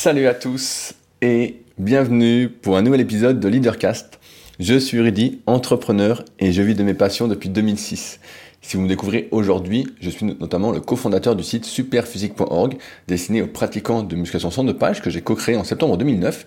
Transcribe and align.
Salut 0.00 0.28
à 0.28 0.34
tous 0.34 0.94
et 1.22 1.60
bienvenue 1.76 2.48
pour 2.48 2.76
un 2.76 2.82
nouvel 2.82 3.00
épisode 3.00 3.40
de 3.40 3.48
Leadercast. 3.48 4.20
Je 4.60 4.78
suis 4.78 5.00
Rudy, 5.00 5.40
entrepreneur 5.46 6.24
et 6.38 6.52
je 6.52 6.62
vis 6.62 6.76
de 6.76 6.84
mes 6.84 6.94
passions 6.94 7.26
depuis 7.26 7.48
2006. 7.48 8.20
Si 8.62 8.76
vous 8.76 8.84
me 8.84 8.88
découvrez 8.88 9.26
aujourd'hui, 9.32 9.88
je 10.00 10.08
suis 10.08 10.24
notamment 10.24 10.70
le 10.70 10.78
cofondateur 10.78 11.34
du 11.34 11.42
site 11.42 11.64
superphysique.org 11.64 12.78
destiné 13.08 13.42
aux 13.42 13.48
pratiquants 13.48 14.04
de 14.04 14.14
musculation 14.14 14.52
sans 14.52 14.62
de 14.62 14.70
page 14.70 15.02
que 15.02 15.10
j'ai 15.10 15.20
co-créé 15.20 15.56
en 15.56 15.64
septembre 15.64 15.96
2009 15.96 16.46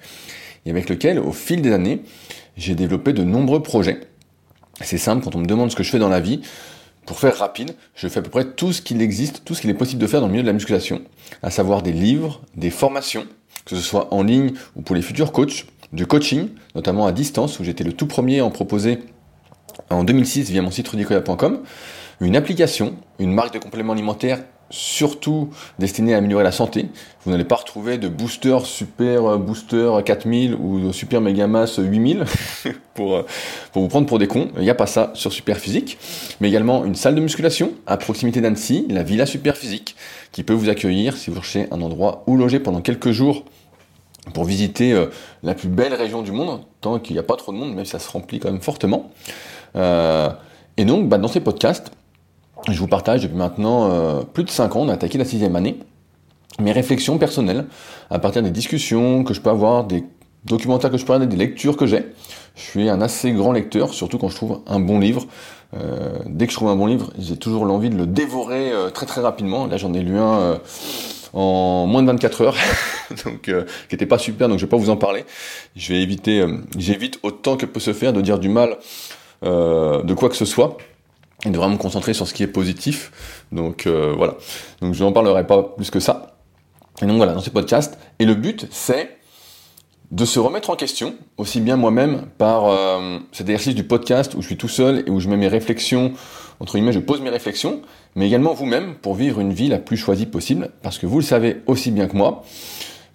et 0.65 0.69
avec 0.69 0.87
lequel, 0.87 1.19
au 1.19 1.33
fil 1.33 1.61
des 1.61 1.73
années, 1.73 2.03
j'ai 2.55 2.73
développé 2.73 3.11
de 3.11 3.25
nombreux 3.25 3.61
projets. 3.61 3.99
C'est 4.79 4.97
simple, 4.97 5.25
quand 5.25 5.35
on 5.35 5.39
me 5.39 5.45
demande 5.45 5.71
ce 5.71 5.75
que 5.75 5.83
je 5.83 5.91
fais 5.91 5.99
dans 5.99 6.07
la 6.07 6.21
vie, 6.21 6.39
pour 7.05 7.19
faire 7.19 7.35
rapide, 7.35 7.75
je 7.95 8.07
fais 8.07 8.19
à 8.19 8.21
peu 8.23 8.29
près 8.29 8.45
tout 8.45 8.71
ce 8.71 8.81
qu'il 8.81 9.01
existe, 9.01 9.43
tout 9.43 9.55
ce 9.55 9.61
qu'il 9.61 9.69
est 9.69 9.73
possible 9.73 10.01
de 10.01 10.07
faire 10.07 10.21
dans 10.21 10.27
le 10.27 10.31
milieu 10.31 10.43
de 10.43 10.47
la 10.47 10.53
musculation, 10.53 11.01
à 11.43 11.51
savoir 11.51 11.81
des 11.81 11.91
livres, 11.91 12.41
des 12.55 12.69
formations, 12.69 13.25
que 13.65 13.75
ce 13.75 13.81
soit 13.81 14.13
en 14.13 14.23
ligne 14.23 14.51
ou 14.75 14.81
pour 14.81 14.95
les 14.95 15.01
futurs 15.01 15.31
coachs, 15.31 15.65
du 15.93 16.05
coaching, 16.07 16.49
notamment 16.73 17.05
à 17.05 17.11
distance, 17.11 17.59
où 17.59 17.63
j'étais 17.63 17.83
le 17.83 17.93
tout 17.93 18.07
premier 18.07 18.39
à 18.39 18.45
en 18.45 18.49
proposer 18.49 18.99
en 19.89 20.03
2006 20.03 20.49
via 20.49 20.61
mon 20.61 20.71
site 20.71 20.87
rudicoya.com, 20.87 21.61
une 22.21 22.35
application, 22.35 22.95
une 23.19 23.33
marque 23.33 23.53
de 23.53 23.59
compléments 23.59 23.93
alimentaires 23.93 24.39
surtout 24.71 25.49
destiné 25.77 26.13
à 26.15 26.17
améliorer 26.17 26.43
la 26.43 26.51
santé. 26.51 26.87
Vous 27.23 27.31
n'allez 27.31 27.45
pas 27.45 27.55
retrouver 27.55 27.97
de 27.99 28.07
booster 28.07 28.57
super 28.63 29.37
booster 29.37 29.91
4000 30.03 30.55
ou 30.55 30.79
de 30.79 30.91
super 30.91 31.21
méga 31.21 31.45
masse 31.45 31.77
8000 31.77 32.25
pour, 32.95 33.17
euh, 33.17 33.25
pour 33.71 33.83
vous 33.83 33.87
prendre 33.87 34.07
pour 34.07 34.17
des 34.17 34.27
cons. 34.27 34.49
Il 34.57 34.63
n'y 34.63 34.69
a 34.69 34.75
pas 34.75 34.87
ça 34.87 35.11
sur 35.13 35.31
Super 35.31 35.57
Physique. 35.57 35.97
Mais 36.39 36.47
également 36.47 36.85
une 36.85 36.95
salle 36.95 37.15
de 37.15 37.21
musculation 37.21 37.73
à 37.85 37.97
proximité 37.97 38.41
d'Annecy, 38.41 38.87
la 38.89 39.03
Villa 39.03 39.25
Super 39.25 39.55
Physique, 39.55 39.95
qui 40.31 40.43
peut 40.43 40.53
vous 40.53 40.69
accueillir 40.69 41.15
si 41.15 41.29
vous 41.29 41.35
cherchez 41.35 41.67
un 41.71 41.81
endroit 41.81 42.23
où 42.27 42.37
loger 42.37 42.59
pendant 42.59 42.81
quelques 42.81 43.11
jours 43.11 43.45
pour 44.33 44.45
visiter 44.45 44.93
euh, 44.93 45.07
la 45.43 45.55
plus 45.55 45.67
belle 45.67 45.93
région 45.93 46.21
du 46.21 46.31
monde, 46.31 46.61
tant 46.79 46.99
qu'il 46.99 47.15
n'y 47.15 47.19
a 47.19 47.23
pas 47.23 47.35
trop 47.35 47.51
de 47.51 47.57
monde, 47.57 47.73
mais 47.73 47.85
ça 47.85 47.99
se 47.99 48.09
remplit 48.09 48.39
quand 48.39 48.51
même 48.51 48.61
fortement. 48.61 49.11
Euh, 49.75 50.29
et 50.77 50.85
donc, 50.85 51.09
bah, 51.09 51.17
dans 51.17 51.27
ces 51.27 51.39
podcasts, 51.39 51.91
je 52.69 52.77
vous 52.77 52.87
partage 52.87 53.21
depuis 53.23 53.37
maintenant 53.37 53.89
euh, 53.89 54.21
plus 54.21 54.43
de 54.43 54.49
5 54.49 54.75
ans, 54.75 54.81
on 54.81 54.89
a 54.89 54.93
attaqué 54.93 55.17
la 55.17 55.25
sixième 55.25 55.55
année, 55.55 55.79
mes 56.59 56.71
réflexions 56.71 57.17
personnelles 57.17 57.65
à 58.09 58.19
partir 58.19 58.43
des 58.43 58.51
discussions 58.51 59.23
que 59.23 59.33
je 59.33 59.41
peux 59.41 59.49
avoir, 59.49 59.85
des 59.85 60.03
documentaires 60.45 60.91
que 60.91 60.97
je 60.97 61.05
peux 61.05 61.13
regarder, 61.13 61.33
des 61.33 61.41
lectures 61.41 61.77
que 61.77 61.85
j'ai. 61.85 62.05
Je 62.55 62.61
suis 62.61 62.89
un 62.89 63.01
assez 63.01 63.31
grand 63.31 63.51
lecteur, 63.51 63.93
surtout 63.93 64.17
quand 64.17 64.29
je 64.29 64.35
trouve 64.35 64.61
un 64.67 64.79
bon 64.79 64.99
livre. 64.99 65.25
Euh, 65.73 66.19
dès 66.25 66.47
que 66.47 66.51
je 66.51 66.57
trouve 66.57 66.69
un 66.69 66.75
bon 66.75 66.85
livre, 66.85 67.11
j'ai 67.17 67.37
toujours 67.37 67.65
l'envie 67.65 67.89
de 67.89 67.95
le 67.95 68.05
dévorer 68.05 68.71
euh, 68.71 68.89
très 68.89 69.05
très 69.05 69.21
rapidement. 69.21 69.67
Là, 69.67 69.77
j'en 69.77 69.93
ai 69.93 70.01
lu 70.01 70.17
un 70.17 70.59
en 71.33 71.87
moins 71.87 72.01
de 72.01 72.07
24 72.07 72.41
heures, 72.41 72.57
donc 73.25 73.43
qui 73.43 73.95
était 73.95 74.05
pas 74.05 74.17
super, 74.17 74.49
donc 74.49 74.59
je 74.59 74.65
vais 74.65 74.69
pas 74.69 74.75
vous 74.75 74.89
en 74.89 74.97
parler. 74.97 75.23
Je 75.77 75.93
vais 75.93 76.01
éviter, 76.01 76.45
j'évite 76.77 77.19
autant 77.23 77.55
que 77.55 77.65
peut 77.65 77.79
se 77.79 77.93
faire 77.93 78.11
de 78.11 78.19
dire 78.19 78.37
du 78.37 78.49
mal 78.49 78.77
de 79.41 80.13
quoi 80.13 80.27
que 80.27 80.35
ce 80.35 80.43
soit 80.43 80.77
et 81.45 81.49
de 81.49 81.57
vraiment 81.57 81.73
me 81.73 81.79
concentrer 81.79 82.13
sur 82.13 82.27
ce 82.27 82.33
qui 82.33 82.43
est 82.43 82.47
positif. 82.47 83.43
Donc 83.51 83.87
euh, 83.87 84.13
voilà. 84.15 84.35
Donc 84.81 84.93
je 84.93 85.03
n'en 85.03 85.11
parlerai 85.11 85.45
pas 85.47 85.63
plus 85.63 85.89
que 85.89 85.99
ça. 85.99 86.37
Et 87.01 87.05
donc 87.05 87.17
voilà, 87.17 87.33
dans 87.33 87.41
ce 87.41 87.49
podcast. 87.49 87.97
Et 88.19 88.25
le 88.25 88.35
but, 88.35 88.67
c'est 88.69 89.17
de 90.11 90.25
se 90.25 90.39
remettre 90.39 90.69
en 90.69 90.75
question, 90.75 91.15
aussi 91.37 91.61
bien 91.61 91.77
moi-même 91.77 92.25
par 92.37 92.65
euh, 92.65 93.17
cet 93.31 93.47
exercice 93.47 93.75
du 93.75 93.85
podcast 93.85 94.35
où 94.35 94.41
je 94.41 94.47
suis 94.47 94.57
tout 94.57 94.67
seul 94.67 95.03
et 95.07 95.09
où 95.09 95.21
je 95.21 95.29
mets 95.29 95.37
mes 95.37 95.47
réflexions, 95.47 96.11
entre 96.59 96.73
guillemets, 96.73 96.91
je 96.91 96.99
pose 96.99 97.21
mes 97.21 97.29
réflexions, 97.29 97.81
mais 98.15 98.27
également 98.27 98.53
vous-même 98.53 98.95
pour 98.95 99.15
vivre 99.15 99.39
une 99.39 99.53
vie 99.53 99.69
la 99.69 99.79
plus 99.79 99.95
choisie 99.95 100.25
possible, 100.25 100.71
parce 100.83 100.97
que 100.97 101.05
vous 101.05 101.19
le 101.19 101.23
savez 101.23 101.61
aussi 101.65 101.91
bien 101.91 102.07
que 102.07 102.17
moi, 102.17 102.43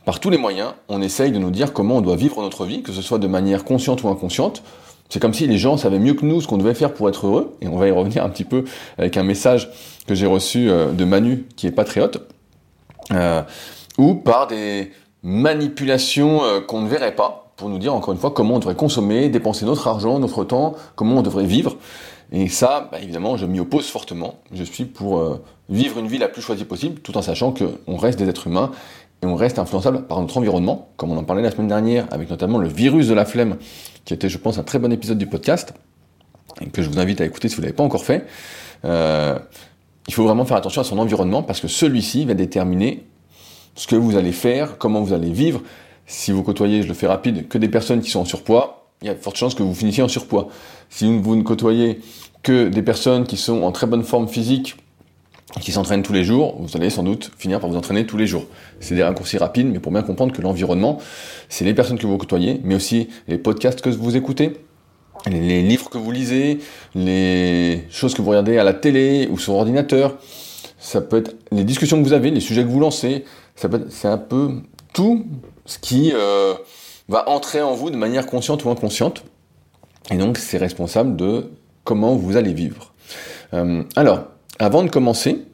par 0.07 0.21
tous 0.21 0.31
les 0.31 0.39
moyens, 0.39 0.73
on 0.89 1.03
essaye 1.03 1.33
de 1.33 1.39
nous 1.39 1.51
dire 1.51 1.75
comment 1.75 1.97
on 1.97 2.01
doit 2.01 2.17
vivre 2.17 2.41
notre 2.41 2.65
vie, 2.65 2.83
que 2.83 2.93
ce 2.93 3.03
soit 3.03 3.19
de 3.19 3.27
manière 3.27 3.65
consciente 3.65 4.03
ou 4.03 4.09
inconsciente, 4.09 4.63
c'est 5.09 5.21
comme 5.21 5.35
si 5.35 5.47
les 5.47 5.59
gens 5.59 5.77
savaient 5.77 5.99
mieux 5.99 6.15
que 6.15 6.25
nous 6.25 6.41
ce 6.41 6.47
qu'on 6.47 6.59
devait 6.59 6.75
faire 6.75 6.93
pour 6.93 7.09
être 7.09 7.27
heureux, 7.27 7.57
et 7.61 7.69
on 7.69 7.77
va 7.77 7.89
y 7.89 7.91
revenir 7.91 8.25
un 8.25 8.29
petit 8.29 8.45
peu 8.45 8.65
avec 8.99 9.17
un 9.17 9.23
message 9.23 9.71
que 10.07 10.15
j'ai 10.15 10.27
reçu 10.27 10.71
euh, 10.71 10.93
de 10.93 11.05
Manu, 11.05 11.47
qui 11.57 11.67
est 11.67 11.73
patriote, 11.73 12.29
euh, 13.13 13.43
ou 13.99 14.15
par 14.15 14.47
des 14.47 14.91
manipulations 15.23 16.45
euh, 16.45 16.61
qu'on 16.61 16.83
ne 16.83 16.89
verrait 16.89 17.15
pas, 17.15 17.53
pour 17.57 17.69
nous 17.69 17.79
dire 17.79 17.95
encore 17.95 18.13
une 18.13 18.21
fois 18.21 18.33
comment 18.33 18.55
on 18.55 18.59
devrait 18.59 18.75
consommer, 18.75 19.29
dépenser 19.29 19.65
notre 19.65 19.89
argent, 19.89 20.19
notre 20.19 20.45
temps, 20.45 20.75
comment 20.95 21.19
on 21.19 21.23
devrait 21.23 21.47
vivre. 21.47 21.77
Et 22.33 22.49
ça, 22.49 22.89
bah, 22.91 22.99
évidemment, 23.01 23.37
je 23.37 23.47
m'y 23.47 23.61
oppose 23.61 23.87
fortement. 23.87 24.41
Je 24.53 24.65
suis 24.65 24.85
pour 24.85 25.39
vivre 25.69 25.99
une 25.99 26.09
vie 26.09 26.19
la 26.19 26.29
plus 26.29 26.43
choisie 26.43 26.65
possible, 26.65 27.01
tout 27.01 27.17
en 27.17 27.23
sachant 27.23 27.53
qu'on 27.53 27.97
reste 27.97 28.19
des 28.19 28.29
êtres 28.29 28.49
humains 28.49 28.73
et 29.23 29.27
on 29.27 29.35
reste 29.35 29.59
influençable 29.59 30.07
par 30.07 30.21
notre 30.21 30.37
environnement, 30.37 30.91
comme 30.97 31.11
on 31.11 31.17
en 31.17 31.25
parlait 31.25 31.43
la 31.43 31.51
semaine 31.51 31.69
dernière, 31.69 32.07
avec 32.11 32.29
notamment 32.31 32.59
le 32.59 32.69
virus 32.69 33.09
de 33.09 33.15
la 33.15 33.25
flemme, 33.25 33.57
qui 34.05 34.15
était, 34.15 34.29
je 34.29 34.39
pense, 34.39 34.59
un 34.59 34.63
très 34.63 34.79
bon 34.79 34.93
épisode 34.93 35.19
du 35.19 35.27
podcast, 35.27 35.73
et 36.61 36.67
que 36.67 36.83
je 36.83 36.89
vous 36.89 36.99
invite 36.99 37.21
à 37.21 37.25
écouter 37.25 37.49
si 37.49 37.57
vous 37.57 37.63
ne 37.63 37.67
l'avez 37.67 37.77
pas 37.77 37.83
encore 37.83 38.05
fait. 38.05 38.27
Euh, 38.85 39.39
il 40.07 40.15
faut 40.15 40.25
vraiment 40.25 40.45
faire 40.45 40.57
attention 40.57 40.83
à 40.83 40.85
son 40.85 40.99
environnement, 40.99 41.43
parce 41.43 41.61
que 41.61 41.69
celui-ci 41.69 42.25
va 42.25 42.35
déterminer 42.35 43.07
ce 43.75 43.87
que 43.87 43.97
vous 43.97 44.17
allez 44.17 44.33
faire, 44.33 44.79
comment 44.79 45.01
vous 45.01 45.13
allez 45.13 45.33
vivre. 45.33 45.63
Si 46.07 46.31
vous 46.31 46.43
côtoyez, 46.43 46.83
je 46.83 46.89
le 46.89 46.95
fais 46.95 47.07
rapide, 47.07 47.49
que 47.49 47.59
des 47.59 47.69
personnes 47.69 48.01
qui 48.01 48.11
sont 48.11 48.21
en 48.21 48.25
surpoids, 48.25 48.87
il 49.03 49.09
y 49.09 49.11
a 49.11 49.15
de 49.15 49.19
fortes 49.19 49.37
chances 49.37 49.55
que 49.55 49.63
vous 49.63 49.75
finissiez 49.75 50.03
en 50.03 50.09
surpoids. 50.09 50.49
Si 50.89 51.07
vous 51.07 51.37
ne 51.37 51.43
côtoyez 51.43 52.01
que 52.43 52.69
des 52.69 52.83
personnes 52.83 53.25
qui 53.25 53.37
sont 53.37 53.63
en 53.63 53.73
très 53.73 53.87
bonne 53.87 54.05
forme 54.05 54.29
physique, 54.29 54.77
qui 55.61 55.73
s'entraînent 55.73 56.03
tous 56.03 56.13
les 56.13 56.25
jours, 56.25 56.57
vous 56.59 56.77
allez 56.77 56.91
sans 56.91 57.03
doute 57.03 57.31
finir 57.39 57.61
par 57.61 57.71
vous 57.71 57.77
entraîner 57.77 58.05
tous 58.05 58.17
les 58.17 58.27
jours. 58.27 58.47
C'est 58.81 58.95
des 58.95 59.03
raccourcis 59.03 59.39
rapides, 59.39 59.69
mais 59.73 59.79
pour 59.79 59.93
bien 59.93 60.03
comprendre 60.03 60.33
que 60.33 60.43
l'environnement, 60.43 60.99
c'est 61.49 61.65
les 61.65 61.73
personnes 61.73 61.99
que 61.99 62.07
vous 62.07 62.19
côtoyez, 62.19 62.61
mais 62.65 62.75
aussi 62.75 63.09
les 63.29 63.39
podcasts 63.39 63.81
que 63.81 63.89
vous 63.89 64.17
écoutez, 64.17 64.55
les 65.27 65.63
livres 65.63 65.89
que 65.89 65.99
vous 65.99 66.11
lisez, 66.11 66.59
les 66.95 67.85
choses 67.91 68.15
que 68.15 68.23
vous 68.23 68.31
regardez 68.31 68.59
à 68.59 68.65
la 68.65 68.75
télé 68.75 69.29
ou 69.31 69.39
sur 69.39 69.55
ordinateur. 69.55 70.17
Ça 70.79 71.01
peut 71.01 71.17
être 71.19 71.35
les 71.53 71.65
discussions 71.65 71.99
que 71.99 72.07
vous 72.07 72.13
avez, 72.13 72.31
les 72.31 72.41
sujets 72.41 72.63
que 72.63 72.69
vous 72.69 72.81
lancez. 72.81 73.25
Ça 73.55 73.69
peut 73.69 73.87
c'est 73.89 74.09
un 74.09 74.19
peu 74.19 74.51
tout 74.93 75.27
ce 75.65 75.79
qui 75.79 76.13
euh, 76.15 76.55
va 77.09 77.29
entrer 77.29 77.63
en 77.63 77.75
vous 77.75 77.91
de 77.91 77.97
manière 77.97 78.27
consciente 78.27 78.65
ou 78.65 78.71
inconsciente. 78.71 79.25
Et 80.11 80.17
donc, 80.17 80.39
c'est 80.39 80.59
responsable 80.59 81.17
de 81.17 81.51
comment 81.85 82.15
vous 82.15 82.37
allez 82.37 82.53
vivre. 82.53 82.93
Euh, 83.55 83.83
alors, 83.97 84.25
avant 84.59 84.83
de 84.83 84.91
commencer, 84.91 85.45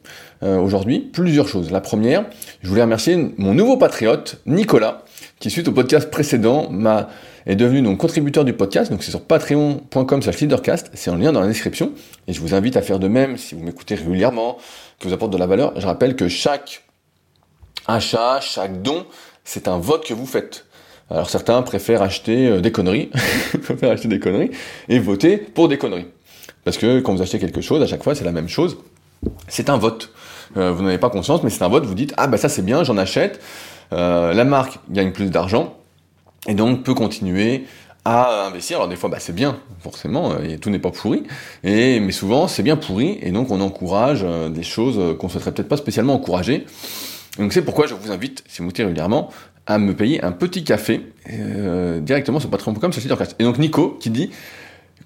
euh, 0.43 0.59
aujourd'hui, 0.59 1.01
plusieurs 1.01 1.49
choses. 1.49 1.71
La 1.71 1.81
première, 1.81 2.25
je 2.63 2.69
voulais 2.69 2.83
remercier 2.83 3.33
mon 3.37 3.55
nouveau 3.55 3.77
patriote, 3.77 4.41
Nicolas, 4.47 5.05
qui 5.39 5.51
suite 5.51 5.69
au 5.69 5.73
podcast 5.73 6.11
précédent 6.11 6.69
m'a 6.71 7.09
est 7.47 7.57
devenu 7.57 7.83
donc 7.83 7.99
contributeur 7.99 8.45
du 8.45 8.53
podcast, 8.53 8.91
donc 8.91 9.03
c'est 9.03 9.11
sur 9.11 9.23
patreon.com 9.23 10.23
slash 10.23 10.41
leadercast, 10.41 10.91
c'est 10.95 11.11
en 11.11 11.17
lien 11.17 11.33
dans 11.33 11.41
la 11.41 11.49
description, 11.49 11.93
et 12.29 12.33
je 12.33 12.41
vous 12.41 12.55
invite 12.55 12.77
à 12.77 12.83
faire 12.83 12.99
de 12.99 13.09
même 13.09 13.37
si 13.37 13.55
vous 13.55 13.63
m'écoutez 13.65 13.97
régulièrement, 13.97 14.59
que 15.01 15.09
vous 15.09 15.15
apporte 15.15 15.33
de 15.33 15.39
la 15.39 15.47
valeur. 15.47 15.73
Je 15.77 15.87
rappelle 15.87 16.15
que 16.15 16.29
chaque 16.29 16.85
achat, 17.87 18.41
chaque 18.41 18.83
don, 18.83 19.07
c'est 19.45 19.67
un 19.67 19.79
vote 19.79 20.07
que 20.07 20.15
vous 20.15 20.27
faites. 20.27 20.67
Alors 21.11 21.29
certains 21.29 21.61
préfèrent 21.63 22.03
acheter 22.03 22.49
euh, 22.49 22.61
des 22.61 22.71
conneries, 22.71 23.11
préfèrent 23.63 23.91
acheter 23.91 24.09
des 24.09 24.21
conneries, 24.21 24.53
et 24.89 24.99
voter 24.99 25.37
pour 25.37 25.69
des 25.69 25.79
conneries. 25.79 26.07
Parce 26.65 26.79
que 26.79 27.01
quand 27.01 27.15
vous 27.15 27.23
achetez 27.23 27.41
quelque 27.41 27.61
chose, 27.61 27.83
à 27.83 27.87
chaque 27.87 28.05
fois, 28.05 28.15
c'est 28.15 28.25
la 28.25 28.33
même 28.33 28.49
chose 28.49 28.79
c'est 29.49 29.71
un 29.71 29.77
vote. 29.77 30.11
Euh, 30.57 30.73
vous 30.73 30.83
n'avez 30.83 30.99
pas 30.99 31.11
conscience, 31.11 31.43
mais 31.43 31.51
c'est 31.51 31.63
un 31.63 31.69
vote. 31.69 31.85
Vous 31.85 31.95
dites 31.95 32.15
ah 32.17 32.27
bah 32.27 32.37
ça 32.37 32.49
c'est 32.49 32.63
bien, 32.63 32.85
j'en 32.85 32.99
achète. 32.99 33.41
Euh, 33.93 34.33
la 34.33 34.45
marque 34.45 34.79
gagne 34.91 35.13
plus 35.13 35.31
d'argent 35.31 35.75
et 36.49 36.55
donc 36.55 36.83
peut 36.83 36.95
continuer 36.95 37.67
à 38.05 38.47
investir. 38.47 38.79
Alors 38.79 38.89
des 38.89 38.97
fois 38.97 39.11
bah 39.11 39.19
c'est 39.21 39.35
bien, 39.35 39.59
forcément, 39.81 40.33
euh, 40.33 40.43
et 40.43 40.59
tout 40.59 40.71
n'est 40.71 40.79
pas 40.79 40.91
pourri. 40.91 41.25
Et 41.65 42.01
mais 42.01 42.13
souvent 42.13 42.49
c'est 42.49 42.63
bien 42.63 42.77
pourri 42.77 43.19
et 43.23 43.31
donc 43.31 43.51
on 43.51 43.61
encourage 43.61 44.25
des 44.51 44.63
choses 44.63 45.17
qu'on 45.19 45.29
souhaiterait 45.29 45.53
peut-être 45.53 45.69
pas 45.69 45.77
spécialement 45.77 46.15
encourager. 46.15 46.67
Donc 47.39 47.53
c'est 47.53 47.63
pourquoi 47.63 47.87
je 47.87 47.95
vous 47.95 48.11
invite, 48.11 48.45
si 48.47 48.59
vous 48.59 48.65
m'écoutez 48.65 48.85
régulièrement, 48.85 49.31
à 49.67 49.79
me 49.79 49.95
payer 49.95 50.23
un 50.23 50.33
petit 50.33 50.65
café 50.65 51.13
directement 52.01 52.41
sur 52.41 52.51
patreon.com 52.51 52.93
sur 52.93 53.01
Leadercast. 53.01 53.37
Et 53.39 53.45
donc 53.45 53.59
Nico 53.59 53.97
qui 54.01 54.11
dit 54.11 54.31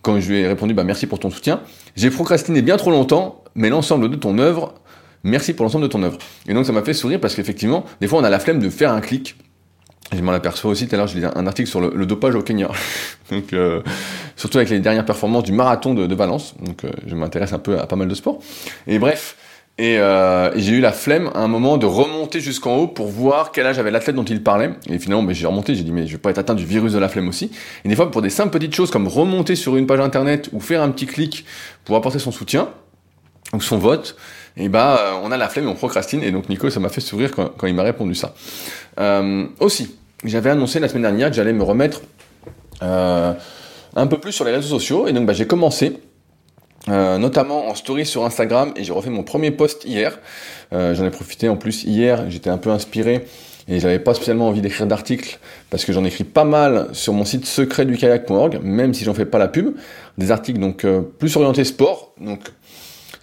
quand 0.02 0.20
je 0.20 0.28
lui 0.28 0.38
ai 0.38 0.46
répondu 0.46 0.74
bah 0.74 0.84
merci 0.84 1.06
pour 1.06 1.18
ton 1.18 1.30
soutien, 1.30 1.60
j'ai 1.96 2.10
procrastiné 2.10 2.62
bien 2.62 2.76
trop 2.76 2.90
longtemps 2.90 3.42
mais 3.56 3.68
l'ensemble 3.68 4.10
de 4.10 4.16
ton 4.16 4.38
œuvre, 4.38 4.74
merci 5.24 5.52
pour 5.52 5.64
l'ensemble 5.64 5.84
de 5.84 5.88
ton 5.88 6.02
œuvre. 6.02 6.18
Et 6.46 6.54
donc 6.54 6.66
ça 6.66 6.72
m'a 6.72 6.82
fait 6.82 6.94
sourire 6.94 7.20
parce 7.20 7.34
qu'effectivement, 7.34 7.84
des 8.00 8.06
fois 8.06 8.20
on 8.20 8.24
a 8.24 8.30
la 8.30 8.38
flemme 8.38 8.60
de 8.60 8.70
faire 8.70 8.92
un 8.92 9.00
clic. 9.00 9.36
Je 10.14 10.20
m'en 10.20 10.30
aperçois 10.30 10.70
aussi, 10.70 10.86
tout 10.86 10.94
à 10.94 10.98
l'heure 10.98 11.08
je 11.08 11.16
lisais 11.16 11.26
un 11.34 11.46
article 11.48 11.68
sur 11.68 11.80
le, 11.80 12.06
dopage 12.06 12.36
au 12.36 12.42
Kenya. 12.42 12.68
donc, 13.32 13.52
euh, 13.52 13.82
surtout 14.36 14.58
avec 14.58 14.70
les 14.70 14.78
dernières 14.78 15.04
performances 15.04 15.42
du 15.42 15.52
marathon 15.52 15.94
de, 15.94 16.14
Valence. 16.14 16.54
Donc 16.60 16.84
euh, 16.84 16.90
je 17.06 17.14
m'intéresse 17.16 17.52
un 17.52 17.58
peu 17.58 17.78
à 17.78 17.86
pas 17.86 17.96
mal 17.96 18.06
de 18.06 18.14
sports. 18.14 18.38
Et 18.86 19.00
bref, 19.00 19.36
euh, 19.78 20.52
et, 20.54 20.60
j'ai 20.60 20.72
eu 20.72 20.80
la 20.80 20.92
flemme 20.92 21.30
à 21.34 21.40
un 21.40 21.48
moment 21.48 21.76
de 21.76 21.86
remonter 21.86 22.40
jusqu'en 22.40 22.76
haut 22.76 22.86
pour 22.86 23.08
voir 23.08 23.52
quel 23.52 23.66
âge 23.66 23.78
avait 23.78 23.90
l'athlète 23.90 24.16
dont 24.16 24.24
il 24.24 24.42
parlait. 24.42 24.70
Et 24.88 24.98
finalement, 24.98 25.22
mais 25.22 25.34
j'ai 25.34 25.46
remonté, 25.46 25.74
j'ai 25.74 25.82
dit 25.82 25.92
mais 25.92 26.06
je 26.06 26.12
vais 26.12 26.18
pas 26.18 26.30
être 26.30 26.38
atteint 26.38 26.54
du 26.54 26.64
virus 26.64 26.92
de 26.92 26.98
la 26.98 27.08
flemme 27.08 27.28
aussi. 27.28 27.50
Et 27.84 27.88
des 27.88 27.96
fois, 27.96 28.10
pour 28.10 28.22
des 28.22 28.30
simples 28.30 28.50
petites 28.50 28.74
choses 28.74 28.90
comme 28.90 29.06
remonter 29.08 29.54
sur 29.54 29.76
une 29.76 29.86
page 29.86 30.00
internet 30.00 30.48
ou 30.52 30.60
faire 30.60 30.82
un 30.82 30.90
petit 30.90 31.06
clic 31.06 31.44
pour 31.84 31.96
apporter 31.96 32.18
son 32.18 32.32
soutien, 32.32 32.70
ou 33.52 33.60
son 33.60 33.78
vote, 33.78 34.16
et 34.56 34.68
bah 34.68 35.20
on 35.22 35.30
a 35.30 35.36
la 35.36 35.48
flemme 35.48 35.66
et 35.66 35.68
on 35.68 35.74
procrastine. 35.74 36.22
Et 36.22 36.30
donc 36.30 36.48
Nico, 36.48 36.70
ça 36.70 36.80
m'a 36.80 36.88
fait 36.88 37.00
sourire 37.00 37.30
quand, 37.30 37.66
il 37.66 37.74
m'a 37.74 37.82
répondu 37.82 38.14
ça. 38.14 38.34
aussi, 39.60 39.96
j'avais 40.24 40.50
annoncé 40.50 40.80
la 40.80 40.88
semaine 40.88 41.02
dernière 41.02 41.30
que 41.30 41.36
j'allais 41.36 41.52
me 41.52 41.62
remettre 41.62 42.02
un 42.80 44.06
peu 44.08 44.18
plus 44.18 44.32
sur 44.32 44.44
les 44.44 44.52
réseaux 44.52 44.68
sociaux, 44.68 45.06
et 45.06 45.12
donc 45.12 45.26
bah, 45.26 45.32
j'ai 45.32 45.46
commencé. 45.46 45.98
notamment 46.88 47.68
en 47.68 47.74
story 47.74 48.06
sur 48.06 48.24
Instagram 48.24 48.72
et 48.76 48.84
j'ai 48.84 48.92
refait 48.92 49.10
mon 49.10 49.22
premier 49.22 49.50
post 49.50 49.84
hier. 49.84 50.18
J'en 50.72 51.04
ai 51.04 51.10
profité 51.10 51.48
en 51.48 51.56
plus 51.56 51.84
hier, 51.84 52.28
j'étais 52.30 52.50
un 52.50 52.58
peu 52.58 52.70
inspiré 52.70 53.26
et 53.68 53.80
j'avais 53.80 53.98
pas 53.98 54.14
spécialement 54.14 54.48
envie 54.48 54.60
d'écrire 54.60 54.86
d'articles 54.86 55.38
parce 55.70 55.84
que 55.84 55.92
j'en 55.92 56.04
écris 56.04 56.24
pas 56.24 56.44
mal 56.44 56.88
sur 56.92 57.12
mon 57.12 57.24
site 57.24 57.46
secret 57.46 57.84
même 58.62 58.94
si 58.94 59.04
j'en 59.04 59.14
fais 59.14 59.26
pas 59.26 59.38
la 59.38 59.48
pub. 59.48 59.74
Des 60.18 60.30
articles 60.30 60.60
donc 60.60 60.84
euh, 60.84 61.00
plus 61.00 61.36
orientés 61.36 61.64
sport. 61.64 62.14
Donc 62.20 62.40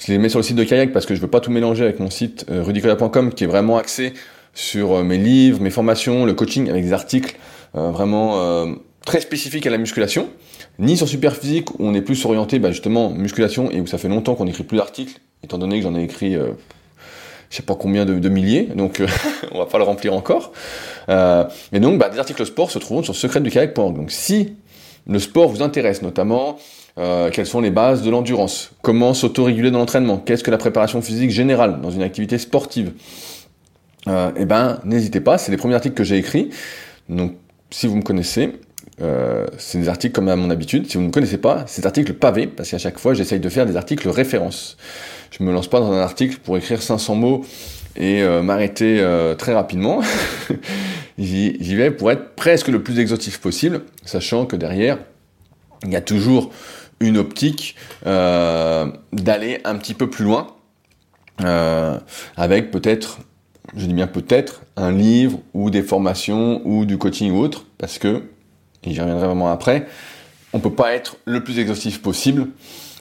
je 0.05 0.11
les 0.11 0.17
mets 0.17 0.29
sur 0.29 0.39
le 0.39 0.43
site 0.43 0.55
de 0.55 0.63
kayak 0.63 0.91
parce 0.91 1.05
que 1.05 1.15
je 1.15 1.21
veux 1.21 1.29
pas 1.29 1.39
tout 1.39 1.51
mélanger 1.51 1.83
avec 1.83 1.99
mon 1.99 2.09
site 2.09 2.45
euh, 2.49 2.63
rudicoya.com 2.63 3.33
qui 3.33 3.43
est 3.43 3.47
vraiment 3.47 3.77
axé 3.77 4.13
sur 4.53 4.93
euh, 4.93 5.03
mes 5.03 5.17
livres, 5.17 5.61
mes 5.61 5.69
formations, 5.69 6.25
le 6.25 6.33
coaching 6.33 6.69
avec 6.69 6.83
des 6.83 6.93
articles 6.93 7.35
euh, 7.75 7.89
vraiment 7.91 8.75
très 9.05 9.19
spécifiques 9.21 9.67
à 9.67 9.69
la 9.69 9.77
musculation. 9.77 10.29
Ni 10.79 10.97
sur 10.97 11.07
Superphysique 11.07 11.71
où 11.79 11.87
on 11.87 11.93
est 11.93 12.01
plus 12.01 12.23
orienté 12.25 12.59
bah, 12.59 12.71
justement 12.71 13.09
musculation 13.09 13.69
et 13.71 13.81
où 13.81 13.87
ça 13.87 13.97
fait 13.97 14.07
longtemps 14.07 14.35
qu'on 14.35 14.45
n'écrit 14.45 14.63
plus 14.63 14.77
d'articles, 14.77 15.19
étant 15.43 15.57
donné 15.57 15.77
que 15.77 15.83
j'en 15.83 15.95
ai 15.95 16.03
écrit 16.03 16.37
je 17.53 17.57
sais 17.57 17.63
pas 17.63 17.75
combien 17.75 18.03
de, 18.03 18.29
milliers, 18.29 18.63
donc 18.63 18.99
euh, 18.99 19.05
on 19.51 19.59
va 19.59 19.67
pas 19.67 19.77
le 19.77 19.83
remplir 19.83 20.15
encore. 20.15 20.53
Euh, 21.07 21.43
mais 21.71 21.79
donc, 21.79 21.99
bah, 21.99 22.09
des 22.09 22.17
articles 22.17 22.43
sport 22.47 22.71
se 22.71 22.79
trouvent 22.79 23.03
sur 23.03 23.15
secretdukayak.org. 23.15 23.95
Donc, 23.95 24.09
si 24.09 24.55
le 25.05 25.19
sport 25.19 25.49
vous 25.49 25.61
intéresse, 25.61 26.01
notamment 26.01 26.57
euh, 26.99 27.31
quelles 27.31 27.47
sont 27.47 27.61
les 27.61 27.71
bases 27.71 28.03
de 28.03 28.11
l'endurance, 28.11 28.71
comment 28.83 29.15
s'autoréguler 29.15 29.71
dans 29.71 29.79
l'entraînement, 29.79 30.17
qu'est-ce 30.17 30.43
que 30.43 30.51
la 30.51 30.59
préparation 30.59 31.01
physique 31.01 31.31
générale 31.31 31.81
dans 31.81 31.89
une 31.89 32.03
activité 32.03 32.37
sportive, 32.37 32.91
euh, 34.07 34.31
eh 34.35 34.45
ben, 34.45 34.79
n'hésitez 34.83 35.19
pas. 35.19 35.37
C'est 35.37 35.51
les 35.51 35.57
premiers 35.57 35.75
articles 35.75 35.95
que 35.95 36.03
j'ai 36.03 36.17
écrits. 36.17 36.49
Donc, 37.09 37.33
si 37.71 37.87
vous 37.87 37.95
me 37.95 38.03
connaissez, 38.03 38.59
euh, 39.01 39.47
c'est 39.57 39.79
des 39.79 39.89
articles 39.89 40.13
comme 40.13 40.27
à 40.27 40.35
mon 40.35 40.51
habitude. 40.51 40.87
Si 40.87 40.97
vous 40.97 41.01
ne 41.01 41.07
me 41.07 41.11
connaissez 41.11 41.39
pas, 41.39 41.63
c'est 41.65 41.81
des 41.81 41.87
articles 41.87 42.13
pavés, 42.13 42.45
parce 42.45 42.69
qu'à 42.69 42.77
chaque 42.77 42.99
fois, 42.99 43.15
j'essaye 43.15 43.39
de 43.39 43.49
faire 43.49 43.65
des 43.65 43.75
articles 43.75 44.07
références. 44.09 44.77
Je 45.31 45.43
me 45.43 45.51
lance 45.51 45.67
pas 45.67 45.79
dans 45.79 45.91
un 45.91 46.01
article 46.01 46.37
pour 46.43 46.57
écrire 46.57 46.83
500 46.83 47.15
mots 47.15 47.45
et 47.95 48.23
m'arrêter 48.43 49.03
très 49.37 49.53
rapidement. 49.53 50.01
J'y 51.17 51.75
vais 51.75 51.89
pour 51.89 52.11
être 52.11 52.35
presque 52.35 52.67
le 52.67 52.83
plus 52.83 52.99
exhaustif 52.99 53.39
possible, 53.39 53.81
sachant 54.05 54.45
que 54.45 54.55
derrière, 54.55 54.99
il 55.83 55.91
y 55.91 55.95
a 55.95 56.01
toujours 56.01 56.51
une 56.99 57.17
optique 57.17 57.75
d'aller 58.03 59.59
un 59.63 59.75
petit 59.75 59.93
peu 59.93 60.09
plus 60.09 60.25
loin, 60.25 60.47
avec 62.37 62.71
peut-être, 62.71 63.19
je 63.75 63.85
dis 63.85 63.93
bien 63.93 64.07
peut-être, 64.07 64.61
un 64.75 64.91
livre 64.91 65.39
ou 65.53 65.69
des 65.69 65.83
formations 65.83 66.61
ou 66.65 66.85
du 66.85 66.97
coaching 66.97 67.31
ou 67.31 67.39
autre, 67.39 67.65
parce 67.77 67.99
que 67.99 68.23
et 68.85 68.93
j'y 68.93 69.01
reviendrai 69.01 69.27
vraiment 69.27 69.49
après, 69.49 69.87
on 70.53 70.59
peut 70.59 70.73
pas 70.73 70.93
être 70.93 71.17
le 71.25 71.43
plus 71.43 71.59
exhaustif 71.59 72.01
possible 72.01 72.49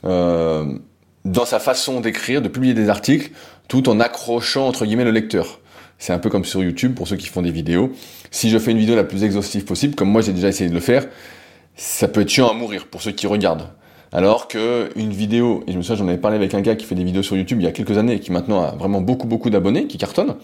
euh, 0.05 0.79
dans 1.25 1.45
sa 1.45 1.59
façon 1.59 2.01
d'écrire, 2.01 2.43
de 2.43 2.49
publier 2.49 2.75
des 2.75 2.89
articles, 2.89 3.31
tout 3.69 3.89
en 3.89 4.01
accrochant 4.01 4.67
entre 4.67 4.85
guillemets 4.85 5.05
le 5.05 5.11
lecteur. 5.11 5.61
C'est 5.99 6.13
un 6.13 6.19
peu 6.19 6.31
comme 6.31 6.45
sur 6.45 6.63
YouTube 6.63 6.95
pour 6.95 7.07
ceux 7.07 7.17
qui 7.17 7.29
font 7.29 7.43
des 7.43 7.53
vidéos. 7.53 7.93
Si 8.31 8.51
je 8.51 8.59
fais 8.59 8.73
une 8.73 8.79
vidéo 8.79 8.97
la 8.97 9.05
plus 9.05 9.23
exhaustive 9.23 9.65
possible, 9.65 9.95
comme 9.95 10.11
moi 10.11 10.21
j'ai 10.21 10.33
déjà 10.33 10.49
essayé 10.49 10.69
de 10.69 10.75
le 10.75 10.81
faire, 10.81 11.07
ça 11.77 12.09
peut 12.09 12.23
être 12.23 12.29
chiant 12.29 12.51
à 12.51 12.55
mourir 12.55 12.87
pour 12.87 13.03
ceux 13.03 13.13
qui 13.13 13.27
regardent. 13.27 13.69
Alors 14.13 14.47
que 14.47 14.91
une 14.95 15.11
vidéo, 15.11 15.65
et 15.67 15.73
je 15.73 15.79
me 15.79 15.83
souviens, 15.83 15.97
j'en 15.97 16.09
avais 16.09 16.19
parlé 16.19 16.37
avec 16.37 16.53
un 16.53 16.61
gars 16.61 16.77
qui 16.77 16.85
fait 16.85 16.95
des 16.95 17.05
vidéos 17.05 17.23
sur 17.23 17.35
YouTube 17.35 17.61
il 17.61 17.65
y 17.65 17.67
a 17.67 17.73
quelques 17.73 17.97
années 17.97 18.15
et 18.15 18.21
qui 18.21 18.31
maintenant 18.31 18.63
a 18.63 18.73
vraiment 18.73 19.01
beaucoup 19.01 19.27
beaucoup 19.27 19.49
d'abonnés, 19.49 19.87
qui 19.87 19.97
cartonne. 19.97 20.35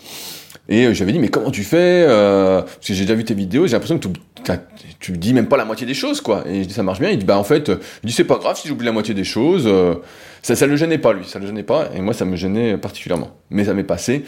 Et 0.70 0.86
euh, 0.86 0.94
j'avais 0.94 1.12
dit, 1.12 1.18
mais 1.18 1.28
comment 1.28 1.50
tu 1.50 1.64
fais 1.64 2.04
euh, 2.08 2.62
Parce 2.62 2.86
que 2.86 2.94
j'ai 2.94 3.02
déjà 3.02 3.14
vu 3.14 3.24
tes 3.24 3.34
vidéos, 3.34 3.66
j'ai 3.66 3.72
l'impression 3.72 3.98
que 3.98 4.08
tu, 5.00 5.12
dis 5.12 5.34
même 5.34 5.48
pas 5.48 5.58
la 5.58 5.66
moitié 5.66 5.86
des 5.86 5.94
choses, 5.94 6.22
quoi. 6.22 6.44
Et 6.46 6.62
je 6.62 6.68
dis, 6.68 6.74
ça 6.74 6.82
marche 6.82 6.98
bien. 6.98 7.10
Il 7.10 7.18
dit, 7.18 7.26
bah 7.26 7.38
en 7.38 7.44
fait, 7.44 7.70
il 8.02 8.06
dit, 8.06 8.12
c'est 8.12 8.24
pas 8.24 8.36
grave 8.36 8.58
si 8.58 8.68
j'oublie 8.68 8.86
la 8.86 8.92
moitié 8.92 9.12
des 9.12 9.24
choses. 9.24 9.64
Euh, 9.66 9.96
ça, 10.42 10.56
ça 10.56 10.66
le 10.66 10.76
gênait 10.76 10.98
pas, 10.98 11.12
lui, 11.12 11.24
ça 11.26 11.38
le 11.38 11.46
gênait 11.46 11.62
pas. 11.62 11.90
Et 11.94 12.00
moi, 12.00 12.14
ça 12.14 12.24
me 12.24 12.36
gênait 12.36 12.78
particulièrement. 12.78 13.30
Mais 13.50 13.66
ça 13.66 13.74
m'est 13.74 13.84
passé. 13.84 14.24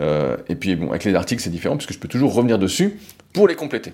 et 0.00 0.54
puis, 0.54 0.76
bon, 0.76 0.90
avec 0.90 1.04
les 1.04 1.14
articles, 1.14 1.42
c'est 1.42 1.50
différent, 1.50 1.76
parce 1.76 1.86
que 1.86 1.94
je 1.94 1.98
peux 1.98 2.08
toujours 2.08 2.34
revenir 2.34 2.58
dessus 2.58 2.98
pour 3.32 3.48
les 3.48 3.54
compléter. 3.54 3.92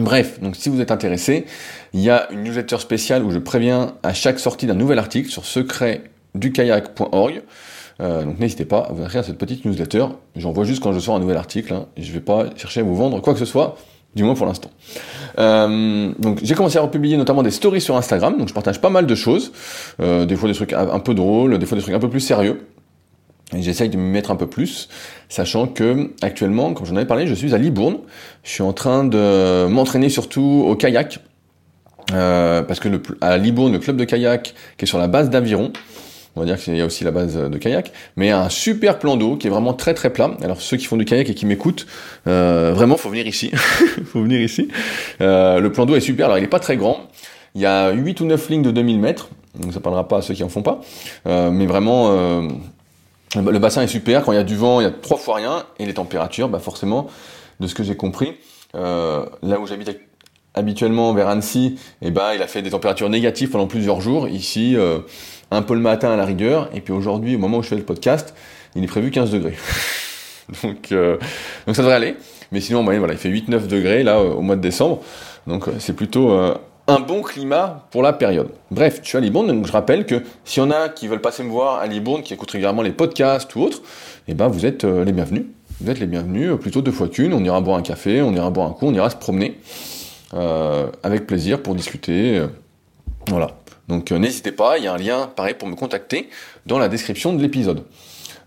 Bref, 0.00 0.40
donc 0.40 0.54
si 0.54 0.68
vous 0.68 0.80
êtes 0.80 0.92
intéressé, 0.92 1.44
il 1.92 2.00
y 2.00 2.08
a 2.08 2.30
une 2.30 2.44
newsletter 2.44 2.78
spéciale 2.78 3.24
où 3.24 3.32
je 3.32 3.38
préviens 3.38 3.94
à 4.04 4.14
chaque 4.14 4.38
sortie 4.38 4.66
d'un 4.66 4.74
nouvel 4.74 4.98
article 5.00 5.28
sur 5.28 5.44
secretdukayak.org. 5.44 7.42
Euh, 8.00 8.24
donc 8.24 8.38
n'hésitez 8.38 8.64
pas 8.64 8.78
à 8.78 8.92
vous 8.92 9.02
inscrire 9.02 9.22
à 9.22 9.24
cette 9.24 9.38
petite 9.38 9.64
newsletter. 9.64 10.06
J'en 10.36 10.52
vois 10.52 10.62
juste 10.62 10.80
quand 10.84 10.92
je 10.92 11.00
sors 11.00 11.16
un 11.16 11.18
nouvel 11.18 11.36
article. 11.36 11.74
Hein, 11.74 11.86
je 11.96 12.12
vais 12.12 12.20
pas 12.20 12.46
chercher 12.56 12.80
à 12.80 12.82
vous 12.84 12.94
vendre 12.94 13.20
quoi 13.20 13.32
que 13.32 13.40
ce 13.40 13.44
soit, 13.44 13.76
du 14.14 14.22
moins 14.22 14.34
pour 14.34 14.46
l'instant. 14.46 14.70
Euh, 15.40 16.12
donc 16.20 16.38
j'ai 16.44 16.54
commencé 16.54 16.78
à 16.78 16.82
republier 16.82 17.16
notamment 17.16 17.42
des 17.42 17.50
stories 17.50 17.80
sur 17.80 17.96
Instagram. 17.96 18.38
Donc 18.38 18.46
je 18.46 18.54
partage 18.54 18.80
pas 18.80 18.90
mal 18.90 19.04
de 19.04 19.14
choses. 19.16 19.50
Euh, 20.00 20.26
des 20.26 20.36
fois 20.36 20.48
des 20.48 20.54
trucs 20.54 20.74
un 20.74 21.00
peu 21.00 21.14
drôles, 21.14 21.58
des 21.58 21.66
fois 21.66 21.76
des 21.76 21.82
trucs 21.82 21.94
un 21.96 21.98
peu 21.98 22.10
plus 22.10 22.20
sérieux. 22.20 22.60
J'essaye 23.56 23.88
de 23.88 23.96
m'y 23.96 24.10
mettre 24.10 24.30
un 24.30 24.36
peu 24.36 24.46
plus, 24.46 24.88
sachant 25.30 25.66
que 25.66 26.10
actuellement, 26.20 26.74
comme 26.74 26.84
j'en 26.86 26.96
avais 26.96 27.06
parlé, 27.06 27.26
je 27.26 27.34
suis 27.34 27.54
à 27.54 27.58
Libourne. 27.58 27.98
Je 28.42 28.50
suis 28.50 28.62
en 28.62 28.74
train 28.74 29.04
de 29.04 29.66
m'entraîner 29.68 30.10
surtout 30.10 30.64
au 30.66 30.76
kayak. 30.76 31.20
Euh, 32.12 32.62
parce 32.62 32.80
que 32.80 32.88
le, 32.88 33.02
à 33.20 33.36
Libourne, 33.38 33.72
le 33.72 33.78
club 33.78 33.96
de 33.96 34.04
kayak 34.04 34.54
qui 34.76 34.84
est 34.84 34.86
sur 34.86 34.98
la 34.98 35.08
base 35.08 35.30
d'Aviron, 35.30 35.72
on 36.36 36.40
va 36.40 36.46
dire 36.46 36.56
qu'il 36.56 36.76
y 36.76 36.80
a 36.80 36.86
aussi 36.86 37.04
la 37.04 37.10
base 37.10 37.36
de 37.36 37.58
kayak, 37.58 37.92
mais 38.16 38.30
un 38.30 38.48
super 38.48 38.98
plan 38.98 39.16
d'eau 39.16 39.36
qui 39.36 39.46
est 39.46 39.50
vraiment 39.50 39.74
très 39.74 39.92
très 39.92 40.10
plat. 40.10 40.30
Alors 40.42 40.60
ceux 40.60 40.76
qui 40.76 40.86
font 40.86 40.96
du 40.96 41.04
kayak 41.04 41.28
et 41.28 41.34
qui 41.34 41.46
m'écoutent, 41.46 41.86
euh, 42.26 42.72
vraiment 42.74 42.96
faut 42.96 43.10
venir 43.10 43.26
ici, 43.26 43.50
faut 44.06 44.22
venir 44.22 44.40
ici. 44.40 44.68
Euh, 45.20 45.60
le 45.60 45.72
plan 45.72 45.84
d'eau 45.84 45.96
est 45.96 46.00
super, 46.00 46.26
alors 46.26 46.38
il 46.38 46.44
est 46.44 46.48
pas 46.48 46.60
très 46.60 46.76
grand, 46.76 47.08
il 47.54 47.60
y 47.60 47.66
a 47.66 47.90
8 47.90 48.20
ou 48.20 48.24
9 48.26 48.48
lignes 48.50 48.62
de 48.62 48.70
2000 48.70 49.00
mètres, 49.00 49.30
donc 49.58 49.72
ça 49.72 49.80
parlera 49.80 50.06
pas 50.06 50.18
à 50.18 50.22
ceux 50.22 50.34
qui 50.34 50.44
en 50.44 50.48
font 50.48 50.62
pas, 50.62 50.80
euh, 51.26 51.50
mais 51.50 51.66
vraiment 51.66 52.10
euh, 52.10 52.48
le 53.34 53.58
bassin 53.58 53.82
est 53.82 53.88
super, 53.88 54.24
quand 54.24 54.32
il 54.32 54.36
y 54.36 54.38
a 54.38 54.44
du 54.44 54.56
vent 54.56 54.80
il 54.80 54.84
y 54.84 54.86
a 54.86 54.90
trois 54.90 55.18
fois 55.18 55.36
rien, 55.36 55.64
et 55.78 55.86
les 55.86 55.94
températures, 55.94 56.48
bah 56.48 56.58
forcément, 56.58 57.08
de 57.60 57.66
ce 57.66 57.74
que 57.74 57.82
j'ai 57.82 57.96
compris, 57.96 58.34
euh, 58.74 59.26
là 59.42 59.60
où 59.60 59.66
j'habite 59.66 59.90
habituellement 60.54 61.12
vers 61.14 61.28
Annecy, 61.28 61.78
eh 62.02 62.10
bah, 62.10 62.34
il 62.34 62.42
a 62.42 62.46
fait 62.46 62.62
des 62.62 62.70
températures 62.70 63.08
négatives 63.08 63.50
pendant 63.50 63.66
plusieurs 63.66 64.00
jours. 64.00 64.28
Ici, 64.28 64.76
euh, 64.76 64.98
un 65.50 65.62
peu 65.62 65.74
le 65.74 65.80
matin 65.80 66.10
à 66.10 66.16
la 66.16 66.24
rigueur, 66.24 66.68
et 66.74 66.80
puis 66.80 66.92
aujourd'hui, 66.92 67.36
au 67.36 67.38
moment 67.38 67.58
où 67.58 67.62
je 67.62 67.68
fais 67.68 67.76
le 67.76 67.82
podcast, 67.82 68.34
il 68.74 68.84
est 68.84 68.88
prévu 68.88 69.10
15 69.10 69.30
degrés. 69.30 69.56
donc, 70.62 70.92
euh, 70.92 71.16
donc 71.66 71.76
ça 71.76 71.82
devrait 71.82 71.96
aller. 71.96 72.16
Mais 72.52 72.60
sinon, 72.60 72.84
bah, 72.84 72.98
voilà, 72.98 73.14
il 73.14 73.18
fait 73.18 73.30
8-9 73.30 73.66
degrés 73.66 74.02
là 74.02 74.20
au 74.20 74.40
mois 74.40 74.56
de 74.56 74.60
décembre. 74.60 75.02
Donc 75.46 75.68
euh, 75.68 75.72
c'est 75.78 75.94
plutôt 75.94 76.38
un 76.88 77.00
bon 77.00 77.22
climat 77.22 77.86
pour 77.90 78.02
la 78.02 78.12
période. 78.12 78.48
Bref, 78.70 79.00
je 79.02 79.08
suis 79.08 79.18
à 79.18 79.20
Libourne, 79.20 79.46
donc 79.46 79.66
je 79.66 79.72
rappelle 79.72 80.06
que 80.06 80.22
s'il 80.44 80.62
y 80.62 80.66
en 80.66 80.70
a 80.70 80.88
qui 80.88 81.06
veulent 81.06 81.20
passer 81.20 81.44
me 81.44 81.50
voir 81.50 81.78
à 81.78 81.86
Libourne, 81.86 82.22
qui 82.22 82.34
écoutent 82.34 82.50
régulièrement 82.50 82.82
les 82.82 82.92
podcasts 82.92 83.54
ou 83.54 83.62
autres, 83.62 83.82
eh 84.26 84.34
ben 84.34 84.48
vous 84.48 84.66
êtes 84.66 84.84
les 84.84 85.12
bienvenus. 85.12 85.44
Vous 85.80 85.90
êtes 85.90 86.00
les 86.00 86.06
bienvenus, 86.06 86.52
plutôt 86.60 86.82
deux 86.82 86.90
fois 86.90 87.06
qu'une. 87.08 87.32
On 87.32 87.44
ira 87.44 87.60
boire 87.60 87.78
un 87.78 87.82
café, 87.82 88.20
on 88.22 88.32
ira 88.32 88.50
boire 88.50 88.68
un 88.68 88.72
coup, 88.72 88.86
on 88.86 88.94
ira 88.94 89.10
se 89.10 89.16
promener. 89.16 89.58
Euh, 90.34 90.88
avec 91.02 91.26
plaisir 91.26 91.62
pour 91.62 91.74
discuter. 91.74 92.38
Euh, 92.38 92.48
voilà. 93.28 93.56
Donc 93.88 94.12
euh, 94.12 94.18
n'hésitez 94.18 94.52
pas, 94.52 94.76
il 94.76 94.84
y 94.84 94.86
a 94.86 94.92
un 94.92 94.98
lien 94.98 95.30
pareil 95.34 95.54
pour 95.54 95.68
me 95.68 95.74
contacter 95.74 96.28
dans 96.66 96.78
la 96.78 96.88
description 96.88 97.32
de 97.32 97.40
l'épisode. 97.40 97.84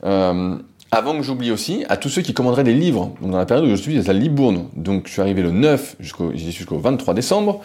avant 0.04 1.18
que 1.18 1.24
j'oublie 1.24 1.52
aussi, 1.52 1.86
à 1.90 1.98
tous 1.98 2.10
ceux 2.10 2.22
qui 2.22 2.34
commanderaient 2.34 2.64
des 2.64 2.74
livres, 2.74 3.14
dans 3.22 3.38
la 3.38 3.46
période 3.46 3.66
où 3.66 3.70
je 3.70 3.76
suis 3.76 4.10
à 4.10 4.14
Libourne, 4.14 4.68
donc 4.76 5.08
je 5.08 5.14
suis 5.14 5.22
arrivé 5.22 5.42
le 5.42 5.52
9 5.52 5.96
jusqu'au, 6.00 6.32
jusqu'au 6.36 6.78
23 6.78 7.14
décembre, 7.14 7.62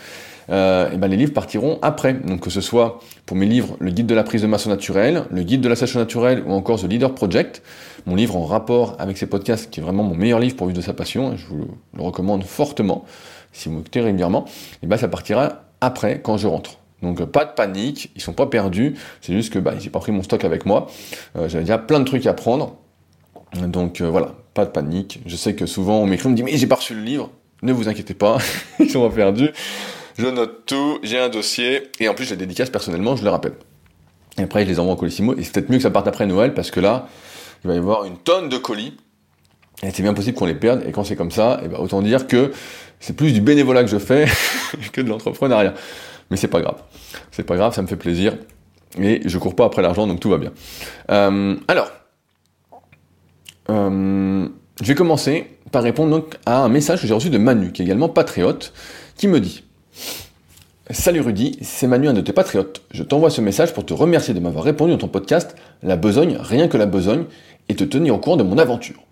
euh, 0.51 0.91
et 0.93 0.97
ben 0.97 1.09
les 1.09 1.17
livres 1.17 1.33
partiront 1.33 1.79
après. 1.83 2.15
Donc 2.15 2.41
que 2.41 2.51
ce 2.51 2.61
soit 2.61 3.01
pour 3.25 3.37
mes 3.37 3.47
livres, 3.47 3.77
le 3.81 3.91
guide 3.91 4.07
de 4.07 4.15
la 4.15 4.23
prise 4.23 4.43
de 4.43 4.47
masse 4.47 4.67
naturelle, 4.67 5.25
le 5.31 5.43
guide 5.43 5.61
de 5.61 5.69
la 5.69 5.77
sèche 5.77 5.97
naturelle 5.97 6.43
ou 6.47 6.53
encore 6.53 6.81
The 6.81 6.85
Leader 6.85 7.15
Project, 7.15 7.63
mon 8.07 8.15
livre 8.15 8.37
en 8.37 8.45
rapport 8.45 8.97
avec 8.99 9.19
ces 9.19 9.27
podcasts 9.27 9.71
qui 9.71 9.81
est 9.81 9.83
vraiment 9.83 10.05
mon 10.05 10.15
meilleur 10.15 10.39
livre 10.39 10.57
pour 10.57 10.67
vivre 10.67 10.79
de 10.79 10.85
sa 10.85 10.93
passion, 10.93 11.37
je 11.37 11.47
vous 11.47 11.67
le 11.97 12.03
recommande 12.03 12.45
fortement 12.45 13.05
si 13.53 13.69
vous 13.69 13.77
m'écoutez 13.77 14.01
régulièrement, 14.01 14.45
et 14.47 14.79
eh 14.83 14.87
ben 14.87 14.97
ça 14.97 15.09
partira 15.09 15.63
après 15.81 16.21
quand 16.21 16.37
je 16.37 16.47
rentre. 16.47 16.79
Donc 17.03 17.25
pas 17.25 17.45
de 17.45 17.53
panique, 17.53 18.11
ils 18.15 18.23
sont 18.23 18.33
pas 18.33 18.47
perdus, 18.47 18.95
c'est 19.21 19.33
juste 19.33 19.53
que 19.53 19.59
bah, 19.59 19.75
j'ai 19.79 19.91
pas 19.91 19.99
pris 19.99 20.13
mon 20.13 20.23
stock 20.23 20.45
avec 20.45 20.67
moi, 20.67 20.89
euh, 21.37 21.49
j'avais 21.49 21.65
déjà 21.65 21.79
plein 21.79 22.01
de 22.01 22.05
trucs 22.05 22.27
à 22.27 22.35
prendre, 22.35 22.77
donc 23.55 24.01
euh, 24.01 24.09
voilà, 24.09 24.35
pas 24.55 24.65
de 24.65 24.71
panique. 24.71 25.21
Je 25.27 25.37
sais 25.37 25.55
que 25.55 25.67
souvent 25.67 25.99
on 25.99 26.07
m'écrit, 26.07 26.27
on 26.27 26.31
me 26.31 26.37
dit 26.37 26.43
mais 26.43 26.57
j'ai 26.57 26.67
pas 26.67 26.77
reçu 26.77 26.95
le 26.95 27.03
livre, 27.03 27.31
ne 27.63 27.73
vous 27.73 27.89
inquiétez 27.89 28.15
pas, 28.15 28.39
ils 28.79 28.91
sont 28.91 29.07
pas 29.09 29.15
perdus. 29.15 29.51
Je 30.19 30.27
note 30.27 30.65
tout, 30.67 30.99
j'ai 31.03 31.19
un 31.19 31.29
dossier, 31.29 31.91
et 32.01 32.09
en 32.09 32.15
plus 32.15 32.25
je 32.25 32.31
les 32.31 32.37
dédicace 32.37 32.71
personnellement, 32.71 33.17
je 33.17 33.25
le 33.25 33.31
rappelle. 33.31 33.55
Et 34.39 34.43
après 34.43 34.65
je 34.65 34.71
les 34.71 34.81
envoie 34.81 34.95
en 34.95 34.97
colissimo, 34.97 35.35
et 35.37 35.43
c'est 35.43 35.53
peut-être 35.53 35.71
mieux 35.71 35.77
que 35.77 35.83
ça 35.83 35.91
parte 35.91 36.09
après 36.09 36.27
Noël, 36.27 36.55
parce 36.55 36.71
que 36.71 36.81
là, 36.81 37.09
il 37.65 37.69
va 37.69 37.75
y 37.75 37.79
avoir 37.79 38.05
une 38.05 38.17
tonne 38.17 38.49
de 38.49 38.57
colis, 38.57 38.97
et 39.83 39.91
c'est 39.91 40.03
bien 40.03 40.15
possible 40.15 40.37
qu'on 40.37 40.47
les 40.47 40.55
perde, 40.55 40.83
et 40.87 40.93
quand 40.93 41.05
c'est 41.05 41.17
comme 41.17 41.31
ça, 41.31 41.61
et 41.63 41.69
ben 41.69 41.79
autant 41.79 42.01
dire 42.01 42.27
que 42.27 42.53
c'est 42.99 43.15
plus 43.15 43.33
du 43.33 43.43
bénévolat 43.43 43.83
que 43.83 43.91
je 43.91 43.99
fais 43.99 44.27
que 44.93 45.01
de 45.03 45.09
l'entrepreneuriat. 45.09 45.75
Mais 46.31 46.37
c'est 46.37 46.49
pas 46.49 46.61
grave. 46.61 46.83
C'est 47.31 47.45
pas 47.45 47.57
grave, 47.57 47.75
ça 47.75 47.83
me 47.83 47.87
fait 47.87 47.97
plaisir. 47.97 48.37
Et 48.99 49.21
je 49.27 49.39
cours 49.39 49.55
pas 49.55 49.67
après 49.67 49.83
l'argent, 49.83 50.07
donc 50.07 50.21
tout 50.21 50.31
va 50.31 50.39
bien. 50.39 50.53
Euh, 51.11 51.57
alors, 51.69 51.91
euh, 53.69 54.49
je 54.81 54.87
vais 54.87 54.95
commencer 54.95 55.59
par 55.71 55.83
répondre 55.83 56.11
donc 56.11 56.37
à 56.47 56.63
un 56.65 56.69
message 56.69 57.03
que 57.03 57.07
j'ai 57.07 57.15
reçu 57.15 57.31
de 57.31 57.39
Manu, 57.39 57.73
qui 57.73 57.83
est 57.83 57.85
également 57.85 58.09
patriote, 58.09 58.73
qui 59.17 59.29
me 59.29 59.41
dit 59.41 59.66
Salut 60.91 61.21
Rudy, 61.21 61.59
c'est 61.63 61.89
Manu, 61.89 62.07
un 62.07 62.13
de 62.13 62.21
tes 62.21 62.33
patriotes. 62.33 62.83
Je 62.93 63.03
t'envoie 63.03 63.29
ce 63.31 63.41
message 63.41 63.75
pour 63.75 63.85
te 63.85 63.93
remercier 63.93 64.35
de 64.35 64.39
m'avoir 64.39 64.63
répondu 64.63 64.93
dans 64.93 64.99
ton 64.99 65.09
podcast 65.09 65.57
La 65.83 65.97
besogne, 65.97 66.37
rien 66.41 66.69
que 66.69 66.77
la 66.77 66.87
besogne, 66.87 67.25
et 67.69 67.75
te 67.75 67.83
tenir 67.83 68.15
au 68.15 68.19
courant 68.19 68.37
de 68.37 68.45
mon 68.45 68.57
aventure. 68.57 69.03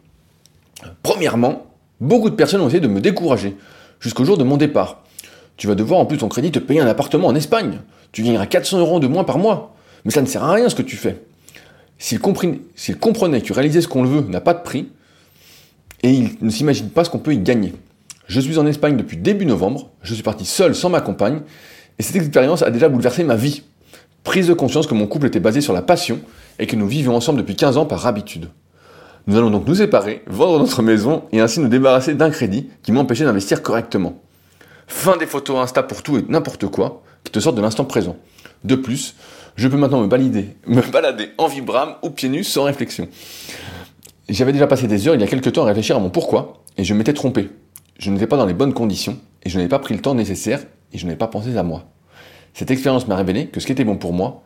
Premièrement, 1.03 1.67
beaucoup 2.01 2.31
de 2.31 2.37
personnes 2.37 2.61
ont 2.61 2.69
essayé 2.69 2.81
de 2.81 2.87
me 2.87 3.01
décourager, 3.01 3.57
jusqu'au 3.99 4.25
jour 4.25 4.39
de 4.39 4.45
mon 4.45 4.57
départ. 4.57 5.03
Tu 5.57 5.67
vas 5.67 5.75
devoir 5.75 5.99
en 5.99 6.07
plus 6.07 6.19
ton 6.19 6.29
crédit 6.29 6.53
te 6.53 6.61
payer 6.61 6.79
un 6.79 6.87
appartement 6.87 7.27
en 7.27 7.35
Espagne. 7.35 7.81
Tu 8.13 8.23
gagneras 8.23 8.47
400 8.47 8.79
euros 8.79 9.01
de 9.01 9.09
moins 9.09 9.25
par 9.25 9.39
mois. 9.39 9.75
Mais 10.05 10.13
ça 10.13 10.23
ne 10.23 10.27
sert 10.27 10.45
à 10.45 10.53
rien 10.53 10.69
ce 10.69 10.77
que 10.77 10.83
tu 10.83 10.97
fais. 10.97 11.23
S'il 11.99 12.21
comprenait 12.21 13.41
que 13.41 13.53
réaliser 13.53 13.81
ce 13.81 13.89
qu'on 13.89 14.05
veut 14.05 14.21
n'a 14.29 14.41
pas 14.41 14.55
de 14.55 14.63
prix, 14.63 14.91
et 16.05 16.11
il 16.11 16.37
ne 16.41 16.51
s'imagine 16.51 16.91
pas 16.91 17.03
ce 17.03 17.11
qu'on 17.11 17.19
peut 17.19 17.35
y 17.35 17.39
gagner. 17.39 17.73
Je 18.27 18.41
suis 18.41 18.59
en 18.59 18.67
Espagne 18.67 18.97
depuis 18.97 19.17
début 19.17 19.47
novembre, 19.47 19.91
je 20.03 20.15
suis 20.15 20.23
parti 20.23 20.45
seul 20.45 20.75
sans 20.75 20.89
ma 20.89 21.01
compagne, 21.01 21.41
et 21.99 22.03
cette 22.03 22.17
expérience 22.17 22.63
a 22.63 22.71
déjà 22.71 22.89
bouleversé 22.89 23.25
ma 23.25 23.37
vie. 23.37 23.63
Prise 24.23 24.49
de 24.49 24.55
conscience 24.55 24.87
que 24.87 24.95
mon 24.95 25.07
couple 25.07 25.27
était 25.27 25.41
basé 25.41 25.61
sur 25.61 25.75
la 25.75 25.83
passion 25.83 26.21
et 26.59 26.67
que 26.67 26.77
nous 26.77 26.89
vivions 26.89 27.15
ensemble 27.15 27.41
depuis 27.41 27.57
15 27.57 27.77
ans 27.77 27.85
par 27.85 28.07
habitude. 28.07 28.49
Nous 29.27 29.37
allons 29.37 29.51
donc 29.51 29.67
nous 29.67 29.77
séparer, 29.77 30.23
vendre 30.27 30.59
notre 30.59 30.83
maison 30.83 31.25
et 31.33 31.41
ainsi 31.41 31.61
nous 31.61 31.69
débarrasser 31.69 32.15
d'un 32.15 32.31
crédit 32.31 32.69
qui 32.83 32.93
m'empêchait 32.93 33.25
d'investir 33.25 33.63
correctement. 33.63 34.21
Fin 34.87 35.17
des 35.17 35.27
photos 35.27 35.59
Insta 35.59 35.83
pour 35.83 36.03
tout 36.03 36.19
et 36.19 36.25
n'importe 36.29 36.67
quoi 36.67 37.03
qui 37.23 37.33
te 37.33 37.41
sortent 37.41 37.57
de 37.57 37.63
l'instant 37.63 37.85
présent. 37.85 38.17
De 38.65 38.75
plus, 38.75 39.15
je 39.57 39.69
peux 39.69 39.77
maintenant 39.77 40.01
me 40.01 40.07
balader, 40.07 40.57
me 40.67 40.83
balader 40.83 41.31
en 41.39 41.47
vibram 41.47 41.95
ou 42.03 42.11
pieds 42.11 42.29
nus 42.29 42.45
sans 42.45 42.65
réflexion. 42.65 43.09
J'avais 44.29 44.53
déjà 44.53 44.67
passé 44.67 44.87
des 44.87 45.07
heures 45.07 45.15
il 45.15 45.21
y 45.21 45.25
a 45.25 45.27
quelques 45.27 45.53
temps 45.53 45.65
à 45.65 45.67
réfléchir 45.67 45.97
à 45.97 46.01
mon 46.01 46.11
pourquoi, 46.11 46.63
et 46.77 46.85
je 46.85 46.95
m'étais 46.95 47.13
trompé. 47.13 47.51
Je 47.99 48.11
n'étais 48.11 48.27
pas 48.27 48.37
dans 48.37 48.47
les 48.47 48.55
bonnes 48.55 48.75
conditions, 48.75 49.19
et 49.45 49.51
je 49.51 49.57
n'avais 49.57 49.69
pas 49.69 49.79
pris 49.79 49.95
le 49.95 50.01
temps 50.01 50.15
nécessaire, 50.15 50.65
et 50.93 50.99
je 50.99 51.07
n'avais 51.07 51.19
pas 51.19 51.29
pensé 51.29 51.57
à 51.57 51.63
moi. 51.63 51.85
Cette 52.55 52.71
expérience 52.71 53.07
m'a 53.09 53.17
révélé 53.17 53.47
que 53.47 53.61
ce 53.61 53.67
qui 53.67 53.73
était 53.73 53.85
bon 53.85 53.97
pour 53.97 54.13
moi, 54.13 54.43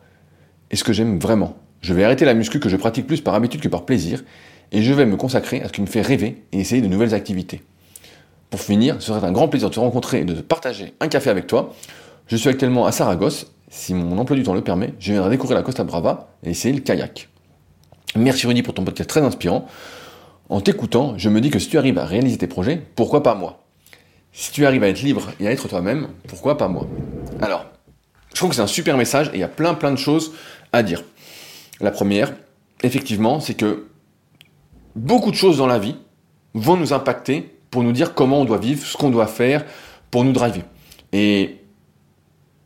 est 0.71 0.75
ce 0.75 0.83
que 0.83 0.93
j'aime 0.93 1.19
vraiment. 1.19 1.57
Je 1.81 1.93
vais 1.93 2.03
arrêter 2.03 2.25
la 2.25 2.33
muscu 2.33 2.59
que 2.59 2.69
je 2.69 2.75
pratique 2.75 3.07
plus 3.07 3.21
par 3.21 3.35
habitude 3.35 3.61
que 3.61 3.67
par 3.67 3.85
plaisir, 3.85 4.23
et 4.71 4.81
je 4.81 4.93
vais 4.93 5.05
me 5.05 5.15
consacrer 5.15 5.61
à 5.61 5.67
ce 5.67 5.73
qui 5.73 5.81
me 5.81 5.87
fait 5.87 6.01
rêver 6.01 6.43
et 6.51 6.59
essayer 6.59 6.81
de 6.81 6.87
nouvelles 6.87 7.13
activités. 7.13 7.61
Pour 8.49 8.61
finir, 8.61 8.95
ce 8.99 9.07
serait 9.13 9.25
un 9.25 9.31
grand 9.31 9.47
plaisir 9.47 9.69
de 9.69 9.75
te 9.75 9.79
rencontrer 9.79 10.21
et 10.21 10.25
de 10.25 10.33
partager 10.41 10.93
un 10.99 11.07
café 11.07 11.29
avec 11.29 11.47
toi. 11.47 11.73
Je 12.27 12.35
suis 12.35 12.49
actuellement 12.49 12.85
à 12.85 12.91
Saragosse. 12.91 13.51
Si 13.69 13.93
mon 13.93 14.17
emploi 14.17 14.35
du 14.35 14.43
temps 14.43 14.55
le 14.55 14.61
permet, 14.61 14.93
je 14.99 15.11
viendrai 15.11 15.29
découvrir 15.29 15.57
la 15.57 15.63
Costa 15.63 15.83
Brava 15.83 16.29
et 16.43 16.49
essayer 16.49 16.73
le 16.73 16.81
kayak. 16.81 17.29
Merci 18.15 18.47
Rudy 18.47 18.63
pour 18.63 18.73
ton 18.73 18.83
podcast 18.83 19.07
très 19.07 19.21
inspirant. 19.21 19.67
En 20.49 20.61
t'écoutant, 20.61 21.15
je 21.15 21.29
me 21.29 21.41
dis 21.41 21.51
que 21.51 21.59
si 21.59 21.69
tu 21.69 21.77
arrives 21.77 21.99
à 21.99 22.05
réaliser 22.05 22.39
tes 22.39 22.47
projets, 22.47 22.81
pourquoi 22.95 23.21
pas 23.21 23.35
moi? 23.35 23.63
Si 24.33 24.51
tu 24.51 24.65
arrives 24.65 24.83
à 24.83 24.89
être 24.89 25.01
libre 25.03 25.29
et 25.39 25.47
à 25.47 25.51
être 25.51 25.67
toi-même, 25.67 26.07
pourquoi 26.27 26.57
pas 26.57 26.67
moi? 26.67 26.87
Alors, 27.39 27.65
je 28.29 28.35
trouve 28.35 28.49
que 28.49 28.55
c'est 28.55 28.61
un 28.63 28.67
super 28.67 28.97
message 28.97 29.27
et 29.29 29.35
il 29.35 29.39
y 29.39 29.43
a 29.43 29.47
plein 29.47 29.75
plein 29.75 29.91
de 29.91 29.97
choses 29.97 30.33
à 30.73 30.81
dire. 30.81 31.03
La 31.81 31.91
première, 31.91 32.33
effectivement, 32.81 33.39
c'est 33.39 33.53
que 33.53 33.87
beaucoup 34.95 35.29
de 35.29 35.35
choses 35.35 35.57
dans 35.57 35.67
la 35.67 35.77
vie 35.77 35.95
vont 36.55 36.77
nous 36.77 36.93
impacter 36.93 37.55
pour 37.69 37.83
nous 37.83 37.91
dire 37.91 38.15
comment 38.15 38.41
on 38.41 38.45
doit 38.45 38.57
vivre, 38.57 38.83
ce 38.83 38.97
qu'on 38.97 39.11
doit 39.11 39.27
faire 39.27 39.63
pour 40.09 40.23
nous 40.23 40.31
driver. 40.31 40.63
Et 41.13 41.57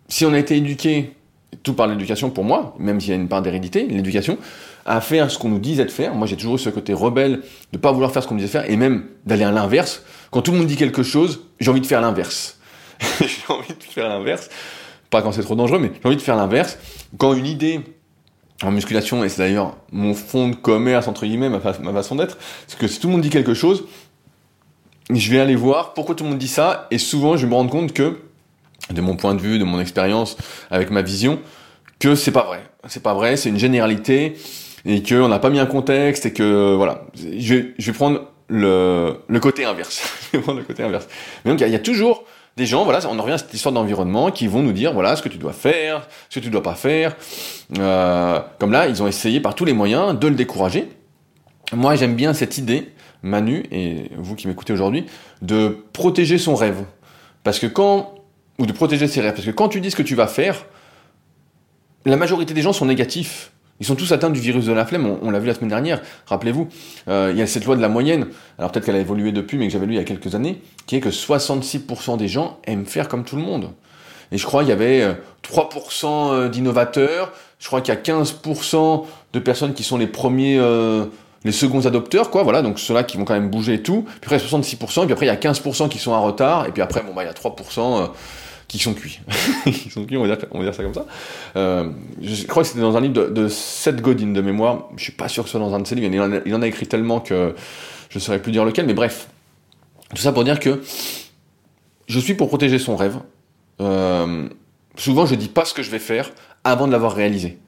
si 0.08 0.26
on 0.26 0.32
a 0.32 0.40
été 0.40 0.56
éduqué, 0.56 1.18
tout 1.64 1.74
par 1.74 1.88
l'éducation 1.88 2.30
pour 2.30 2.46
moi, 2.46 2.76
même 2.80 3.02
s'il 3.02 3.10
y 3.10 3.14
a 3.14 3.16
une 3.16 3.28
part 3.28 3.42
d'hérédité, 3.42 3.86
l'éducation, 3.88 4.38
à 4.86 5.02
faire 5.02 5.32
ce 5.32 5.38
qu'on 5.38 5.50
nous 5.50 5.60
disait 5.60 5.86
de 5.86 5.92
faire. 5.92 6.14
Moi, 6.14 6.28
j'ai 6.28 6.36
toujours 6.36 6.56
eu 6.56 6.60
ce 6.60 6.70
côté 6.70 6.94
rebelle 6.94 7.42
de 7.72 7.78
pas 7.78 7.92
vouloir 7.92 8.12
faire 8.12 8.24
ce 8.24 8.28
qu'on 8.28 8.36
me 8.36 8.40
disait 8.40 8.60
de 8.60 8.64
faire 8.64 8.72
et 8.72 8.76
même 8.76 9.06
d'aller 9.26 9.44
à 9.44 9.52
l'inverse. 9.52 10.04
Quand 10.32 10.42
tout 10.42 10.52
le 10.52 10.58
monde 10.58 10.68
dit 10.68 10.76
quelque 10.76 11.04
chose, 11.04 11.42
j'ai 11.60 11.70
envie 11.72 11.82
de 11.82 11.86
faire 11.86 12.02
l'inverse. 12.02 12.60
j'ai 13.20 13.54
envie 13.54 13.74
de 13.74 13.84
faire 13.84 14.10
l'inverse. 14.10 14.50
Pas 15.10 15.22
quand 15.22 15.32
c'est 15.32 15.44
trop 15.44 15.56
dangereux, 15.56 15.80
mais 15.80 15.92
j'ai 15.94 16.08
envie 16.08 16.18
de 16.18 16.22
faire 16.22 16.36
l'inverse. 16.36 16.78
Quand 17.18 17.34
une 17.34 17.46
idée 17.46 17.82
en 18.62 18.72
musculation, 18.72 19.24
et 19.24 19.30
c'est 19.30 19.40
d'ailleurs 19.40 19.76
mon 19.92 20.14
fond 20.14 20.50
de 20.50 20.56
commerce, 20.56 21.08
entre 21.08 21.26
guillemets, 21.26 21.50
ma, 21.50 21.60
ma 21.60 21.94
façon 21.94 22.16
d'être, 22.16 22.38
c'est 22.68 22.78
que 22.78 22.88
si 22.88 23.00
tout 23.00 23.08
le 23.08 23.14
monde 23.14 23.22
dit 23.22 23.30
quelque 23.30 23.54
chose, 23.54 23.86
je 25.10 25.32
vais 25.32 25.40
aller 25.40 25.56
voir 25.56 25.94
pourquoi 25.94 26.16
tout 26.16 26.24
le 26.24 26.30
monde 26.30 26.40
dit 26.40 26.48
ça, 26.48 26.88
et 26.92 26.98
souvent 26.98 27.36
je 27.38 27.46
me 27.46 27.54
rends 27.54 27.68
compte 27.68 27.94
que, 27.94 28.20
de 28.90 29.02
mon 29.02 29.16
point 29.16 29.36
de 29.36 29.42
vue, 29.42 29.60
de 29.60 29.64
mon 29.64 29.80
expérience, 29.80 30.38
avec 30.72 30.92
ma 30.92 31.02
vision, 31.02 31.40
que 32.00 32.16
c'est 32.16 32.32
pas 32.32 32.44
vrai. 32.44 32.64
C'est 32.88 33.04
pas 33.04 33.14
vrai, 33.14 33.38
c'est 33.38 33.50
une 33.50 33.60
généralité, 33.60 34.36
et 34.86 35.02
qu'on 35.02 35.28
n'a 35.28 35.40
pas 35.40 35.50
mis 35.50 35.60
un 35.60 35.66
contexte 35.66 36.26
et 36.26 36.34
que 36.34 36.76
voilà, 36.76 37.06
je 37.16 37.56
vais, 37.56 37.74
je 37.78 37.92
vais 37.92 37.98
prendre 37.98 38.22
le, 38.50 39.18
le 39.28 39.40
côté 39.40 39.66
inverse. 39.66 40.04
je 40.32 40.38
vais 40.38 40.44
prendre 40.44 40.60
le 40.60 40.66
côté 40.66 40.84
inverse. 40.84 41.08
Mais 41.44 41.52
donc 41.52 41.62
il 41.62 41.70
y, 41.70 41.76
a 41.76 41.80
toujours 41.80 42.26
des 42.58 42.66
gens, 42.66 42.84
voilà, 42.84 43.00
on 43.10 43.18
en 43.18 43.22
revient 43.22 43.34
à 43.34 43.38
cette 43.38 43.54
histoire 43.54 43.74
d'environnement 43.74 44.32
qui 44.32 44.48
vont 44.48 44.62
nous 44.62 44.74
dire 44.74 44.94
voilà 44.94 45.16
ce 45.16 45.22
que 45.22 45.30
tu 45.30 45.38
dois 45.38 45.54
faire, 45.54 46.08
ce 46.30 46.40
que 46.40 46.44
tu 46.44 46.50
dois 46.50 46.64
pas 46.64 46.76
faire. 46.76 47.16
Euh, 47.80 48.40
comme 48.60 48.72
là, 48.72 48.88
ils 48.88 49.02
ont 49.02 49.08
essayé 49.08 49.40
par 49.40 49.56
tous 49.56 49.66
les 49.66 49.74
moyens 49.74 50.18
de 50.18 50.28
le 50.28 50.36
décourager. 50.36 50.90
Moi, 51.72 51.96
j'aime 51.96 52.16
bien 52.16 52.34
cette 52.34 52.58
idée, 52.58 52.92
Manu 53.24 53.64
et 53.72 54.12
vous 54.18 54.36
qui 54.36 54.48
m'écoutez 54.48 54.74
aujourd'hui, 54.74 55.06
de 55.42 55.86
protéger 55.94 56.38
son 56.38 56.56
rêve, 56.56 56.84
parce 57.44 57.60
que 57.60 57.68
quand 57.68 58.16
ou 58.60 58.66
de 58.66 58.74
protéger 58.74 59.08
ses 59.08 59.22
rêves, 59.22 59.34
parce 59.34 59.46
que 59.46 59.52
quand 59.52 59.70
tu 59.70 59.82
dis 59.82 59.90
ce 59.90 59.96
que 59.96 60.04
tu 60.04 60.14
vas 60.14 60.28
faire, 60.28 60.66
la 62.06 62.18
majorité 62.18 62.54
des 62.54 62.62
gens 62.62 62.74
sont 62.74 62.86
négatifs. 62.86 63.53
Ils 63.80 63.86
sont 63.86 63.96
tous 63.96 64.12
atteints 64.12 64.30
du 64.30 64.40
virus 64.40 64.66
de 64.66 64.72
la 64.72 64.86
flemme, 64.86 65.18
on, 65.22 65.32
l'a 65.32 65.40
vu 65.40 65.48
la 65.48 65.56
semaine 65.56 65.70
dernière, 65.70 66.02
rappelez-vous. 66.28 66.70
Euh, 67.08 67.32
il 67.34 67.40
y 67.40 67.42
a 67.42 67.48
cette 67.48 67.66
loi 67.66 67.76
de 67.76 67.82
la 67.82 67.90
moyenne, 67.90 68.28
alors 68.60 68.72
peut-être 68.72 68.86
qu'elle 68.86 68.96
a 68.96 69.00
évolué 69.00 69.32
depuis, 69.32 69.58
mais 69.58 69.68
que 69.68 69.74
j'avais 69.74 69.88
lu 69.88 69.94
il 69.94 69.98
y 69.98 70.00
a 70.00 70.04
quelques 70.04 70.36
années, 70.36 70.62
qui 70.86 70.96
est 70.96 71.00
que 71.00 71.10
66% 71.10 72.18
des 72.18 72.28
gens 72.28 72.60
aiment 72.66 72.86
faire 72.86 73.08
comme 73.08 73.24
tout 73.24 73.36
le 73.36 73.42
monde. 73.42 73.72
Et 74.32 74.38
je 74.38 74.46
crois 74.46 74.62
qu'il 74.62 74.70
y 74.70 74.74
avait 74.74 75.06
3% 75.44 76.06
euh, 76.06 76.34
euh, 76.46 76.50
d'innovateurs, 76.50 77.34
je 77.60 77.68
crois 77.68 77.82
qu'il 77.82 77.94
y 77.94 77.98
a 77.98 78.00
15% 78.00 79.06
de 79.34 79.40
personnes 79.40 79.74
qui 79.74 79.84
sont 79.84 79.98
les 79.98 80.08
premiers, 80.08 80.62
les 81.44 81.52
seconds 81.52 81.86
adopteurs, 81.86 82.30
quoi, 82.30 82.44
voilà, 82.44 82.62
donc 82.62 82.78
ceux-là 82.78 83.04
qui 83.04 83.18
vont 83.18 83.26
quand 83.26 83.34
même 83.34 83.50
bouger 83.50 83.76
et 83.76 83.82
tout. 83.82 84.06
Puis 84.22 84.34
après 84.34 84.38
66%, 84.38 85.04
et 85.04 85.06
puis 85.06 85.14
après 85.14 85.26
il 85.26 85.30
y 85.30 85.32
a 85.32 85.36
15% 85.36 85.90
qui 85.90 85.98
sont 85.98 86.12
en 86.12 86.22
retard, 86.22 86.68
et 86.68 86.72
puis 86.72 86.82
après, 86.82 87.02
bon 87.02 87.14
bah 87.14 87.24
il 87.24 87.28
y 87.28 87.30
a 87.30 87.34
3% 87.34 88.12
qui 88.78 88.84
sont 88.84 88.96
cuits. 88.96 89.20
on 89.96 90.26
va, 90.26 90.36
dire, 90.36 90.74
ça 90.74 90.84
comme 90.84 90.96
ça. 90.96 91.06
Euh, 91.56 91.92
je 92.22 92.46
crois 92.48 92.64
que 92.64 92.70
c'était 92.70 92.82
dans 92.82 92.98
un 92.98 93.02
livre 93.02 93.28
de, 93.28 93.48
Seth 93.48 94.02
Godin 94.02 94.32
de 94.32 94.42
mémoire. 94.42 94.90
Je 94.98 95.04
suis 95.04 95.12
pas 95.12 95.28
sûr 95.28 95.44
que 95.44 95.50
ce 95.50 95.58
soit 95.58 95.60
dans 95.60 95.76
un 95.76 95.80
de 95.80 95.86
ses 95.86 95.94
livres. 95.94 96.12
Il 96.12 96.20
en 96.20 96.34
a, 96.34 96.40
il 96.44 96.56
en 96.56 96.62
a 96.64 96.68
écrit 96.68 96.88
tellement 96.88 97.20
que 97.20 97.54
je 98.10 98.18
ne 98.18 98.20
saurais 98.20 98.42
plus 98.42 98.52
dire 98.52 98.66
lequel. 98.66 98.88
Mais 98.88 98.96
bref, 98.96 99.28
tout 100.16 100.22
ça 100.22 100.32
pour 100.32 100.44
dire 100.44 100.60
que 100.60 100.82
je 102.08 102.20
suis 102.20 102.34
pour 102.34 102.48
protéger 102.48 102.80
son 102.80 102.96
rêve. 102.96 103.18
Euh, 103.80 104.50
souvent, 104.98 105.28
je 105.28 105.36
dis 105.36 105.50
pas 105.50 105.66
ce 105.66 105.76
que 105.76 105.84
je 105.84 105.92
vais 105.92 106.00
faire 106.00 106.32
avant 106.64 106.88
de 106.88 106.92
l'avoir 106.92 107.14
réalisé. 107.14 107.60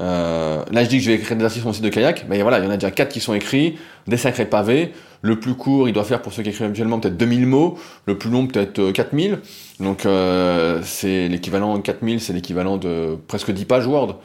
Euh, 0.00 0.64
là, 0.70 0.84
je 0.84 0.88
dis 0.88 0.98
que 0.98 1.04
je 1.04 1.10
vais 1.10 1.16
écrire 1.16 1.36
des 1.36 1.44
articles 1.44 1.60
sur 1.60 1.68
mon 1.68 1.72
site 1.72 1.84
de 1.84 1.88
kayak. 1.88 2.26
Mais 2.28 2.42
voilà, 2.42 2.58
il 2.58 2.64
y 2.64 2.66
en 2.66 2.70
a 2.70 2.76
déjà 2.76 2.90
quatre 2.90 3.10
qui 3.10 3.20
sont 3.20 3.34
écrits, 3.34 3.76
des 4.06 4.16
sacrés 4.16 4.46
pavés. 4.46 4.92
Le 5.20 5.38
plus 5.38 5.54
court, 5.54 5.88
il 5.88 5.92
doit 5.92 6.04
faire 6.04 6.22
pour 6.22 6.32
ceux 6.32 6.42
qui 6.42 6.48
écrivent 6.48 6.66
habituellement 6.66 6.98
peut-être 6.98 7.16
2000 7.16 7.46
mots. 7.46 7.78
Le 8.06 8.18
plus 8.18 8.30
long, 8.30 8.46
peut-être 8.46 8.90
4000. 8.90 9.32
Euh, 9.32 9.36
Donc, 9.80 10.06
euh, 10.06 10.80
c'est 10.82 11.28
l'équivalent 11.28 11.78
4000, 11.80 12.20
c'est 12.20 12.32
l'équivalent 12.32 12.76
de 12.76 13.16
presque 13.28 13.52
10 13.52 13.64
pages 13.66 13.86
Word. 13.86 14.18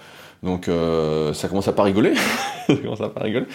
Donc, 0.43 0.67
euh, 0.67 1.33
ça 1.33 1.47
commence 1.47 1.67
à 1.67 1.73
pas 1.73 1.83
rigoler. 1.83 2.13
ça 2.67 2.75
commence 2.75 3.01
à 3.01 3.09
pas 3.09 3.21
rigoler. 3.21 3.45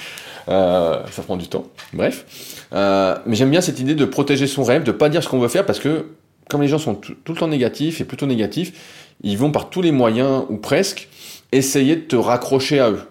Euh, 0.48 1.02
ça 1.10 1.22
prend 1.22 1.36
du 1.36 1.48
temps. 1.48 1.64
Bref. 1.92 2.66
Euh, 2.72 3.16
mais 3.26 3.36
j'aime 3.36 3.50
bien 3.50 3.60
cette 3.60 3.80
idée 3.80 3.94
de 3.94 4.04
protéger 4.04 4.46
son 4.46 4.64
rêve, 4.64 4.82
de 4.82 4.92
pas 4.92 5.08
dire 5.08 5.22
ce 5.22 5.28
qu'on 5.28 5.38
veut 5.38 5.48
faire 5.48 5.64
parce 5.64 5.78
que, 5.78 6.06
comme 6.48 6.60
les 6.60 6.68
gens 6.68 6.78
sont 6.78 6.94
tout 6.94 7.32
le 7.32 7.38
temps 7.38 7.48
négatifs 7.48 8.00
et 8.00 8.04
plutôt 8.04 8.26
négatifs, 8.26 8.72
ils 9.22 9.38
vont 9.38 9.52
par 9.52 9.70
tous 9.70 9.82
les 9.82 9.92
moyens, 9.92 10.44
ou 10.48 10.56
presque, 10.56 11.08
essayer 11.52 11.96
de 11.96 12.02
te 12.02 12.16
raccrocher 12.16 12.80
à 12.80 12.90
eux. 12.90 13.02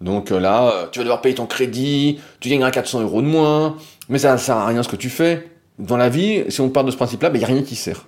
Donc 0.00 0.30
euh, 0.30 0.38
là, 0.38 0.70
euh, 0.70 0.86
tu 0.90 0.98
vas 0.98 1.04
devoir 1.04 1.20
payer 1.20 1.34
ton 1.34 1.46
crédit, 1.46 2.20
tu 2.40 2.48
gagneras 2.48 2.70
400 2.70 3.02
euros 3.02 3.22
de 3.22 3.26
moins, 3.26 3.76
mais 4.08 4.18
ça 4.18 4.32
ne 4.32 4.38
sert 4.38 4.56
à 4.56 4.66
rien 4.66 4.82
ce 4.82 4.88
que 4.88 4.96
tu 4.96 5.10
fais. 5.10 5.48
Dans 5.78 5.96
la 5.96 6.08
vie, 6.08 6.44
si 6.48 6.60
on 6.60 6.70
part 6.70 6.84
de 6.84 6.90
ce 6.90 6.96
principe-là, 6.96 7.28
il 7.28 7.32
ben, 7.32 7.38
n'y 7.38 7.44
a 7.44 7.48
rien 7.48 7.62
qui 7.62 7.76
sert. 7.76 8.06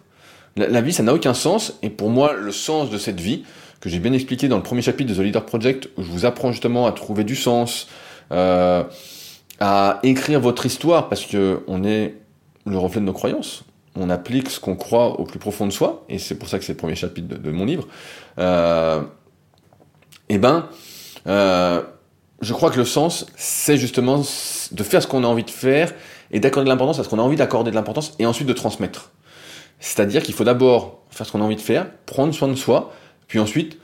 La, 0.57 0.81
vie, 0.81 0.93
ça 0.93 1.05
n'a 1.05 1.15
aucun 1.15 1.35
sens, 1.35 1.79
et 1.83 1.91
pour 1.91 2.11
moi, 2.11 2.33
le 2.33 2.50
sens 2.50 2.91
de 2.91 2.99
cette 2.99 3.21
vie, 3.21 3.45
que 3.81 3.89
j'ai 3.89 4.00
bien 4.00 4.12
expliqué 4.12 4.49
dans 4.49 4.57
le 4.57 4.62
premier 4.62 4.83
chapitre 4.83 5.11
de 5.11 5.17
The 5.17 5.25
Leader 5.25 5.47
Project, 5.47 5.89
où 5.97 6.03
je 6.03 6.11
vous 6.11 6.27
apprends 6.27 6.50
justement 6.50 6.87
à 6.87 6.93
trouver 6.93 7.23
du 7.23 7.37
sens, 7.37 7.87
euh, 8.33 8.83
à 9.61 10.00
écrire 10.03 10.41
votre 10.41 10.67
histoire, 10.67 11.09
parce 11.09 11.25
que 11.25 11.61
on 11.69 11.85
est 11.85 12.17
le 12.67 12.79
reflet 12.79 13.00
de 13.00 13.07
nos 13.07 13.12
croyances. 13.12 13.62
On 13.95 14.11
applique 14.11 14.50
ce 14.50 14.59
qu'on 14.59 14.75
croit 14.75 15.21
au 15.21 15.25
plus 15.25 15.39
profond 15.39 15.67
de 15.67 15.73
soi, 15.73 16.05
et 16.09 16.19
c'est 16.19 16.35
pour 16.35 16.49
ça 16.49 16.59
que 16.59 16.65
c'est 16.65 16.73
le 16.73 16.79
premier 16.79 16.97
chapitre 16.97 17.39
de, 17.39 17.50
mon 17.53 17.65
livre. 17.65 17.87
Eh 20.30 20.38
ben, 20.38 20.68
euh, 21.26 21.82
je 22.40 22.52
crois 22.54 22.70
que 22.70 22.78
le 22.78 22.84
sens, 22.84 23.26
c'est 23.37 23.76
justement 23.76 24.18
de 24.72 24.82
faire 24.82 25.02
ce 25.02 25.06
qu'on 25.06 25.25
a 25.25 25.26
envie 25.26 25.44
de 25.44 25.50
faire 25.50 25.92
et 26.30 26.40
d'accorder 26.40 26.66
de 26.66 26.70
l'importance 26.70 26.99
à 27.00 27.04
ce 27.04 27.08
qu'on 27.08 27.18
a 27.18 27.22
envie 27.22 27.37
d'accorder 27.37 27.70
de 27.70 27.76
l'importance 27.76 28.14
et 28.18 28.26
ensuite 28.26 28.46
de 28.46 28.52
transmettre. 28.52 29.10
C'est-à-dire 29.80 30.22
qu'il 30.22 30.34
faut 30.34 30.44
d'abord 30.44 31.02
faire 31.10 31.26
ce 31.26 31.32
qu'on 31.32 31.40
a 31.40 31.44
envie 31.44 31.56
de 31.56 31.60
faire, 31.60 31.87
prendre 32.06 32.32
soin 32.32 32.49
de 32.49 32.54
soi, 32.54 32.92
puis 33.26 33.38
ensuite 33.38 33.78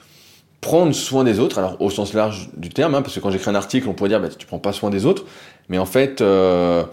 prendre 0.60 0.94
soin 0.94 1.24
des 1.24 1.38
autres, 1.38 1.58
alors 1.58 1.80
au 1.80 1.90
sens 1.90 2.14
large 2.14 2.48
du 2.56 2.70
terme, 2.70 2.94
hein, 2.94 3.02
parce 3.02 3.14
que 3.14 3.20
quand 3.20 3.30
j'écris 3.30 3.50
un 3.50 3.54
article, 3.54 3.88
on 3.88 3.92
pourrait 3.92 4.08
dire 4.08 4.20
bah, 4.20 4.28
tu 4.28 4.46
prends 4.46 4.58
pas 4.58 4.72
soin 4.72 4.90
des 4.90 5.04
autres, 5.04 5.24
mais 5.68 5.78
en 5.78 5.86
fait, 5.86 6.20
euh, 6.20 6.84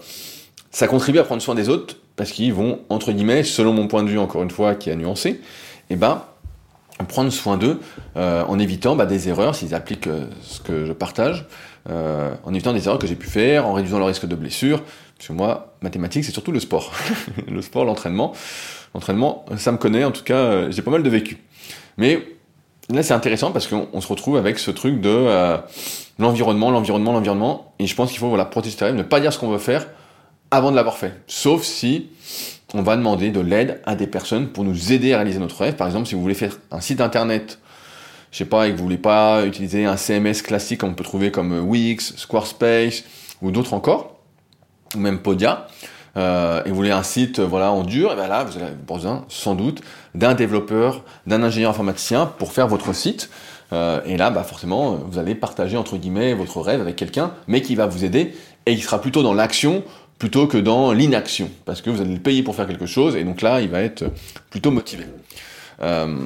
ça 0.70 0.86
contribue 0.86 1.18
à 1.18 1.24
prendre 1.24 1.42
soin 1.42 1.54
des 1.54 1.68
autres 1.68 1.96
parce 2.16 2.30
qu'ils 2.30 2.52
vont, 2.52 2.80
entre 2.88 3.12
guillemets, 3.12 3.42
selon 3.42 3.72
mon 3.72 3.88
point 3.88 4.02
de 4.02 4.08
vue, 4.08 4.18
encore 4.18 4.42
une 4.42 4.50
fois, 4.50 4.74
qui 4.74 4.90
a 4.90 4.96
nuancé, 4.96 5.30
et 5.30 5.40
eh 5.90 5.96
ben, 5.96 6.22
prendre 7.08 7.30
soin 7.30 7.56
d'eux 7.56 7.80
euh, 8.16 8.44
en 8.46 8.58
évitant 8.58 8.94
bah, 8.94 9.06
des 9.06 9.28
erreurs 9.28 9.54
s'ils 9.54 9.74
appliquent 9.74 10.06
euh, 10.06 10.26
ce 10.42 10.60
que 10.60 10.86
je 10.86 10.92
partage, 10.92 11.46
en 11.86 12.54
évitant 12.54 12.72
des 12.72 12.86
erreurs 12.86 12.98
que 12.98 13.06
j'ai 13.06 13.14
pu 13.14 13.28
faire, 13.28 13.66
en 13.66 13.74
réduisant 13.74 13.98
le 13.98 14.04
risque 14.04 14.24
de 14.24 14.34
blessure, 14.34 14.82
parce 15.18 15.28
que 15.28 15.34
moi, 15.34 15.74
mathématiques, 15.82 16.24
c'est 16.24 16.32
surtout 16.32 16.50
le 16.50 16.60
sport. 16.60 16.92
le 17.46 17.60
sport, 17.60 17.84
l'entraînement. 17.84 18.32
L'entraînement, 18.94 19.44
ça 19.58 19.70
me 19.70 19.76
connaît, 19.76 20.02
en 20.02 20.10
tout 20.10 20.24
cas, 20.24 20.70
j'ai 20.70 20.80
pas 20.80 20.90
mal 20.90 21.02
de 21.02 21.10
vécu. 21.10 21.42
Mais 21.98 22.26
là, 22.90 23.02
c'est 23.02 23.14
intéressant 23.14 23.52
parce 23.52 23.66
qu'on 23.66 24.00
se 24.00 24.08
retrouve 24.08 24.36
avec 24.36 24.58
ce 24.58 24.70
truc 24.70 25.00
de 25.00 25.08
euh, 25.10 25.56
l'environnement, 26.18 26.70
l'environnement, 26.70 27.12
l'environnement. 27.12 27.74
Et 27.78 27.86
je 27.86 27.94
pense 27.94 28.10
qu'il 28.10 28.18
faut 28.18 28.28
voilà, 28.28 28.44
protéger 28.44 28.92
ne 28.92 29.02
pas 29.02 29.20
dire 29.20 29.32
ce 29.32 29.38
qu'on 29.38 29.50
veut 29.50 29.58
faire 29.58 29.86
avant 30.50 30.70
de 30.70 30.76
l'avoir 30.76 30.96
fait. 30.96 31.12
Sauf 31.26 31.62
si 31.62 32.08
on 32.74 32.82
va 32.82 32.96
demander 32.96 33.30
de 33.30 33.40
l'aide 33.40 33.80
à 33.86 33.94
des 33.94 34.08
personnes 34.08 34.48
pour 34.48 34.64
nous 34.64 34.92
aider 34.92 35.12
à 35.12 35.18
réaliser 35.18 35.38
notre 35.38 35.58
rêve. 35.62 35.76
Par 35.76 35.86
exemple, 35.86 36.06
si 36.06 36.14
vous 36.14 36.20
voulez 36.20 36.34
faire 36.34 36.58
un 36.72 36.80
site 36.80 37.00
internet, 37.00 37.60
je 38.32 38.38
sais 38.38 38.44
pas, 38.44 38.66
et 38.66 38.72
que 38.72 38.76
vous 38.76 38.82
voulez 38.82 38.98
pas 38.98 39.46
utiliser 39.46 39.86
un 39.86 39.96
CMS 39.96 40.42
classique 40.42 40.80
comme 40.80 40.90
on 40.90 40.94
peut 40.94 41.04
trouver 41.04 41.30
comme 41.30 41.56
Wix, 41.60 42.14
Squarespace 42.16 43.04
ou 43.40 43.52
d'autres 43.52 43.74
encore, 43.74 44.16
ou 44.96 44.98
même 44.98 45.20
Podia, 45.20 45.68
euh, 46.16 46.62
et 46.64 46.68
vous 46.68 46.74
voulez 46.74 46.90
un 46.90 47.04
site 47.04 47.38
voilà 47.38 47.70
en 47.70 47.82
dur, 47.82 48.12
et 48.12 48.16
bien 48.16 48.26
là 48.26 48.44
vous 48.44 48.56
avez 48.56 48.72
besoin 48.72 49.24
sans 49.28 49.54
doute 49.54 49.80
d'un 50.14 50.34
développeur, 50.34 51.04
d'un 51.26 51.42
ingénieur 51.44 51.70
informaticien 51.70 52.26
pour 52.26 52.52
faire 52.52 52.66
votre 52.66 52.92
site. 52.92 53.30
Euh, 53.72 54.00
et 54.04 54.16
là, 54.16 54.30
bah 54.30 54.42
forcément, 54.44 54.92
vous 54.92 55.18
allez 55.18 55.34
partager 55.34 55.76
entre 55.76 55.96
guillemets 55.96 56.34
votre 56.34 56.60
rêve 56.60 56.80
avec 56.80 56.96
quelqu'un, 56.96 57.32
mais 57.48 57.62
qui 57.62 57.74
va 57.74 57.86
vous 57.86 58.04
aider 58.04 58.34
et 58.66 58.72
il 58.72 58.82
sera 58.82 59.00
plutôt 59.00 59.22
dans 59.22 59.34
l'action 59.34 59.82
plutôt 60.18 60.46
que 60.46 60.58
dans 60.58 60.92
l'inaction, 60.92 61.50
parce 61.64 61.82
que 61.82 61.90
vous 61.90 62.00
allez 62.00 62.14
le 62.14 62.20
payer 62.20 62.42
pour 62.42 62.54
faire 62.54 62.66
quelque 62.66 62.86
chose, 62.86 63.16
et 63.16 63.24
donc 63.24 63.42
là, 63.42 63.60
il 63.60 63.68
va 63.68 63.82
être 63.82 64.04
plutôt 64.50 64.70
motivé. 64.70 65.04
Euh, 65.82 66.16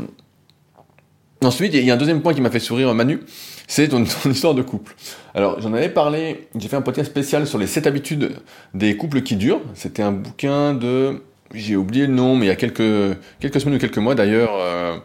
ensuite, 1.42 1.75
il 1.75 1.85
y 1.85 1.90
a 1.90 1.95
un 1.95 1.99
deuxième 1.99 2.21
point 2.21 2.35
qui 2.35 2.40
m'a 2.40 2.50
fait 2.50 2.61
sourire 2.61 2.92
Manu, 2.95 3.21
c'est 3.66 3.88
ton, 3.88 4.04
histoire 4.30 4.54
de 4.54 4.62
couple. 4.62 4.95
Alors, 5.35 5.61
j'en 5.61 5.73
avais 5.73 5.90
parlé, 5.90 6.49
j'ai 6.59 6.68
fait 6.68 6.76
un 6.76 6.83
podcast 6.83 7.11
spécial 7.11 7.47
sur 7.47 7.59
les 7.59 7.66
7 7.66 7.87
habitudes 7.87 8.33
des 8.75 8.97
couples 8.97 9.23
qui 9.23 9.37
durent. 9.37 9.61
C'était 9.75 10.02
un 10.02 10.12
bouquin 10.12 10.75
de... 10.75 11.23
J'ai 11.54 11.76
oublié 11.76 12.07
le 12.07 12.12
nom, 12.12 12.37
mais 12.37 12.47
il 12.47 12.49
y 12.49 12.52
a 12.52 12.57
quelques, 12.57 13.16
quelques 13.40 13.61
semaines 13.61 13.76
ou 13.76 13.78
quelques 13.78 13.99
mois 13.99 14.14
d'ailleurs, 14.14 14.50
euh, 14.54 14.99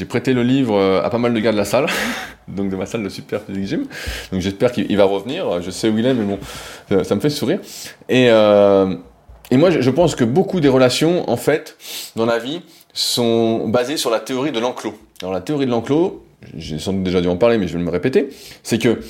j'ai 0.00 0.06
prêté 0.06 0.32
le 0.32 0.42
livre 0.42 0.76
euh, 0.76 1.02
à 1.02 1.10
pas 1.10 1.18
mal 1.18 1.34
de 1.34 1.40
gars 1.40 1.52
de 1.52 1.58
la 1.58 1.66
salle, 1.66 1.84
donc 2.48 2.70
de 2.70 2.76
ma 2.76 2.86
salle 2.86 3.02
de 3.02 3.10
Super 3.10 3.42
Physique 3.42 3.66
Gym. 3.66 3.86
Donc 4.32 4.40
j'espère 4.40 4.72
qu'il 4.72 4.96
va 4.96 5.04
revenir. 5.04 5.60
Je 5.60 5.70
sais 5.70 5.90
où 5.90 5.98
il 5.98 6.06
est, 6.06 6.14
mais 6.14 6.24
bon, 6.24 6.38
ça, 7.04 7.14
me 7.14 7.20
fait 7.20 7.28
sourire. 7.28 7.58
Et, 8.08 8.30
euh, 8.30 8.94
et 9.50 9.58
moi, 9.58 9.68
je 9.68 9.90
pense 9.90 10.14
que 10.14 10.24
beaucoup 10.24 10.60
des 10.60 10.70
relations, 10.70 11.28
en 11.28 11.36
fait, 11.36 11.76
dans 12.16 12.24
la 12.24 12.38
vie, 12.38 12.62
sont 12.94 13.68
basées 13.68 13.98
sur 13.98 14.08
la 14.08 14.20
théorie 14.20 14.52
de 14.52 14.58
l'enclos. 14.58 14.94
Alors 15.20 15.34
la 15.34 15.42
théorie 15.42 15.66
de 15.66 15.70
l'enclos, 15.70 16.24
j'ai 16.56 16.78
sans 16.78 16.94
doute 16.94 17.02
déjà 17.02 17.20
dû 17.20 17.28
en 17.28 17.36
parler, 17.36 17.58
mais 17.58 17.68
je 17.68 17.76
vais 17.76 17.84
me 17.84 17.90
répéter, 17.90 18.30
c'est 18.62 18.78
que 18.78 19.00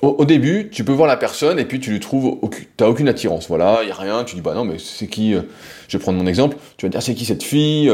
au, 0.00 0.24
début, 0.24 0.70
tu 0.70 0.84
peux 0.84 0.92
voir 0.92 1.08
la 1.08 1.16
personne 1.16 1.58
et 1.58 1.64
puis 1.64 1.80
tu 1.80 1.90
lui 1.90 1.98
trouves, 1.98 2.38
t'as 2.76 2.86
aucune 2.86 3.08
attirance. 3.08 3.48
Voilà, 3.48 3.80
il 3.82 3.88
y 3.88 3.90
a 3.90 3.96
rien. 3.96 4.22
Tu 4.22 4.36
dis 4.36 4.42
bah 4.42 4.54
non, 4.54 4.64
mais 4.64 4.78
c'est 4.78 5.08
qui 5.08 5.34
euh, 5.34 5.42
Je 5.88 5.98
vais 5.98 6.02
prendre 6.02 6.18
mon 6.18 6.26
exemple. 6.28 6.56
Tu 6.76 6.86
vas 6.86 6.90
dire 6.90 7.02
c'est 7.02 7.14
qui 7.14 7.24
cette 7.24 7.42
fille 7.42 7.92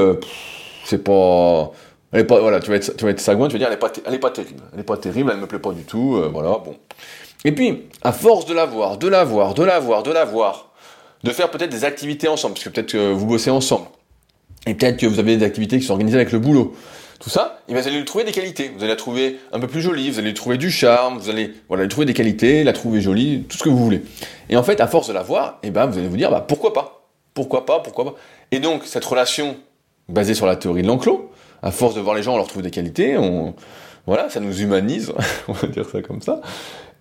C'est 0.84 1.02
pas, 1.02 1.72
elle. 2.20 2.26
Voilà, 2.26 2.60
tu 2.60 2.70
vas 2.70 2.76
être, 2.76 2.96
tu 2.96 3.04
vas 3.04 3.10
être 3.10 3.20
sagouin. 3.20 3.48
Tu 3.48 3.54
vas 3.54 3.58
dire 3.58 3.68
elle 3.68 3.74
est 3.74 3.78
pas, 3.78 3.88
terrible. 4.30 4.62
Elle 4.76 4.84
pas 4.84 4.96
terrible. 4.96 5.30
Elle 5.32 5.40
me 5.40 5.46
plaît 5.46 5.58
pas 5.58 5.72
du 5.72 5.82
tout. 5.82 6.16
Euh, 6.16 6.28
voilà, 6.32 6.58
bon. 6.64 6.76
Et 7.44 7.52
puis, 7.52 7.84
à 8.02 8.12
force 8.12 8.46
de 8.46 8.54
la 8.54 8.66
voir, 8.66 8.98
de 8.98 9.08
la 9.08 9.24
voir, 9.24 9.54
de 9.54 9.62
la 9.62 9.78
voir, 9.78 10.02
de 10.02 10.10
la 10.10 10.24
voir, 10.24 10.72
de 11.22 11.30
faire 11.30 11.50
peut-être 11.50 11.70
des 11.70 11.84
activités 11.84 12.28
ensemble, 12.28 12.54
parce 12.54 12.64
que 12.64 12.70
peut-être 12.70 12.92
que 12.92 13.12
vous 13.12 13.26
bossez 13.26 13.50
ensemble, 13.50 13.86
et 14.66 14.74
peut-être 14.74 14.96
que 14.96 15.06
vous 15.06 15.20
avez 15.20 15.36
des 15.36 15.44
activités 15.44 15.78
qui 15.78 15.84
sont 15.84 15.92
organisées 15.92 16.16
avec 16.16 16.32
le 16.32 16.38
boulot 16.38 16.74
tout 17.20 17.30
ça, 17.30 17.60
et 17.68 17.72
vous 17.72 17.78
allez 17.78 17.96
lui 17.96 18.04
trouver 18.04 18.24
des 18.24 18.32
qualités. 18.32 18.70
Vous 18.74 18.80
allez 18.80 18.88
la 18.88 18.96
trouver 18.96 19.38
un 19.52 19.58
peu 19.58 19.66
plus 19.66 19.80
jolie, 19.80 20.10
vous 20.10 20.18
allez 20.18 20.28
lui 20.28 20.34
trouver 20.34 20.58
du 20.58 20.70
charme, 20.70 21.18
vous 21.18 21.30
allez 21.30 21.54
lui 21.70 21.88
trouver 21.88 22.04
des 22.04 22.12
qualités, 22.12 22.62
la 22.62 22.72
trouver 22.72 23.00
jolie, 23.00 23.44
tout 23.48 23.56
ce 23.56 23.62
que 23.62 23.68
vous 23.68 23.82
voulez. 23.82 24.02
Et 24.50 24.56
en 24.56 24.62
fait, 24.62 24.80
à 24.80 24.86
force 24.86 25.08
de 25.08 25.14
la 25.14 25.22
voir, 25.22 25.58
et 25.62 25.68
eh 25.68 25.70
ben, 25.70 25.86
vous 25.86 25.98
allez 25.98 26.08
vous 26.08 26.16
dire, 26.16 26.30
bah, 26.30 26.44
pourquoi 26.46 26.72
pas? 26.72 27.06
Pourquoi 27.32 27.64
pas? 27.64 27.80
Pourquoi 27.80 28.04
pas? 28.04 28.14
Et 28.50 28.58
donc, 28.58 28.84
cette 28.84 29.04
relation 29.04 29.56
basée 30.08 30.34
sur 30.34 30.46
la 30.46 30.56
théorie 30.56 30.82
de 30.82 30.88
l'enclos, 30.88 31.25
à 31.66 31.72
force 31.72 31.96
de 31.96 32.00
voir 32.00 32.14
les 32.14 32.22
gens, 32.22 32.34
on 32.34 32.36
leur 32.36 32.46
trouve 32.46 32.62
des 32.62 32.70
qualités, 32.70 33.16
on, 33.18 33.54
voilà, 34.06 34.30
ça 34.30 34.38
nous 34.38 34.62
humanise, 34.62 35.12
on 35.48 35.52
va 35.52 35.66
dire 35.66 35.88
ça 35.90 36.00
comme 36.00 36.22
ça. 36.22 36.40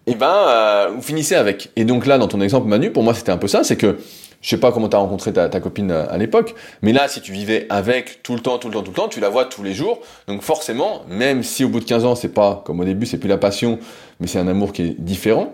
Et 0.08 0.12
eh 0.12 0.16
ben, 0.16 0.28
euh, 0.28 0.90
vous 0.96 1.02
finissez 1.02 1.36
avec. 1.36 1.72
Et 1.76 1.86
donc 1.86 2.06
là, 2.06 2.18
dans 2.18 2.28
ton 2.28 2.42
exemple, 2.42 2.68
Manu, 2.68 2.92
pour 2.92 3.04
moi, 3.04 3.14
c'était 3.14 3.32
un 3.32 3.38
peu 3.38 3.48
ça, 3.48 3.64
c'est 3.64 3.76
que 3.76 3.98
je 4.42 4.50
sais 4.50 4.60
pas 4.60 4.72
comment 4.72 4.90
tu 4.90 4.96
as 4.96 5.00
rencontré 5.00 5.34
ta, 5.34 5.48
copine 5.60 5.92
à, 5.92 6.18
l'époque, 6.18 6.54
mais 6.84 6.94
là, 6.94 7.08
si 7.08 7.22
tu 7.22 7.32
vivais 7.32 7.66
avec 7.70 8.22
tout 8.22 8.34
le 8.34 8.40
temps, 8.40 8.60
tout 8.60 8.68
le 8.68 8.74
temps, 8.74 8.84
tout 8.84 8.92
le 8.92 8.96
temps, 8.96 9.08
tu 9.08 9.20
la 9.20 9.30
vois 9.30 9.46
tous 9.46 9.64
les 9.64 9.74
jours. 9.74 10.02
Donc 10.28 10.42
forcément, 10.42 11.02
même 11.08 11.42
si 11.42 11.64
au 11.64 11.70
bout 11.70 11.80
de 11.80 11.86
15 11.86 12.06
ans, 12.06 12.16
c'est 12.16 12.30
pas 12.30 12.62
comme 12.66 12.80
au 12.80 12.86
début, 12.86 13.06
c'est 13.06 13.18
plus 13.18 13.30
la 13.30 13.38
passion, 13.38 13.80
mais 14.20 14.28
c'est 14.28 14.40
un 14.40 14.48
amour 14.48 14.74
qui 14.74 14.84
est 14.84 15.02
différent, 15.02 15.54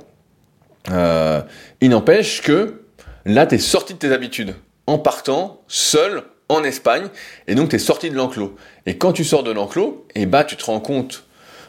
euh, 0.89 1.41
il 1.79 1.89
n'empêche 1.89 2.41
que 2.41 2.81
là, 3.25 3.45
tu 3.45 3.55
es 3.55 3.57
sorti 3.57 3.93
de 3.93 3.99
tes 3.99 4.11
habitudes 4.11 4.55
en 4.87 4.97
partant 4.97 5.61
seul 5.67 6.23
en 6.51 6.63
Espagne, 6.63 7.07
et 7.47 7.55
donc 7.55 7.69
tu 7.69 7.75
es 7.75 7.79
sorti 7.79 8.09
de 8.09 8.15
l'enclos. 8.15 8.55
Et 8.85 8.97
quand 8.97 9.13
tu 9.13 9.23
sors 9.23 9.43
de 9.43 9.51
l'enclos, 9.51 10.05
et 10.15 10.23
eh 10.23 10.25
bah, 10.25 10.43
tu 10.43 10.55
te 10.55 10.65
rends 10.65 10.79
compte, 10.79 11.23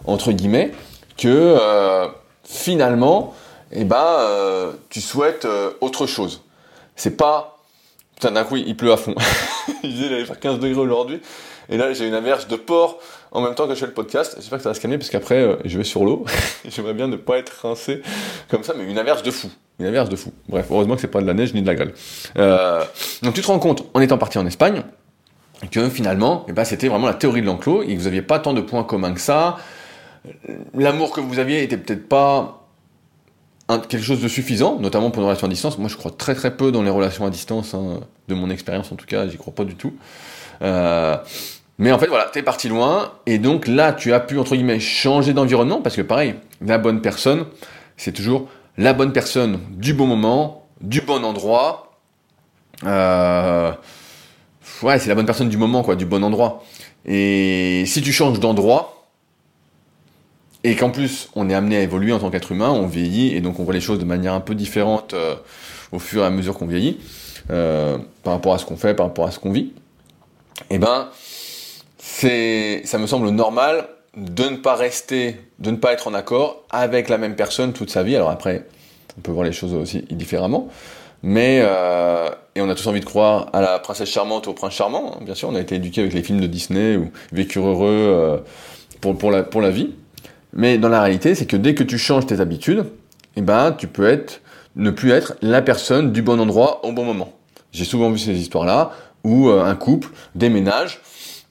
entre 0.05 0.33
guillemets, 0.33 0.73
que 1.16 1.29
euh, 1.29 2.09
finalement, 2.45 3.35
et 3.71 3.83
eh 3.83 3.85
bah, 3.85 4.21
euh, 4.21 4.73
tu 4.90 5.01
souhaites 5.01 5.47
autre 5.81 6.07
chose 6.07 6.42
c'est 6.97 7.16
pas. 7.16 7.59
Putain, 8.14 8.33
d'un 8.33 8.45
coup, 8.45 8.57
il 8.57 8.77
pleut 8.77 8.92
à 8.92 8.97
fond. 8.97 9.14
il 9.83 9.90
disait 9.90 10.05
qu'il 10.05 10.14
allait 10.14 10.25
faire 10.25 10.38
15 10.38 10.61
degrés 10.61 10.81
aujourd'hui. 10.81 11.21
Et 11.68 11.77
là, 11.77 11.92
j'ai 11.92 12.07
une 12.07 12.14
averse 12.14 12.48
de 12.48 12.57
porc 12.57 12.98
en 13.31 13.40
même 13.40 13.55
temps 13.55 13.66
que 13.66 13.75
je 13.75 13.81
fais 13.81 13.87
le 13.87 13.92
podcast. 13.92 14.35
J'espère 14.37 14.59
que 14.59 14.62
ça 14.62 14.70
va 14.70 14.75
se 14.75 14.81
calmer 14.81 14.98
parce 14.98 15.11
qu'après, 15.11 15.40
euh, 15.40 15.57
je 15.64 15.79
vais 15.79 15.85
sur 15.85 16.05
l'eau. 16.05 16.25
J'aimerais 16.68 16.94
bien 16.94 17.09
ne 17.09 17.16
pas 17.16 17.38
être 17.38 17.51
rincé 17.62 18.03
comme 18.48 18.62
ça, 18.62 18.75
mais 18.77 18.85
une 18.85 18.98
averse 18.98 19.22
de 19.22 19.31
fou. 19.31 19.51
Une 19.79 19.87
averse 19.87 20.09
de 20.09 20.16
fou. 20.16 20.33
Bref, 20.48 20.66
heureusement 20.70 20.94
que 20.94 21.01
c'est 21.01 21.09
pas 21.09 21.20
de 21.20 21.27
la 21.27 21.35
neige 21.35 21.55
ni 21.55 21.62
de 21.62 21.66
la 21.66 21.75
grêle. 21.75 21.92
Euh, 22.38 22.85
donc 23.22 23.35
tu 23.35 23.40
te 23.40 23.46
rends 23.46 23.59
compte, 23.59 23.85
en 23.94 24.01
étant 24.01 24.18
parti 24.18 24.38
en 24.38 24.46
Espagne, 24.46 24.83
que 25.70 25.88
finalement, 25.88 26.44
eh 26.48 26.53
ben, 26.53 26.64
c'était 26.64 26.88
vraiment 26.88 27.07
la 27.07 27.14
théorie 27.14 27.40
de 27.40 27.46
l'enclos 27.46 27.83
et 27.83 27.94
que 27.94 27.98
vous 27.98 28.05
n'aviez 28.05 28.22
pas 28.22 28.38
tant 28.38 28.53
de 28.53 28.61
points 28.61 28.85
communs 28.85 29.14
que 29.14 29.20
ça. 29.20 29.57
L'amour 30.75 31.12
que 31.12 31.20
vous 31.20 31.38
aviez 31.38 31.62
était 31.62 31.77
peut-être 31.77 32.09
pas 32.09 32.62
quelque 33.88 34.03
chose 34.03 34.20
de 34.20 34.29
suffisant, 34.29 34.79
notamment 34.79 35.11
pour 35.11 35.22
une 35.22 35.29
relation 35.29 35.46
à 35.46 35.51
distance. 35.51 35.79
Moi, 35.79 35.88
je 35.88 35.96
crois 35.96 36.11
très 36.11 36.35
très 36.35 36.57
peu 36.57 36.72
dans 36.72 36.83
les 36.83 36.90
relations 36.90 37.25
à 37.25 37.31
distance, 37.31 37.75
hein, 37.75 38.01
de 38.29 38.35
mon 38.35 38.51
expérience 38.51 38.92
en 38.92 38.96
tout 38.96 39.07
cas, 39.07 39.27
j'y 39.29 39.37
crois 39.37 39.55
pas 39.55 39.64
du 39.64 39.75
tout. 39.75 39.94
Euh, 40.60 41.16
mais 41.78 41.90
en 41.90 41.98
fait, 41.98 42.06
voilà, 42.06 42.26
t'es 42.32 42.42
parti 42.42 42.68
loin, 42.68 43.12
et 43.26 43.38
donc 43.38 43.66
là, 43.66 43.92
tu 43.92 44.12
as 44.12 44.20
pu, 44.20 44.38
entre 44.38 44.54
guillemets, 44.54 44.80
changer 44.80 45.32
d'environnement, 45.32 45.80
parce 45.80 45.96
que 45.96 46.02
pareil, 46.02 46.34
la 46.64 46.78
bonne 46.78 47.00
personne, 47.00 47.46
c'est 47.96 48.12
toujours 48.12 48.48
la 48.78 48.92
bonne 48.92 49.12
personne 49.12 49.58
du 49.70 49.94
bon 49.94 50.06
moment, 50.06 50.66
du 50.80 51.00
bon 51.00 51.24
endroit. 51.24 51.96
Euh, 52.84 53.72
ouais, 54.82 54.98
c'est 54.98 55.08
la 55.08 55.14
bonne 55.14 55.26
personne 55.26 55.48
du 55.48 55.56
moment, 55.56 55.82
quoi, 55.82 55.96
du 55.96 56.06
bon 56.06 56.22
endroit. 56.22 56.62
Et 57.04 57.84
si 57.86 58.02
tu 58.02 58.12
changes 58.12 58.38
d'endroit, 58.38 59.08
et 60.64 60.76
qu'en 60.76 60.90
plus 60.90 61.28
on 61.34 61.50
est 61.50 61.54
amené 61.54 61.76
à 61.76 61.80
évoluer 61.80 62.12
en 62.12 62.20
tant 62.20 62.30
qu'être 62.30 62.52
humain, 62.52 62.70
on 62.70 62.86
vieillit 62.86 63.34
et 63.34 63.40
donc 63.40 63.58
on 63.58 63.64
voit 63.64 63.74
les 63.74 63.80
choses 63.80 63.98
de 63.98 64.04
manière 64.04 64.32
un 64.32 64.40
peu 64.40 64.54
différente 64.54 65.12
euh, 65.12 65.34
au 65.90 65.98
fur 65.98 66.22
et 66.22 66.26
à 66.26 66.30
mesure 66.30 66.56
qu'on 66.56 66.68
vieillit, 66.68 67.00
par 67.48 68.32
rapport 68.32 68.54
à 68.54 68.58
ce 68.58 68.64
qu'on 68.64 68.76
fait, 68.76 68.94
par 68.94 69.06
rapport 69.06 69.26
à 69.26 69.32
ce 69.32 69.40
qu'on 69.40 69.50
vit. 69.50 69.72
Eh 70.70 70.79
ben, 70.79 71.09
c'est, 71.98 72.83
ça 72.85 72.98
me 72.98 73.07
semble 73.07 73.29
normal 73.31 73.88
de 74.16 74.44
ne 74.44 74.57
pas 74.57 74.75
rester, 74.75 75.37
de 75.59 75.70
ne 75.70 75.77
pas 75.77 75.92
être 75.92 76.09
en 76.09 76.14
accord 76.14 76.64
avec 76.70 77.09
la 77.09 77.18
même 77.18 77.37
personne 77.37 77.72
toute 77.72 77.90
sa 77.90 78.03
vie. 78.03 78.16
Alors 78.16 78.31
après, 78.31 78.66
on 79.18 79.20
peut 79.20 79.33
voir 79.33 79.44
les 79.44 79.53
choses 79.53 79.75
aussi 79.75 80.03
différemment, 80.11 80.68
mais 81.22 81.61
euh, 81.62 82.29
et 82.55 82.61
on 82.61 82.68
a 82.68 82.75
tous 82.75 82.87
envie 82.87 83.01
de 83.01 83.05
croire 83.05 83.48
à 83.53 83.61
la 83.61 83.79
princesse 83.79 84.11
charmante, 84.11 84.48
au 84.48 84.53
prince 84.53 84.75
charmant. 84.75 85.16
Hein, 85.16 85.25
bien 85.25 85.35
sûr, 85.35 85.48
on 85.48 85.55
a 85.55 85.61
été 85.61 85.77
éduqué 85.77 86.03
avec 86.03 86.12
les 86.12 86.22
films 86.22 86.40
de 86.40 86.46
Disney 86.46 86.96
ou 86.96 87.11
vécu 87.33 87.59
heureux 87.59 88.42
pour, 89.01 89.16
pour, 89.16 89.31
la, 89.31 89.42
pour 89.42 89.61
la 89.61 89.70
vie. 89.70 89.90
Mais 90.53 90.79
dans 90.79 90.88
la 90.88 91.03
réalité, 91.03 91.35
c'est 91.35 91.46
que 91.46 91.57
dès 91.57 91.75
que 91.75 91.83
tu 91.83 91.98
changes 91.98 92.27
tes 92.27 92.40
habitudes, 92.40 92.85
eh 93.37 93.40
ben, 93.40 93.72
tu 93.72 93.88
peux 93.88 94.07
être, 94.09 94.42
ne 94.77 94.90
plus 94.90 95.11
être 95.11 95.35
la 95.40 95.62
personne 95.62 96.12
du 96.12 96.22
bon 96.22 96.38
endroit 96.40 96.85
au 96.85 96.92
bon 96.92 97.05
moment. 97.05 97.33
J'ai 97.72 97.85
souvent 97.85 98.11
vu 98.11 98.18
ces 98.18 98.33
histoires-là 98.33 98.92
où 99.24 99.48
euh, 99.48 99.64
un 99.64 99.74
couple 99.74 100.08
déménage 100.35 101.00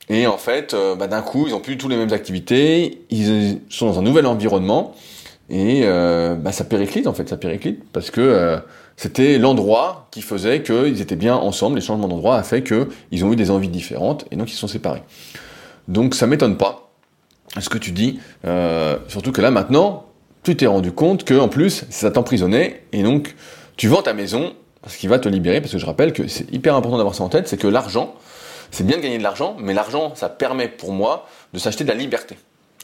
et 0.10 0.28
en 0.28 0.38
fait, 0.38 0.74
euh, 0.74 0.96
bah, 0.96 1.08
d'un 1.08 1.22
coup, 1.22 1.46
ils 1.48 1.54
ont 1.54 1.62
plus 1.62 1.78
tous 1.78 1.88
les 1.88 1.96
mêmes 1.96 2.12
activités, 2.12 3.06
ils 3.10 3.62
sont 3.70 3.86
dans 3.88 4.00
un 4.00 4.02
nouvel 4.02 4.26
environnement 4.26 4.94
et 5.50 5.82
euh, 5.84 6.36
bah, 6.36 6.52
ça 6.52 6.66
périclite 6.66 7.08
en 7.08 7.14
fait, 7.14 7.30
ça 7.30 7.38
périclite 7.38 7.82
parce 7.94 8.12
que 8.12 8.60
c'était 8.98 9.38
l'endroit 9.38 10.08
qui 10.12 10.22
faisait 10.22 10.62
qu'ils 10.62 11.02
étaient 11.02 11.16
bien 11.16 11.36
ensemble. 11.36 11.78
Les 11.78 11.82
changements 11.82 12.08
d'endroit 12.08 12.38
a 12.38 12.44
fait 12.44 12.62
qu'ils 12.64 13.26
ont 13.26 13.34
eu 13.34 13.36
des 13.36 13.52
envies 13.52 13.70
différentes 13.70 14.26
et 14.32 14.36
donc 14.36 14.52
ils 14.52 14.58
sont 14.58 14.68
séparés. 14.68 15.04
Donc 15.88 16.14
ça 16.14 16.28
m'étonne 16.28 16.58
pas 16.58 16.92
ce 17.60 17.70
que 17.70 17.78
tu 17.78 17.92
dis. 17.92 18.20
Euh, 18.46 18.98
surtout 19.08 19.32
que 19.32 19.42
là 19.42 19.52
maintenant, 19.52 20.06
tu 20.44 20.56
t'es 20.56 20.68
rendu 20.68 20.92
compte 20.92 21.24
que 21.24 21.34
en 21.34 21.50
plus 21.50 21.86
ça 21.90 22.12
t'emprisonnait 22.12 22.84
et 22.94 23.04
donc 23.04 23.36
tu 23.78 23.88
vends 23.88 24.02
ta 24.02 24.14
maison 24.14 24.54
ce 24.88 24.98
qui 24.98 25.08
va 25.08 25.20
te 25.20 25.30
libérer 25.30 25.62
parce 25.62 25.74
que 25.74 25.80
je 25.80 25.86
rappelle 25.86 26.14
que 26.14 26.28
c'est 26.28 26.52
hyper 26.52 26.76
important 26.76 26.98
d'avoir 26.98 27.16
ça 27.16 27.24
en 27.24 27.30
tête, 27.30 27.48
c'est 27.48 27.58
que 27.58 27.68
l'argent, 27.68 28.16
c'est 28.72 28.86
bien 28.86 28.98
de 28.98 29.02
gagner 29.02 29.18
de 29.18 29.24
l'argent, 29.24 29.56
mais 29.60 29.74
l'argent 29.74 30.14
ça 30.16 30.30
permet 30.30 30.68
pour 30.68 30.92
moi 30.92 31.28
de 31.54 31.60
s'acheter 31.60 31.84
de 31.84 31.90
la 31.90 31.96
liberté. 31.96 32.38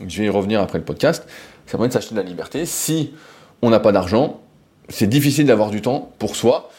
Je 0.05 0.19
vais 0.19 0.27
y 0.27 0.29
revenir 0.29 0.61
après 0.61 0.77
le 0.77 0.85
podcast. 0.85 1.25
Ça 1.65 1.71
permet 1.71 1.87
de 1.87 1.93
s'acheter 1.93 2.13
de 2.13 2.19
la 2.19 2.25
liberté. 2.25 2.65
Si 2.65 3.13
on 3.61 3.69
n'a 3.69 3.79
pas 3.79 3.91
d'argent, 3.91 4.41
c'est 4.89 5.07
difficile 5.07 5.45
d'avoir 5.47 5.69
du 5.69 5.81
temps 5.81 6.11
pour 6.19 6.35
soi, 6.35 6.69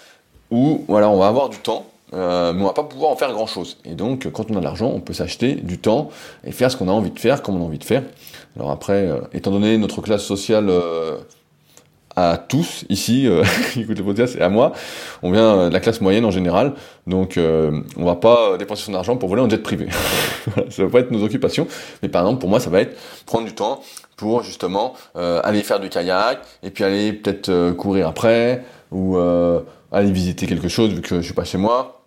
ou 0.50 0.84
voilà, 0.88 1.10
on 1.10 1.18
va 1.18 1.26
avoir 1.26 1.48
du 1.48 1.58
temps, 1.58 1.86
euh, 2.14 2.52
mais 2.52 2.62
on 2.62 2.66
va 2.66 2.72
pas 2.72 2.84
pouvoir 2.84 3.10
en 3.10 3.16
faire 3.16 3.32
grand 3.32 3.46
chose. 3.46 3.78
Et 3.84 3.94
donc, 3.94 4.30
quand 4.32 4.50
on 4.50 4.56
a 4.56 4.60
de 4.60 4.64
l'argent, 4.64 4.90
on 4.94 5.00
peut 5.00 5.12
s'acheter 5.12 5.56
du 5.56 5.78
temps 5.78 6.10
et 6.44 6.52
faire 6.52 6.70
ce 6.70 6.76
qu'on 6.76 6.88
a 6.88 6.92
envie 6.92 7.10
de 7.10 7.18
faire, 7.18 7.42
comme 7.42 7.56
on 7.56 7.62
a 7.62 7.66
envie 7.66 7.78
de 7.78 7.84
faire. 7.84 8.02
Alors 8.56 8.70
après, 8.70 9.06
euh, 9.06 9.20
étant 9.32 9.50
donné 9.50 9.76
notre 9.78 10.00
classe 10.00 10.22
sociale 10.22 10.68
euh, 10.70 11.18
à 12.18 12.36
tous 12.36 12.84
ici, 12.88 13.28
qui 13.72 13.82
écoutent 13.82 13.98
le 13.98 14.04
podcast 14.04 14.36
et 14.36 14.42
à 14.42 14.48
moi, 14.48 14.72
on 15.22 15.30
vient 15.30 15.68
de 15.68 15.72
la 15.72 15.80
classe 15.80 16.00
moyenne 16.00 16.24
en 16.24 16.30
général, 16.30 16.74
donc 17.06 17.38
on 17.38 18.04
va 18.04 18.16
pas 18.16 18.56
dépenser 18.56 18.84
son 18.84 18.94
argent 18.94 19.16
pour 19.16 19.28
voler 19.28 19.42
en 19.42 19.48
jet 19.48 19.62
privé. 19.62 19.88
ça 20.70 20.84
va 20.84 20.90
pas 20.90 21.00
être 21.00 21.10
nos 21.10 21.24
occupations, 21.24 21.66
mais 22.02 22.08
par 22.08 22.22
exemple 22.22 22.40
pour 22.40 22.48
moi, 22.48 22.60
ça 22.60 22.70
va 22.70 22.80
être 22.80 22.96
prendre 23.26 23.46
du 23.46 23.54
temps 23.54 23.80
pour 24.16 24.42
justement 24.42 24.94
aller 25.14 25.62
faire 25.62 25.80
du 25.80 25.88
kayak 25.88 26.40
et 26.62 26.70
puis 26.70 26.84
aller 26.84 27.12
peut-être 27.12 27.72
courir 27.72 28.08
après 28.08 28.64
ou 28.90 29.18
aller 29.18 30.12
visiter 30.12 30.46
quelque 30.46 30.68
chose 30.68 30.90
vu 30.90 31.00
que 31.00 31.16
je 31.16 31.24
suis 31.24 31.34
pas 31.34 31.44
chez 31.44 31.58
moi 31.58 31.98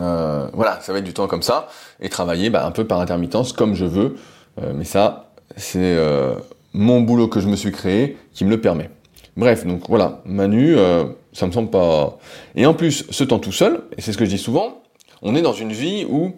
euh, 0.00 0.48
voilà, 0.52 0.80
ça 0.80 0.92
va 0.92 0.98
être 0.98 1.04
du 1.04 1.12
temps 1.14 1.26
comme 1.26 1.42
ça, 1.42 1.68
et 2.00 2.08
travailler 2.08 2.50
bah, 2.50 2.66
un 2.66 2.70
peu 2.70 2.86
par 2.86 3.00
intermittence 3.00 3.52
comme 3.52 3.74
je 3.74 3.84
veux, 3.84 4.16
euh, 4.62 4.72
mais 4.74 4.84
ça, 4.84 5.32
c'est 5.56 5.78
euh, 5.80 6.34
mon 6.72 7.00
boulot 7.00 7.28
que 7.28 7.40
je 7.40 7.48
me 7.48 7.56
suis 7.56 7.72
créé 7.72 8.16
qui 8.32 8.44
me 8.44 8.50
le 8.50 8.60
permet. 8.60 8.90
Bref, 9.40 9.66
donc 9.66 9.88
voilà, 9.88 10.20
Manu, 10.26 10.76
ça 11.32 11.46
me 11.46 11.52
semble 11.52 11.70
pas... 11.70 12.18
Et 12.56 12.66
en 12.66 12.74
plus, 12.74 13.06
ce 13.08 13.24
temps 13.24 13.38
tout 13.38 13.52
seul, 13.52 13.80
et 13.96 14.02
c'est 14.02 14.12
ce 14.12 14.18
que 14.18 14.26
je 14.26 14.30
dis 14.30 14.36
souvent, 14.36 14.82
on 15.22 15.34
est 15.34 15.40
dans 15.40 15.54
une 15.54 15.72
vie 15.72 16.04
où 16.06 16.32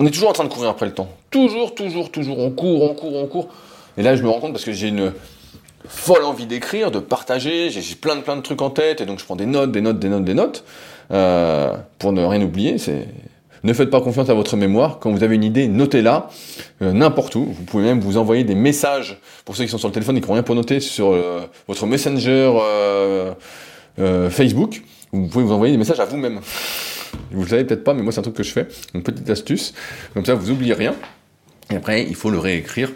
on 0.00 0.06
est 0.06 0.10
toujours 0.10 0.28
en 0.28 0.32
train 0.32 0.42
de 0.42 0.48
courir 0.48 0.68
après 0.68 0.86
le 0.86 0.92
temps. 0.92 1.06
Toujours, 1.30 1.72
toujours, 1.72 2.10
toujours, 2.10 2.40
on 2.40 2.50
court, 2.50 2.82
on 2.82 2.94
court, 2.94 3.14
on 3.14 3.28
court. 3.28 3.48
Et 3.96 4.02
là, 4.02 4.16
je 4.16 4.24
me 4.24 4.28
rends 4.28 4.40
compte 4.40 4.50
parce 4.50 4.64
que 4.64 4.72
j'ai 4.72 4.88
une 4.88 5.12
folle 5.86 6.24
envie 6.24 6.46
d'écrire, 6.46 6.90
de 6.90 6.98
partager, 6.98 7.70
j'ai 7.70 7.94
plein 7.94 8.16
de 8.16 8.22
plein 8.22 8.34
de 8.34 8.42
trucs 8.42 8.60
en 8.60 8.70
tête, 8.70 9.00
et 9.00 9.06
donc 9.06 9.20
je 9.20 9.24
prends 9.24 9.36
des 9.36 9.46
notes, 9.46 9.70
des 9.70 9.80
notes, 9.80 10.00
des 10.00 10.08
notes, 10.08 10.24
des 10.24 10.34
notes. 10.34 10.64
Euh, 11.12 11.76
pour 12.00 12.12
ne 12.12 12.24
rien 12.24 12.42
oublier, 12.42 12.76
c'est 12.76 13.06
ne 13.64 13.72
faites 13.72 13.90
pas 13.90 14.00
confiance 14.00 14.28
à 14.28 14.34
votre 14.34 14.56
mémoire. 14.56 14.98
Quand 14.98 15.12
vous 15.12 15.22
avez 15.22 15.36
une 15.36 15.44
idée, 15.44 15.68
notez-la 15.68 16.28
euh, 16.82 16.92
n'importe 16.92 17.34
où. 17.36 17.44
Vous 17.44 17.64
pouvez 17.64 17.84
même 17.84 18.00
vous 18.00 18.16
envoyer 18.16 18.44
des 18.44 18.54
messages 18.54 19.20
pour 19.44 19.56
ceux 19.56 19.64
qui 19.64 19.70
sont 19.70 19.78
sur 19.78 19.88
le 19.88 19.94
téléphone 19.94 20.16
et 20.16 20.20
qui 20.20 20.28
n'ont 20.28 20.34
rien 20.34 20.42
pour 20.42 20.54
noter 20.54 20.80
sur 20.80 21.12
euh, 21.12 21.40
votre 21.68 21.86
messenger 21.86 22.52
Facebook. 24.30 24.82
Vous 25.12 25.28
pouvez 25.28 25.44
vous 25.44 25.52
envoyer 25.52 25.72
des 25.72 25.78
messages 25.78 26.00
à 26.00 26.04
vous-même. 26.04 26.40
Vous 27.30 27.42
le 27.42 27.48
savez 27.48 27.64
peut-être 27.64 27.84
pas, 27.84 27.94
mais 27.94 28.02
moi 28.02 28.12
c'est 28.12 28.20
un 28.20 28.22
truc 28.22 28.34
que 28.34 28.42
je 28.42 28.52
fais. 28.52 28.66
Une 28.94 29.02
petite 29.02 29.28
astuce. 29.28 29.74
Comme 30.14 30.24
ça, 30.24 30.34
vous 30.34 30.50
oubliez 30.50 30.74
rien. 30.74 30.94
Et 31.70 31.76
après, 31.76 32.02
il 32.02 32.14
faut 32.14 32.30
le 32.30 32.38
réécrire 32.38 32.90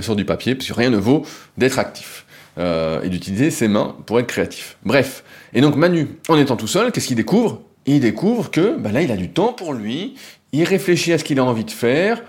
sur 0.00 0.16
du 0.16 0.24
papier, 0.24 0.54
parce 0.54 0.66
que 0.66 0.72
rien 0.72 0.90
ne 0.90 0.96
vaut 0.96 1.24
d'être 1.56 1.78
actif. 1.78 2.26
et 2.58 3.08
d'utiliser 3.08 3.50
ses 3.50 3.68
mains 3.68 3.96
pour 4.06 4.18
être 4.18 4.26
créatif. 4.26 4.76
Bref, 4.84 5.22
et 5.52 5.60
donc 5.60 5.76
Manu, 5.76 6.18
en 6.28 6.36
étant 6.36 6.56
tout 6.56 6.66
seul, 6.66 6.90
qu'est-ce 6.90 7.06
qu'il 7.06 7.16
découvre? 7.16 7.62
Il 7.86 8.00
découvre 8.00 8.50
que 8.50 8.76
bah 8.78 8.92
là, 8.92 9.02
il 9.02 9.12
a 9.12 9.16
du 9.16 9.30
temps 9.30 9.52
pour 9.52 9.72
lui, 9.72 10.14
il 10.52 10.64
réfléchit 10.64 11.12
à 11.12 11.18
ce 11.18 11.24
qu'il 11.24 11.38
a 11.38 11.44
envie 11.44 11.64
de 11.64 11.70
faire, 11.70 12.22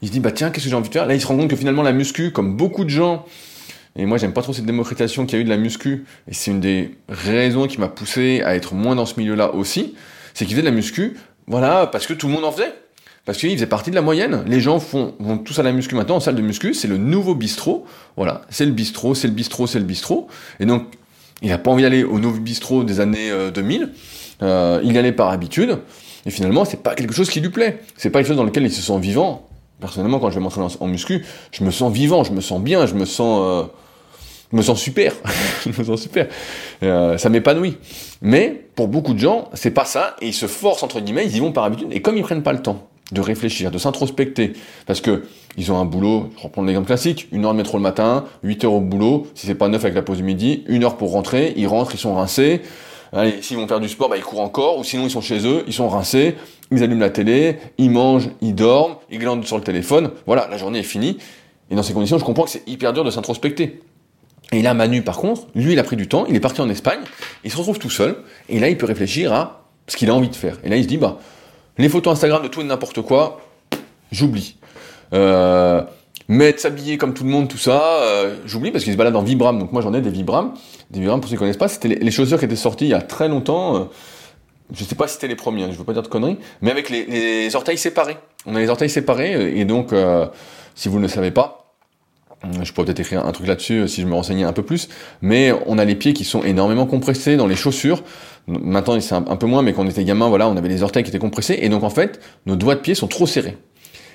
il 0.00 0.08
se 0.08 0.12
dit, 0.12 0.20
bah 0.20 0.32
tiens, 0.32 0.50
qu'est-ce 0.50 0.64
que 0.64 0.70
j'ai 0.70 0.76
envie 0.76 0.88
de 0.88 0.94
faire? 0.94 1.06
Là, 1.06 1.14
il 1.14 1.20
se 1.20 1.26
rend 1.26 1.36
compte 1.36 1.48
que 1.48 1.56
finalement, 1.56 1.82
la 1.82 1.92
muscu, 1.92 2.32
comme 2.32 2.56
beaucoup 2.56 2.84
de 2.84 2.90
gens, 2.90 3.24
et 3.94 4.06
moi, 4.06 4.18
j'aime 4.18 4.32
pas 4.32 4.42
trop 4.42 4.52
cette 4.52 4.64
démocratisation 4.64 5.26
qu'il 5.26 5.36
y 5.36 5.38
a 5.38 5.42
eu 5.42 5.44
de 5.44 5.50
la 5.50 5.58
muscu, 5.58 6.04
et 6.28 6.34
c'est 6.34 6.50
une 6.50 6.60
des 6.60 6.96
raisons 7.08 7.66
qui 7.66 7.78
m'a 7.78 7.88
poussé 7.88 8.42
à 8.42 8.56
être 8.56 8.74
moins 8.74 8.96
dans 8.96 9.06
ce 9.06 9.18
milieu-là 9.18 9.54
aussi, 9.54 9.94
c'est 10.34 10.44
qu'il 10.44 10.54
faisait 10.54 10.62
de 10.62 10.70
la 10.70 10.74
muscu, 10.74 11.16
voilà, 11.46 11.86
parce 11.86 12.06
que 12.06 12.14
tout 12.14 12.26
le 12.26 12.32
monde 12.32 12.44
en 12.44 12.52
faisait. 12.52 12.72
Parce 13.24 13.38
qu'il 13.38 13.52
faisait 13.52 13.66
partie 13.66 13.90
de 13.90 13.94
la 13.94 14.02
moyenne. 14.02 14.42
Les 14.48 14.60
gens 14.60 14.80
font, 14.80 15.14
vont 15.20 15.38
tous 15.38 15.56
à 15.60 15.62
la 15.62 15.70
muscu 15.70 15.94
maintenant, 15.94 16.16
en 16.16 16.20
salle 16.20 16.34
de 16.34 16.42
muscu, 16.42 16.74
c'est 16.74 16.88
le 16.88 16.96
nouveau 16.96 17.36
bistrot. 17.36 17.86
Voilà, 18.16 18.42
c'est 18.50 18.66
le 18.66 18.72
bistrot, 18.72 19.14
c'est 19.14 19.28
le 19.28 19.34
bistrot, 19.34 19.68
c'est 19.68 19.78
le 19.78 19.84
bistrot. 19.84 20.26
Et 20.58 20.66
donc, 20.66 20.86
il 21.40 21.50
n'a 21.50 21.58
pas 21.58 21.70
envie 21.70 21.82
d'aller 21.82 22.02
au 22.02 22.18
nouveau 22.18 22.40
bistrot 22.40 22.82
des 22.82 22.98
années 22.98 23.30
2000. 23.54 23.90
Euh, 24.42 24.78
euh, 24.78 24.80
il 24.84 24.92
y 24.92 24.98
allait 24.98 25.12
par 25.12 25.30
habitude. 25.30 25.78
Et 26.26 26.30
finalement, 26.30 26.64
c'est 26.64 26.82
pas 26.82 26.94
quelque 26.94 27.14
chose 27.14 27.30
qui 27.30 27.40
lui 27.40 27.50
plaît. 27.50 27.80
C'est 27.96 28.10
pas 28.10 28.20
quelque 28.20 28.28
chose 28.28 28.36
dans 28.36 28.44
lequel 28.44 28.64
il 28.64 28.72
se 28.72 28.82
sent 28.82 28.98
vivant. 28.98 29.48
Personnellement, 29.80 30.20
quand 30.20 30.30
je 30.30 30.36
vais 30.36 30.40
m'entraîner 30.40 30.68
en, 30.78 30.86
muscu, 30.86 31.24
je 31.50 31.64
me 31.64 31.70
sens 31.70 31.92
vivant, 31.92 32.22
je 32.22 32.32
me 32.32 32.40
sens 32.40 32.60
bien, 32.60 32.86
je 32.86 32.94
me 32.94 33.04
sens, 33.04 33.42
euh, 33.44 33.64
me 34.52 34.62
sens 34.62 34.80
super. 34.80 35.14
je 35.66 35.70
me 35.76 35.84
sens 35.84 36.00
super. 36.00 36.28
ça 37.18 37.28
m'épanouit. 37.28 37.78
Mais 38.20 38.66
pour 38.76 38.88
beaucoup 38.88 39.14
de 39.14 39.18
gens, 39.18 39.48
c'est 39.54 39.72
pas 39.72 39.84
ça. 39.84 40.16
Et 40.20 40.28
ils 40.28 40.34
se 40.34 40.46
forcent 40.46 40.82
entre 40.82 41.00
guillemets, 41.00 41.26
ils 41.26 41.36
y 41.36 41.40
vont 41.40 41.52
par 41.52 41.64
habitude. 41.64 41.88
Et 41.90 42.00
comme 42.00 42.16
ils 42.16 42.22
prennent 42.22 42.42
pas 42.42 42.52
le 42.52 42.62
temps 42.62 42.88
de 43.12 43.20
réfléchir, 43.20 43.70
de 43.70 43.78
s'introspecter. 43.78 44.54
Parce 44.86 45.00
que 45.00 45.24
ils 45.56 45.70
ont 45.70 45.78
un 45.78 45.84
boulot, 45.84 46.30
je 46.36 46.42
reprends 46.42 46.62
l'exemple 46.62 46.86
classique, 46.86 47.28
une 47.30 47.44
heure 47.44 47.52
de 47.52 47.58
métro 47.58 47.76
le 47.76 47.82
matin, 47.82 48.24
8 48.42 48.64
heures 48.64 48.72
au 48.72 48.80
boulot, 48.80 49.26
si 49.34 49.46
c'est 49.46 49.54
pas 49.54 49.68
neuf 49.68 49.84
avec 49.84 49.94
la 49.94 50.02
pause 50.02 50.16
du 50.16 50.22
midi, 50.22 50.64
une 50.66 50.82
heure 50.82 50.96
pour 50.96 51.12
rentrer, 51.12 51.52
ils 51.56 51.66
rentrent, 51.66 51.94
ils 51.94 51.98
sont 51.98 52.14
rincés. 52.14 52.62
Allez, 53.12 53.42
s'ils 53.42 53.58
vont 53.58 53.68
faire 53.68 53.80
du 53.80 53.88
sport, 53.88 54.08
bah, 54.08 54.16
ils 54.16 54.22
courent 54.22 54.40
encore, 54.40 54.78
ou 54.78 54.84
sinon 54.84 55.04
ils 55.04 55.10
sont 55.10 55.20
chez 55.20 55.46
eux, 55.46 55.64
ils 55.66 55.72
sont 55.72 55.88
rincés, 55.88 56.34
ils 56.70 56.82
allument 56.82 57.00
la 57.00 57.10
télé, 57.10 57.58
ils 57.76 57.90
mangent, 57.90 58.30
ils 58.40 58.54
dorment, 58.54 58.96
ils 59.10 59.18
glandent 59.18 59.44
sur 59.44 59.58
le 59.58 59.62
téléphone. 59.62 60.10
Voilà, 60.26 60.48
la 60.48 60.56
journée 60.56 60.78
est 60.78 60.84
finie. 60.84 61.18
Et 61.70 61.74
dans 61.74 61.82
ces 61.82 61.92
conditions, 61.92 62.18
je 62.18 62.24
comprends 62.24 62.44
que 62.44 62.50
c'est 62.50 62.66
hyper 62.66 62.92
dur 62.92 63.04
de 63.04 63.10
s'introspecter. 63.10 63.80
Et 64.52 64.62
là, 64.62 64.74
Manu, 64.74 65.02
par 65.02 65.18
contre, 65.18 65.46
lui, 65.54 65.72
il 65.72 65.78
a 65.78 65.84
pris 65.84 65.96
du 65.96 66.08
temps, 66.08 66.26
il 66.26 66.34
est 66.36 66.40
parti 66.40 66.60
en 66.60 66.68
Espagne, 66.68 67.00
il 67.44 67.50
se 67.50 67.56
retrouve 67.56 67.78
tout 67.78 67.90
seul, 67.90 68.16
et 68.48 68.58
là, 68.58 68.68
il 68.68 68.76
peut 68.76 68.86
réfléchir 68.86 69.32
à 69.32 69.64
ce 69.86 69.96
qu'il 69.96 70.10
a 70.10 70.14
envie 70.14 70.28
de 70.28 70.34
faire. 70.34 70.58
Et 70.64 70.68
là, 70.68 70.76
il 70.76 70.82
se 70.82 70.88
dit, 70.88 70.98
bah, 70.98 71.18
les 71.78 71.88
photos 71.88 72.14
Instagram 72.14 72.42
de 72.42 72.48
tout 72.48 72.60
et 72.60 72.64
n'importe 72.64 73.02
quoi, 73.02 73.40
j'oublie. 74.10 74.56
Euh, 75.14 75.82
mettre, 76.32 76.60
s'habiller 76.60 76.98
comme 76.98 77.14
tout 77.14 77.24
le 77.24 77.30
monde, 77.30 77.48
tout 77.48 77.58
ça, 77.58 78.02
euh, 78.02 78.36
j'oublie 78.46 78.70
parce 78.70 78.84
qu'ils 78.84 78.92
se 78.92 78.98
baladent 78.98 79.16
en 79.16 79.22
Vibram. 79.22 79.58
Donc 79.58 79.72
moi 79.72 79.82
j'en 79.82 79.94
ai 79.94 80.00
des 80.00 80.10
Vibram. 80.10 80.54
Des 80.90 81.00
Vibram, 81.00 81.20
pour 81.20 81.28
ceux 81.28 81.36
qui 81.36 81.40
connaissent 81.40 81.56
pas, 81.56 81.68
c'était 81.68 81.88
les, 81.88 82.10
chaussures 82.10 82.38
qui 82.38 82.44
étaient 82.44 82.56
sorties 82.56 82.86
il 82.86 82.90
y 82.90 82.94
a 82.94 83.02
très 83.02 83.28
longtemps. 83.28 83.76
Euh, 83.76 83.84
je 84.74 84.84
sais 84.84 84.94
pas 84.94 85.06
si 85.06 85.14
c'était 85.14 85.28
les 85.28 85.36
premiers, 85.36 85.64
hein, 85.64 85.68
je 85.72 85.76
veux 85.76 85.84
pas 85.84 85.92
dire 85.92 86.02
de 86.02 86.08
conneries, 86.08 86.38
mais 86.60 86.70
avec 86.70 86.90
les, 86.90 87.54
orteils 87.54 87.78
séparés. 87.78 88.16
On 88.46 88.54
a 88.54 88.60
les 88.60 88.68
orteils 88.68 88.90
séparés, 88.90 89.34
euh, 89.34 89.56
et 89.56 89.64
donc, 89.64 89.92
euh, 89.92 90.26
si 90.74 90.88
vous 90.88 90.96
ne 90.96 91.02
le 91.02 91.08
savez 91.08 91.30
pas, 91.30 91.74
je 92.62 92.72
pourrais 92.72 92.86
peut-être 92.86 93.00
écrire 93.00 93.24
un 93.24 93.30
truc 93.30 93.46
là-dessus 93.46 93.86
si 93.86 94.00
je 94.00 94.06
me 94.06 94.14
renseignais 94.14 94.42
un 94.42 94.52
peu 94.52 94.64
plus, 94.64 94.88
mais 95.20 95.52
on 95.66 95.78
a 95.78 95.84
les 95.84 95.94
pieds 95.94 96.12
qui 96.12 96.24
sont 96.24 96.42
énormément 96.42 96.86
compressés 96.86 97.36
dans 97.36 97.46
les 97.46 97.54
chaussures. 97.54 98.02
Maintenant, 98.48 99.00
c'est 99.00 99.14
un, 99.14 99.22
peu 99.22 99.46
moins, 99.46 99.62
mais 99.62 99.72
quand 99.72 99.84
on 99.84 99.88
était 99.88 100.02
gamin, 100.02 100.28
voilà, 100.28 100.48
on 100.48 100.56
avait 100.56 100.68
les 100.68 100.82
orteils 100.82 101.04
qui 101.04 101.10
étaient 101.10 101.20
compressés, 101.20 101.58
et 101.60 101.68
donc 101.68 101.84
en 101.84 101.90
fait, 101.90 102.20
nos 102.46 102.56
doigts 102.56 102.74
de 102.74 102.80
pied 102.80 102.96
sont 102.96 103.06
trop 103.06 103.26
serrés. 103.26 103.56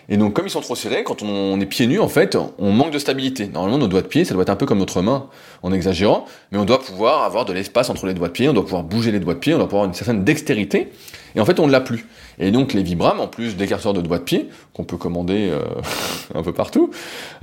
Et 0.10 0.16
donc, 0.16 0.34
comme 0.34 0.48
ils 0.48 0.52
sont 0.52 0.62
trop 0.62 0.76
serrés, 0.76 1.04
quand 1.04 1.22
on 1.22 1.60
est 1.60 1.66
pieds 1.66 1.86
nus, 1.86 2.00
en 2.00 2.08
fait, 2.08 2.38
on 2.58 2.72
manque 2.72 2.92
de 2.92 3.00
stabilité. 3.00 3.48
Normalement, 3.48 3.78
nos 3.78 3.88
doigts 3.88 4.02
de 4.02 4.08
pied, 4.08 4.24
ça 4.24 4.34
doit 4.34 4.44
être 4.44 4.50
un 4.50 4.56
peu 4.56 4.66
comme 4.66 4.78
notre 4.78 5.02
main, 5.02 5.28
en 5.64 5.74
exagérant, 5.74 6.26
mais 6.52 6.58
on 6.58 6.66
doit 6.66 6.80
pouvoir 6.80 7.24
avoir 7.24 7.44
de 7.44 7.52
l'espace 7.52 7.90
entre 7.90 8.06
les 8.06 8.14
doigts 8.14 8.30
de 8.30 8.34
pied, 8.34 8.48
on 8.48 8.54
doit 8.54 8.64
pouvoir 8.64 8.84
bouger 8.84 9.12
les 9.12 9.20
doigts 9.20 9.34
de 9.34 9.40
pied, 9.40 9.54
on 9.54 9.58
doit 9.58 9.68
pouvoir 9.68 9.84
avoir 9.84 9.94
une 9.94 9.98
certaine 9.98 10.24
dextérité, 10.24 10.94
et 11.36 11.42
en 11.42 11.46
fait, 11.46 11.60
on 11.60 11.68
ne 11.68 11.72
l'a 11.72 11.82
plus. 11.82 12.08
Et 12.40 12.52
donc, 12.52 12.74
les 12.74 12.84
Vibram, 12.84 13.20
en 13.20 13.28
plus 13.28 13.58
d'écarteurs 13.58 13.94
de 13.94 14.02
doigts 14.02 14.20
de 14.20 14.24
pied, 14.24 14.48
qu'on 14.74 14.86
peut 14.86 14.98
commander 14.98 15.50
euh, 15.52 15.64
un 16.36 16.44
peu 16.44 16.54
partout, 16.54 16.92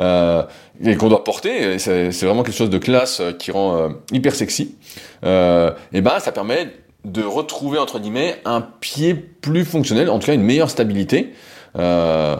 euh, 0.00 0.42
et 0.82 0.96
qu'on 0.96 1.08
doit 1.08 1.22
porter, 1.22 1.78
c'est 1.78 2.10
vraiment 2.22 2.44
quelque 2.44 2.56
chose 2.56 2.70
de 2.70 2.78
classe 2.78 3.20
euh, 3.20 3.32
qui 3.32 3.50
rend 3.50 3.76
euh, 3.76 3.88
hyper 4.10 4.34
sexy, 4.34 4.76
euh, 5.24 5.70
et 5.92 6.00
ben, 6.00 6.18
ça 6.18 6.32
permet 6.32 6.72
de 7.04 7.22
retrouver, 7.22 7.78
entre 7.78 7.98
guillemets, 7.98 8.36
un 8.46 8.62
pied 8.62 9.14
plus 9.14 9.66
fonctionnel, 9.66 10.08
en 10.08 10.18
tout 10.18 10.26
cas 10.26 10.34
une 10.34 10.42
meilleure 10.42 10.70
stabilité. 10.70 11.34
Euh, 11.76 12.36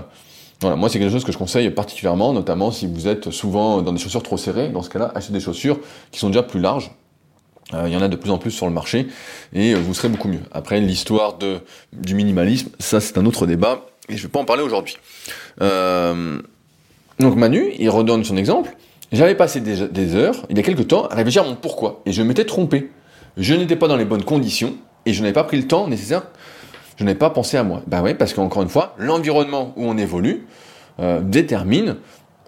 moi 0.62 0.88
c'est 0.88 0.98
quelque 0.98 1.12
chose 1.12 1.24
que 1.24 1.32
je 1.32 1.38
conseille 1.38 1.68
particulièrement, 1.70 2.32
notamment 2.32 2.70
si 2.70 2.86
vous 2.86 3.08
êtes 3.08 3.30
souvent 3.30 3.82
dans 3.82 3.92
des 3.92 3.98
chaussures 3.98 4.22
trop 4.22 4.36
serrées. 4.36 4.68
Dans 4.68 4.82
ce 4.82 4.90
cas-là, 4.90 5.12
achetez 5.14 5.32
des 5.32 5.40
chaussures 5.40 5.78
qui 6.10 6.18
sont 6.18 6.28
déjà 6.28 6.42
plus 6.42 6.60
larges. 6.60 6.90
Euh, 7.72 7.84
il 7.86 7.92
y 7.92 7.96
en 7.96 8.02
a 8.02 8.08
de 8.08 8.16
plus 8.16 8.30
en 8.30 8.38
plus 8.38 8.50
sur 8.50 8.66
le 8.66 8.72
marché 8.72 9.08
et 9.52 9.74
euh, 9.74 9.78
vous 9.78 9.94
serez 9.94 10.08
beaucoup 10.08 10.28
mieux. 10.28 10.42
Après, 10.52 10.80
l'histoire 10.80 11.38
du 11.92 12.14
minimalisme, 12.14 12.68
ça 12.78 13.00
c'est 13.00 13.18
un 13.18 13.26
autre 13.26 13.46
débat 13.46 13.86
et 14.08 14.16
je 14.16 14.22
vais 14.22 14.28
pas 14.28 14.40
en 14.40 14.44
parler 14.44 14.62
aujourd'hui. 14.62 14.96
Donc 15.60 17.36
Manu, 17.36 17.72
il 17.78 17.88
redonne 17.90 18.24
son 18.24 18.36
exemple. 18.36 18.76
J'avais 19.12 19.34
passé 19.36 19.60
des, 19.60 19.86
des, 19.88 20.14
heures, 20.16 20.34
il 20.50 20.56
y 20.56 20.60
a 20.60 20.62
quelques 20.64 20.88
temps, 20.88 21.06
à 21.06 21.14
réfléchir 21.14 21.42
à 21.42 21.46
mon 21.46 21.54
pourquoi 21.54 22.02
et 22.04 22.12
je 22.12 22.22
m'étais 22.22 22.44
trompé. 22.44 22.90
Je 23.36 23.54
n'étais 23.54 23.76
pas 23.76 23.86
dans 23.86 23.96
les 23.96 24.04
bonnes 24.04 24.24
conditions 24.24 24.74
et 25.06 25.12
je 25.12 25.20
n'avais 25.22 25.32
pas 25.32 25.44
pris 25.44 25.56
le 25.56 25.66
temps 25.66 25.86
nécessaire 25.88 26.22
je 26.96 27.04
n'ai 27.04 27.14
pas 27.14 27.30
pensé 27.30 27.56
à 27.56 27.64
moi. 27.64 27.82
Bah 27.86 28.02
ouais, 28.02 28.14
parce 28.14 28.34
qu'encore 28.34 28.62
une 28.62 28.68
fois, 28.68 28.94
l'environnement 28.98 29.72
où 29.76 29.86
on 29.86 29.96
évolue 29.96 30.46
euh, 31.00 31.20
détermine, 31.20 31.96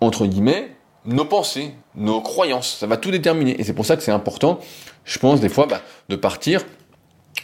entre 0.01 0.27
guillemets, 0.27 0.73
nos 1.05 1.25
pensées, 1.25 1.75
nos 1.95 2.21
croyances. 2.21 2.77
Ça 2.79 2.87
va 2.87 2.97
tout 2.97 3.11
déterminer. 3.11 3.61
Et 3.61 3.65
c'est 3.65 3.73
pour 3.73 3.87
ça 3.87 3.97
que 3.97 4.03
c'est 4.03 4.13
important, 4.13 4.59
je 5.05 5.19
pense, 5.19 5.41
des 5.41 5.49
fois, 5.49 5.67
bah, 5.67 5.81
de 6.09 6.17
partir 6.17 6.63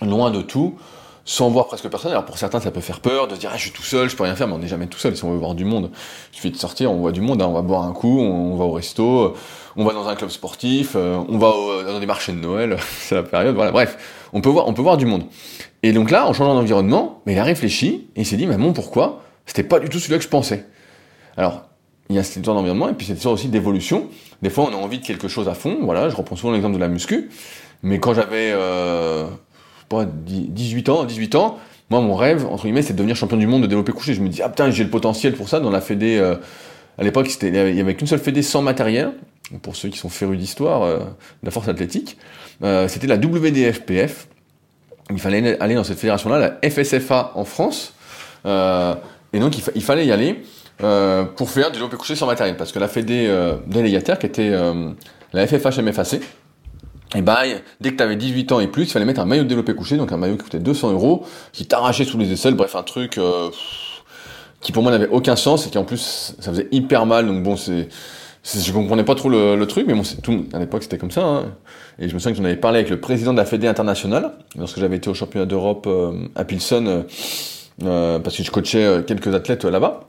loin 0.01 0.31
de 0.31 0.43
tout, 0.43 0.77
sans 1.25 1.49
voir 1.49 1.67
presque 1.67 1.89
personne. 1.89 2.11
Alors 2.11 2.25
pour 2.25 2.39
certains, 2.39 2.61
ça 2.61 2.71
peut 2.71 2.81
faire 2.81 3.01
peur 3.01 3.29
de 3.29 3.37
dire 3.37 3.51
ah, 3.53 3.57
je 3.57 3.63
suis 3.63 3.71
tout 3.71 3.83
seul, 3.83 4.09
je 4.09 4.17
peux 4.17 4.25
rien 4.25 4.35
faire, 4.35 4.49
mais 4.49 4.55
on 4.55 4.59
n'est 4.59 4.69
jamais 4.69 4.87
tout 4.87 4.99
seul 4.99 5.17
si 5.17 5.25
on 5.25 5.31
veut 5.31 5.39
voir 5.39 5.55
du 5.55 5.65
monde. 5.65 5.91
Il 6.33 6.37
suffit 6.37 6.51
de 6.51 6.57
sortir, 6.57 6.91
on 6.91 6.97
voit 6.97 7.13
du 7.13 7.21
monde, 7.21 7.41
hein. 7.43 7.47
on 7.47 7.53
va 7.53 7.63
boire 7.63 7.85
un 7.85 7.93
coup, 7.93 8.21
on, 8.21 8.57
va 8.57 8.65
au 8.65 8.73
resto, 8.73 9.35
on 9.77 9.85
va 9.85 9.93
dans 9.93 10.09
un 10.09 10.17
club 10.17 10.31
sportif, 10.31 10.95
euh, 10.97 11.23
on 11.29 11.39
va 11.39 11.53
dans 11.85 12.01
des 12.01 12.07
marchés 12.07 12.33
de 12.33 12.39
Noël, 12.39 12.77
c'est 13.01 13.15
la 13.15 13.23
période, 13.23 13.55
voilà. 13.55 13.71
Bref, 13.71 14.29
on 14.33 14.41
peut 14.41 14.51
voir, 14.51 14.67
on 14.69 14.75
peut 14.75 14.83
voir 14.83 14.97
du 14.97 15.07
monde. 15.07 15.25
Et 15.83 15.93
donc 15.93 16.11
là, 16.11 16.27
en 16.27 16.33
changeant 16.33 16.55
d'environnement, 16.55 17.23
mais 17.27 17.33
il 17.33 17.39
a 17.39 17.45
réfléchi 17.45 18.09
et 18.17 18.21
il 18.21 18.27
s'est 18.27 18.37
dit 18.37 18.47
mais 18.47 18.57
bon 18.57 18.73
pourquoi? 18.73 19.23
C'était 19.47 19.65
pas 19.65 19.81
du 19.81 19.89
tout 19.89 19.99
celui 19.99 20.19
que 20.19 20.25
je 20.25 20.29
pensais. 20.29 20.67
Alors 21.37 21.69
il 22.09 22.17
y 22.17 22.19
a 22.19 22.23
cette 22.23 22.37
histoire 22.37 22.57
d'environnement 22.57 22.89
et 22.89 22.93
puis 22.93 23.07
cette 23.07 23.17
histoire 23.17 23.35
aussi 23.35 23.49
d'évolution. 23.49 24.09
Des 24.43 24.51
fois, 24.51 24.69
on 24.71 24.73
a 24.73 24.77
envie 24.77 24.99
de 24.99 25.05
quelque 25.05 25.29
chose 25.29 25.49
à 25.49 25.55
fond. 25.55 25.79
Voilà, 25.83 26.09
je 26.09 26.17
reprends 26.17 26.37
souvent 26.37 26.53
l'exemple 26.53 26.75
de 26.75 26.81
la 26.81 26.89
muscu. 26.89 27.31
Mais 27.83 27.99
quand 27.99 28.13
j'avais 28.15 28.53
euh, 28.53 29.27
18 29.91 30.89
ans, 30.89 31.05
18 31.05 31.35
ans, 31.37 31.59
moi, 31.91 32.01
mon 32.01 32.15
rêve, 32.15 32.47
entre 32.47 32.65
guillemets, 32.65 32.83
c'est 32.83 32.95
de 32.95 32.99
devenir 32.99 33.17
champion 33.17 33.37
du 33.37 33.47
monde 33.47 33.63
de 33.63 33.67
développer 33.67 33.93
couché. 33.93 34.15
Je 34.15 34.23
me 34.23 34.29
dis, 34.29 34.41
ah 34.43 34.49
putain, 34.49 34.71
j'ai 34.71 34.85
le 34.85 34.91
potentiel 34.91 35.35
pour 35.35 35.49
ça. 35.49 35.61
Dans 35.61 35.71
la 35.71 35.81
Fédé, 35.81 36.17
euh, 36.19 36.37
à 36.97 37.03
l'époque, 37.03 37.29
il 37.43 37.55
y 37.55 37.81
avait 37.81 37.95
qu'une 37.95 38.07
seule 38.07 38.19
Fédé 38.19 38.43
sans 38.43 38.63
matériel. 38.63 39.13
Pour 39.61 39.77
ceux 39.77 39.91
qui 39.91 39.99
sont 39.99 40.09
férus 40.09 40.39
d'histoire, 40.39 40.83
euh, 40.83 41.01
de 41.01 41.05
la 41.45 41.51
force 41.51 41.69
athlétique, 41.69 42.17
euh, 42.63 42.89
c'était 42.89 43.07
la 43.07 43.17
WDFPF. 43.17 44.29
Il 45.11 45.19
fallait 45.19 45.61
aller 45.61 45.75
dans 45.75 45.85
cette 45.85 45.99
fédération-là, 45.99 46.59
la 46.61 46.71
FSFA 46.71 47.33
en 47.35 47.45
France. 47.45 47.93
et 48.45 49.39
donc, 49.39 49.57
il, 49.75 49.83
fallait 49.83 50.07
y 50.07 50.13
aller 50.13 50.43
pour 51.37 51.51
faire 51.51 51.67
du 51.67 51.75
développé 51.75 51.97
couché 51.97 52.15
sans 52.15 52.27
matériel. 52.27 52.57
Parce 52.57 52.73
que 52.73 52.79
la 52.79 52.89
Fédé 52.89 53.31
délégataire, 53.67 54.19
qui 54.19 54.27
était 54.27 54.51
la 55.33 55.47
FFH-MFAC, 55.47 56.21
et 57.15 57.23
bah, 57.23 57.41
dès 57.81 57.91
que 57.91 57.97
tu 57.97 58.03
avais 58.03 58.17
18 58.17 58.53
ans 58.53 58.61
et 58.61 58.69
plus, 58.69 58.85
il 58.85 58.91
fallait 58.91 59.05
mettre 59.05 59.21
un 59.21 59.27
maillot 59.27 59.43
de 59.43 59.49
développé 59.49 59.75
couché, 59.75 59.97
donc 59.97 60.13
un 60.13 60.17
maillot 60.17 60.37
qui 60.37 60.45
coûtait 60.45 60.59
200 60.59 60.93
euros, 60.93 61.27
qui 61.53 61.67
t'arrachait 61.67 62.05
sous 62.05 62.17
les 62.17 62.33
aisselles, 62.33 62.55
bref, 62.55 62.75
un 62.75 62.83
truc 62.83 63.19
euh, 63.19 63.51
qui 64.61 64.73
pour 64.73 64.83
moi 64.83 64.93
n'avait 64.93 65.09
aucun 65.09 65.37
sens 65.37 65.67
et 65.67 65.71
qui 65.71 65.79
en 65.79 65.85
plus 65.85 66.35
ça 66.39 66.51
faisait 66.51 66.69
hyper 66.71 67.05
mal. 67.05 67.27
Donc 67.27 67.43
bon, 67.43 67.57
c'est, 67.57 67.89
je 68.45 68.73
comprenais 68.73 69.05
pas 69.05 69.15
trop 69.15 69.29
le, 69.29 69.65
truc, 69.67 69.87
mais 69.87 69.95
bon, 69.95 70.03
tout. 70.23 70.47
À 70.53 70.59
l'époque, 70.59 70.83
c'était 70.83 70.99
comme 70.99 71.11
ça. 71.11 71.25
Hein. 71.25 71.55
Et 71.99 72.09
je 72.09 72.15
me 72.15 72.19
souviens 72.19 72.33
que 72.33 72.39
j'en 72.39 72.45
avais 72.45 72.57
parlé 72.57 72.79
avec 72.79 72.91
le 72.91 73.01
président 73.01 73.33
de 73.33 73.39
la 73.39 73.45
Fédé 73.45 73.69
internationale 73.69 74.33
lorsque 74.59 74.81
j'avais 74.81 74.97
été 74.97 75.09
au 75.09 75.15
championnat 75.15 75.47
d'Europe 75.47 75.87
euh, 75.87 76.13
à 76.35 76.45
Pilsen, 76.45 77.05
euh, 77.85 78.19
parce 78.19 78.37
que 78.37 78.43
je 78.43 78.51
coachais 78.51 79.05
quelques 79.07 79.35
athlètes 79.35 79.65
là-bas. 79.65 80.01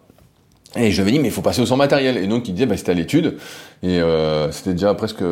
Et 0.75 0.89
je 0.89 0.95
lui 0.95 1.01
avais 1.01 1.11
dit, 1.11 1.19
mais 1.19 1.27
il 1.27 1.33
faut 1.33 1.43
passer 1.43 1.61
au 1.61 1.67
sans 1.67 1.77
matériel. 1.77 2.17
Et 2.17 2.25
donc 2.25 2.47
il 2.47 2.53
disait, 2.53 2.65
bah, 2.65 2.75
c'était 2.75 2.91
à 2.91 2.95
l'étude, 2.95 3.37
et 3.83 4.01
c'était 4.51 4.73
déjà 4.73 4.93
presque 4.95 5.23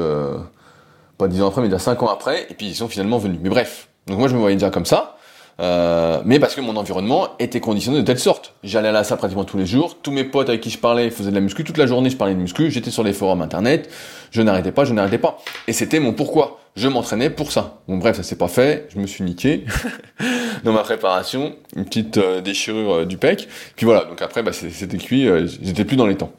pas 1.17 1.27
dix 1.27 1.41
ans 1.41 1.47
après, 1.47 1.61
mais 1.61 1.67
déjà 1.67 1.79
cinq 1.79 2.03
ans 2.03 2.09
après, 2.09 2.45
et 2.49 2.53
puis 2.53 2.67
ils 2.67 2.75
sont 2.75 2.87
finalement 2.87 3.17
venus. 3.17 3.39
Mais 3.41 3.49
bref, 3.49 3.87
donc 4.05 4.19
moi 4.19 4.27
je 4.27 4.35
me 4.35 4.39
voyais 4.39 4.55
déjà 4.55 4.69
comme 4.69 4.85
ça, 4.85 5.17
euh, 5.61 6.21
mais 6.25 6.39
parce 6.39 6.55
que 6.55 6.61
mon 6.61 6.75
environnement 6.75 7.29
était 7.37 7.59
conditionné 7.59 7.99
de 7.99 8.03
telle 8.03 8.17
sorte. 8.17 8.55
J'allais 8.63 8.89
à 8.89 8.91
la 8.91 9.03
salle 9.03 9.19
pratiquement 9.19 9.43
tous 9.43 9.57
les 9.57 9.67
jours, 9.67 9.97
tous 10.01 10.11
mes 10.11 10.23
potes 10.23 10.49
avec 10.49 10.61
qui 10.61 10.71
je 10.71 10.79
parlais 10.79 11.11
faisaient 11.11 11.29
de 11.29 11.35
la 11.35 11.41
muscu, 11.41 11.63
toute 11.63 11.77
la 11.77 11.85
journée 11.85 12.09
je 12.09 12.17
parlais 12.17 12.33
de 12.33 12.39
muscu, 12.39 12.71
j'étais 12.71 12.89
sur 12.89 13.03
les 13.03 13.13
forums 13.13 13.43
internet, 13.43 13.87
je 14.31 14.41
n'arrêtais 14.41 14.71
pas, 14.71 14.85
je 14.85 14.93
n'arrêtais 14.93 15.19
pas. 15.19 15.37
Et 15.67 15.73
c'était 15.73 15.99
mon 15.99 16.13
pourquoi. 16.13 16.57
Je 16.75 16.87
m'entraînais 16.87 17.29
pour 17.29 17.51
ça. 17.51 17.81
Bon 17.89 17.97
bref, 17.97 18.15
ça 18.15 18.23
s'est 18.23 18.37
pas 18.37 18.47
fait, 18.47 18.87
je 18.93 18.97
me 18.97 19.05
suis 19.05 19.23
niqué 19.23 19.65
dans 20.63 20.71
ma 20.71 20.83
préparation, 20.83 21.53
une 21.75 21.83
petite 21.83 22.17
euh, 22.17 22.39
déchirure 22.39 22.93
euh, 22.93 23.05
du 23.05 23.17
pec. 23.17 23.47
Puis 23.75 23.85
voilà, 23.85 24.05
donc 24.05 24.21
après 24.21 24.41
bah, 24.41 24.53
c'était 24.53 24.97
cuit, 24.97 25.27
j'étais 25.61 25.85
plus 25.85 25.97
dans 25.97 26.07
les 26.07 26.15
temps. 26.15 26.31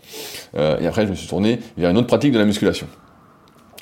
et 0.57 0.87
après 0.87 1.05
je 1.05 1.11
me 1.11 1.15
suis 1.15 1.29
tourné 1.29 1.61
vers 1.77 1.91
une 1.91 1.99
autre 1.99 2.07
pratique 2.09 2.33
de 2.33 2.39
la 2.39 2.45
musculation. 2.47 2.89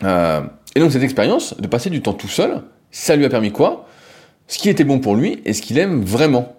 Et 0.02 0.80
donc 0.80 0.92
cette 0.92 1.02
expérience 1.02 1.58
de 1.58 1.66
passer 1.66 1.88
du 1.88 2.02
temps 2.02 2.14
tout 2.14 2.28
seul, 2.28 2.62
ça 2.90 3.16
lui 3.16 3.24
a 3.24 3.28
permis 3.28 3.52
quoi? 3.52 3.86
Ce 4.50 4.58
qui 4.58 4.68
était 4.68 4.82
bon 4.82 4.98
pour 4.98 5.14
lui 5.14 5.40
et 5.44 5.52
ce 5.52 5.62
qu'il 5.62 5.78
aime 5.78 6.02
vraiment. 6.04 6.56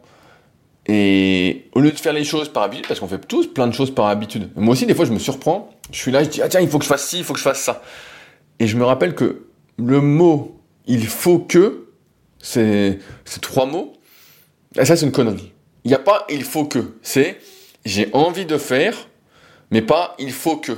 Et 0.88 1.66
au 1.74 1.82
lieu 1.82 1.92
de 1.92 1.98
faire 1.98 2.14
les 2.14 2.24
choses 2.24 2.48
par 2.48 2.64
habitude, 2.64 2.88
parce 2.88 3.02
qu'on 3.02 3.08
fait 3.10 3.20
tous 3.20 3.48
plein 3.48 3.68
de 3.68 3.74
choses 3.74 3.94
par 3.94 4.06
habitude. 4.08 4.50
Moi 4.56 4.72
aussi, 4.72 4.86
des 4.86 4.96
fois, 4.96 5.04
je 5.04 5.12
me 5.12 5.20
surprends. 5.20 5.70
Je 5.92 5.98
suis 5.98 6.10
là, 6.10 6.24
je 6.24 6.30
dis, 6.30 6.42
ah 6.42 6.48
tiens, 6.48 6.62
il 6.62 6.70
faut 6.70 6.78
que 6.80 6.86
je 6.86 6.90
fasse 6.90 7.06
ci, 7.06 7.18
il 7.18 7.26
faut 7.26 7.34
que 7.34 7.40
je 7.40 7.44
fasse 7.44 7.60
ça. 7.60 7.82
Et 8.60 8.68
je 8.68 8.78
me 8.78 8.86
rappelle 8.86 9.14
que 9.14 9.46
le 9.78 10.00
mot 10.00 10.58
il 10.88 11.06
faut 11.06 11.40
que, 11.40 11.90
c'est 12.40 13.00
ces 13.26 13.40
trois 13.42 13.66
mots, 13.66 13.94
ça 14.82 14.96
c'est 14.96 15.06
une 15.06 15.12
connerie. 15.12 15.52
Il 15.84 15.90
n'y 15.90 15.96
a 15.96 16.00
pas 16.00 16.26
il 16.30 16.46
faut 16.46 16.64
que. 16.64 16.96
C'est 17.02 17.40
j'ai 17.84 18.10
envie 18.14 18.46
de 18.46 18.58
faire, 18.58 19.10
mais 19.70 19.82
pas 19.82 20.16
il 20.18 20.32
faut 20.32 20.56
que. 20.56 20.72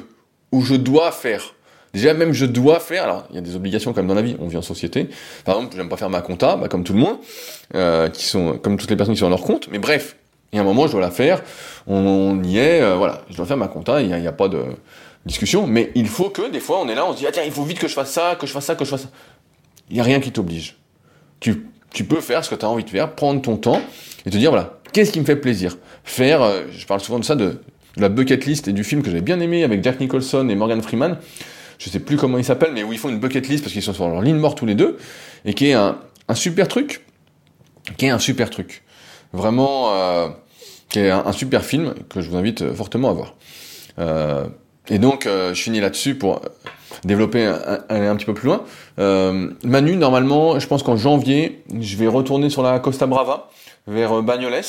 Ou 0.51 0.61
je 0.61 0.73
dois 0.73 1.11
faire. 1.11 1.53
Déjà, 1.93 2.15
même 2.15 2.33
je 2.33 2.45
dois 2.45 2.79
faire, 2.79 3.03
alors 3.03 3.25
il 3.29 3.35
y 3.35 3.37
a 3.37 3.41
des 3.41 3.55
obligations 3.55 3.93
comme 3.93 4.07
dans 4.07 4.15
la 4.15 4.23
vie, 4.23 4.35
on 4.39 4.47
vit 4.47 4.57
en 4.57 4.63
société. 4.63 5.09
Par 5.45 5.57
exemple, 5.57 5.75
j'aime 5.75 5.89
pas 5.89 5.97
faire 5.97 6.09
ma 6.09 6.21
compta, 6.21 6.55
bah, 6.55 6.67
comme 6.67 6.83
tout 6.83 6.93
le 6.93 6.99
monde, 6.99 7.17
euh, 7.75 8.09
qui 8.09 8.25
sont 8.25 8.57
comme 8.57 8.77
toutes 8.77 8.89
les 8.89 8.95
personnes 8.95 9.13
qui 9.13 9.19
sont 9.19 9.27
dans 9.27 9.37
leur 9.37 9.43
compte, 9.43 9.67
mais 9.69 9.77
bref, 9.77 10.15
il 10.51 10.55
y 10.55 10.59
a 10.59 10.61
un 10.61 10.65
moment, 10.65 10.87
je 10.87 10.93
dois 10.93 11.01
la 11.01 11.11
faire, 11.11 11.43
on, 11.85 12.41
y 12.43 12.57
est, 12.57 12.81
euh, 12.81 12.95
voilà, 12.95 13.21
je 13.29 13.37
dois 13.37 13.45
faire 13.45 13.57
ma 13.57 13.67
compta, 13.67 14.01
il 14.01 14.07
n'y 14.07 14.27
a, 14.27 14.31
pas 14.31 14.47
de 14.47 14.63
discussion, 15.25 15.67
mais 15.67 15.91
il 15.93 16.07
faut 16.07 16.29
que 16.29 16.49
des 16.49 16.59
fois 16.59 16.79
on 16.81 16.89
est 16.89 16.95
là, 16.95 17.05
on 17.05 17.13
se 17.13 17.19
dit, 17.19 17.27
ah 17.27 17.31
tiens, 17.31 17.43
il 17.45 17.51
faut 17.51 17.63
vite 17.63 17.77
que 17.77 17.87
je 17.87 17.93
fasse 17.93 18.11
ça, 18.11 18.37
que 18.39 18.47
je 18.47 18.51
fasse 18.51 18.65
ça, 18.65 18.75
que 18.75 18.85
je 18.85 18.89
fasse 18.89 19.03
ça. 19.03 19.09
Il 19.89 19.95
n'y 19.95 19.99
a 19.99 20.03
rien 20.03 20.19
qui 20.19 20.31
t'oblige. 20.31 20.77
Tu, 21.39 21.67
tu 21.93 22.05
peux 22.05 22.21
faire 22.21 22.43
ce 22.43 22.49
que 22.49 22.55
tu 22.55 22.65
as 22.65 22.69
envie 22.69 22.83
de 22.83 22.89
faire, 22.89 23.13
prendre 23.13 23.39
ton 23.39 23.57
temps 23.57 23.81
et 24.25 24.31
te 24.31 24.37
dire, 24.37 24.49
voilà, 24.49 24.79
qu'est-ce 24.93 25.11
qui 25.11 25.19
me 25.19 25.25
fait 25.25 25.35
plaisir? 25.35 25.77
Faire, 26.03 26.41
euh, 26.41 26.63
je 26.71 26.87
parle 26.87 27.01
souvent 27.01 27.19
de 27.19 27.25
ça, 27.25 27.35
de, 27.35 27.59
de 27.97 28.01
la 28.01 28.09
bucket 28.09 28.45
list 28.45 28.67
et 28.67 28.73
du 28.73 28.83
film 28.83 29.03
que 29.03 29.09
j'avais 29.09 29.21
bien 29.21 29.39
aimé 29.39 29.63
avec 29.63 29.83
Jack 29.83 29.99
Nicholson 29.99 30.49
et 30.49 30.55
Morgan 30.55 30.81
Freeman, 30.81 31.17
je 31.77 31.89
sais 31.89 31.99
plus 31.99 32.17
comment 32.17 32.37
il 32.37 32.45
s'appelle, 32.45 32.71
mais 32.73 32.83
où 32.83 32.93
ils 32.93 32.99
font 32.99 33.09
une 33.09 33.19
bucket 33.19 33.47
list 33.47 33.63
parce 33.63 33.73
qu'ils 33.73 33.81
sont 33.81 33.93
sur 33.93 34.07
leur 34.07 34.21
ligne 34.21 34.37
morte 34.37 34.57
tous 34.57 34.65
les 34.65 34.75
deux, 34.75 34.97
et 35.45 35.53
qui 35.53 35.69
est 35.69 35.73
un, 35.73 35.97
super 36.33 36.67
truc, 36.67 37.05
qui 37.97 38.05
est 38.05 38.09
un 38.09 38.19
super 38.19 38.49
truc. 38.49 38.83
Vraiment, 39.33 39.93
euh, 39.93 40.29
qui 40.89 40.99
est 40.99 41.09
un, 41.09 41.31
super 41.31 41.65
film 41.65 41.95
que 42.09 42.21
je 42.21 42.29
vous 42.29 42.37
invite 42.37 42.61
euh, 42.61 42.73
fortement 42.73 43.09
à 43.09 43.13
voir. 43.13 43.33
Euh, 43.99 44.47
et 44.89 44.99
donc, 44.99 45.25
je 45.25 45.53
finis 45.53 45.79
là-dessus 45.79 46.15
pour 46.15 46.41
développer, 47.05 47.45
aller 47.87 48.05
un 48.05 48.17
petit 48.17 48.25
peu 48.25 48.33
plus 48.33 48.47
loin. 48.47 48.63
Manu, 49.63 49.95
normalement, 49.95 50.59
je 50.59 50.67
pense 50.67 50.83
qu'en 50.83 50.97
janvier, 50.97 51.63
je 51.79 51.95
vais 51.95 52.07
retourner 52.07 52.49
sur 52.49 52.63
la 52.63 52.79
Costa 52.79 53.05
Brava, 53.05 53.49
vers 53.87 54.21
Bagnoles. 54.21 54.61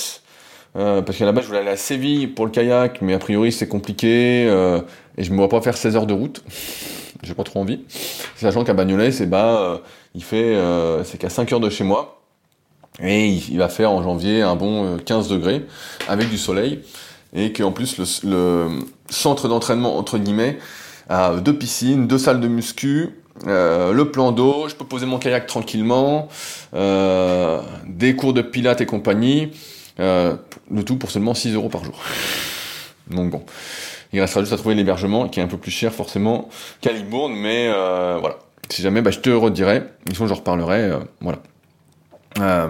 Parce 0.75 1.17
qu'à 1.17 1.25
la 1.25 1.33
base, 1.33 1.45
je 1.45 1.49
voulais 1.49 1.61
aller 1.61 1.71
à 1.71 1.77
Séville 1.77 2.27
pour 2.27 2.45
le 2.45 2.51
kayak, 2.51 3.01
mais 3.01 3.15
a 3.15 3.19
priori, 3.19 3.53
c'est 3.53 3.69
compliqué, 3.69 4.45
et 5.17 5.23
je 5.25 5.31
me 5.31 5.37
vois 5.37 5.49
pas 5.49 5.61
faire 5.61 5.77
16 5.77 5.97
heures 5.97 6.07
de 6.07 6.15
route 6.15 6.43
j'ai 7.25 7.35
pas 7.35 7.45
trop 7.45 7.61
envie. 7.61 7.81
Sachant 8.37 8.65
qu'à 8.65 8.75
Bagnolet, 8.75 9.11
c'est 9.13 9.27
bah, 9.27 9.59
euh, 9.59 9.79
il 10.15 10.23
fait, 10.23 10.55
euh, 10.55 11.05
c'est 11.05 11.19
qu'à 11.19 11.31
5 11.31 11.53
heures 11.53 11.61
de 11.61 11.71
chez 11.71 11.85
moi. 11.85 12.21
Et 13.03 13.27
il, 13.27 13.59
va 13.59 13.69
faire 13.69 13.91
en 13.91 14.05
janvier 14.05 14.43
un 14.43 14.55
bon 14.55 14.99
15 14.99 15.27
euh, 15.27 15.35
degrés 15.35 15.67
avec 16.07 16.31
du 16.31 16.39
soleil. 16.39 16.81
Et 17.35 17.53
qu'en 17.53 17.73
plus, 17.73 18.23
le, 18.23 18.69
centre 19.11 19.49
d'entraînement, 19.49 19.99
entre 19.99 20.19
guillemets, 20.19 20.59
a 21.09 21.35
deux 21.37 21.57
piscines, 21.57 22.07
deux 22.07 22.19
salles 22.19 22.41
de 22.41 22.47
muscu, 22.47 23.11
le 23.45 24.05
plan 24.05 24.31
d'eau, 24.31 24.69
je 24.69 24.77
peux 24.77 24.85
poser 24.85 25.07
mon 25.07 25.19
kayak 25.19 25.47
tranquillement, 25.49 26.29
des 26.73 28.17
cours 28.17 28.33
de 28.33 28.41
pilates 28.41 28.81
et 28.81 28.87
compagnie, 28.87 29.51
le 29.99 30.83
tout 30.85 30.97
pour 30.97 31.11
seulement 31.11 31.35
6 31.35 31.55
euros 31.55 31.69
par 31.69 31.85
jour. 31.85 31.99
Donc 33.11 33.31
bon. 33.31 33.45
Il 34.15 34.21
restera 34.21 34.43
juste 34.43 34.53
à 34.53 34.57
trouver 34.57 34.77
l'hébergement 34.77 35.29
qui 35.29 35.41
est 35.41 35.43
un 35.43 35.49
peu 35.49 35.59
plus 35.59 35.73
cher 35.73 35.93
forcément 35.93 36.49
qu'à 36.81 36.93
Libourne, 36.93 37.35
mais 37.35 37.67
euh, 37.67 38.17
voilà. 38.21 38.39
Si 38.71 38.81
jamais, 38.81 39.03
bah, 39.03 39.11
je 39.11 39.19
te 39.19 39.29
redirai. 39.29 39.83
Sinon, 40.13 40.29
je 40.29 40.35
reparlerai. 40.35 40.83
Euh, 40.83 40.99
voilà. 41.21 41.39
Euh, 42.39 42.69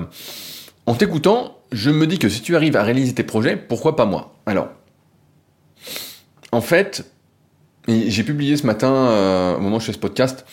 en 0.86 0.94
t'écoutant, 0.94 1.58
je 1.70 1.90
me 1.90 2.06
dis 2.06 2.18
que 2.18 2.30
si 2.30 2.40
tu 2.40 2.56
arrives 2.56 2.76
à 2.76 2.82
réaliser 2.82 3.12
tes 3.12 3.24
projets, 3.24 3.56
pourquoi 3.56 3.94
pas 3.94 4.06
moi? 4.06 4.34
Alors, 4.46 4.68
en 6.50 6.62
fait, 6.62 7.04
j'ai 7.88 8.24
publié 8.24 8.56
ce 8.56 8.66
matin, 8.66 9.54
au 9.56 9.60
moment 9.60 9.76
où 9.76 9.80
je 9.80 9.86
fais 9.86 9.92
ce 9.92 9.98
podcast, 9.98 10.46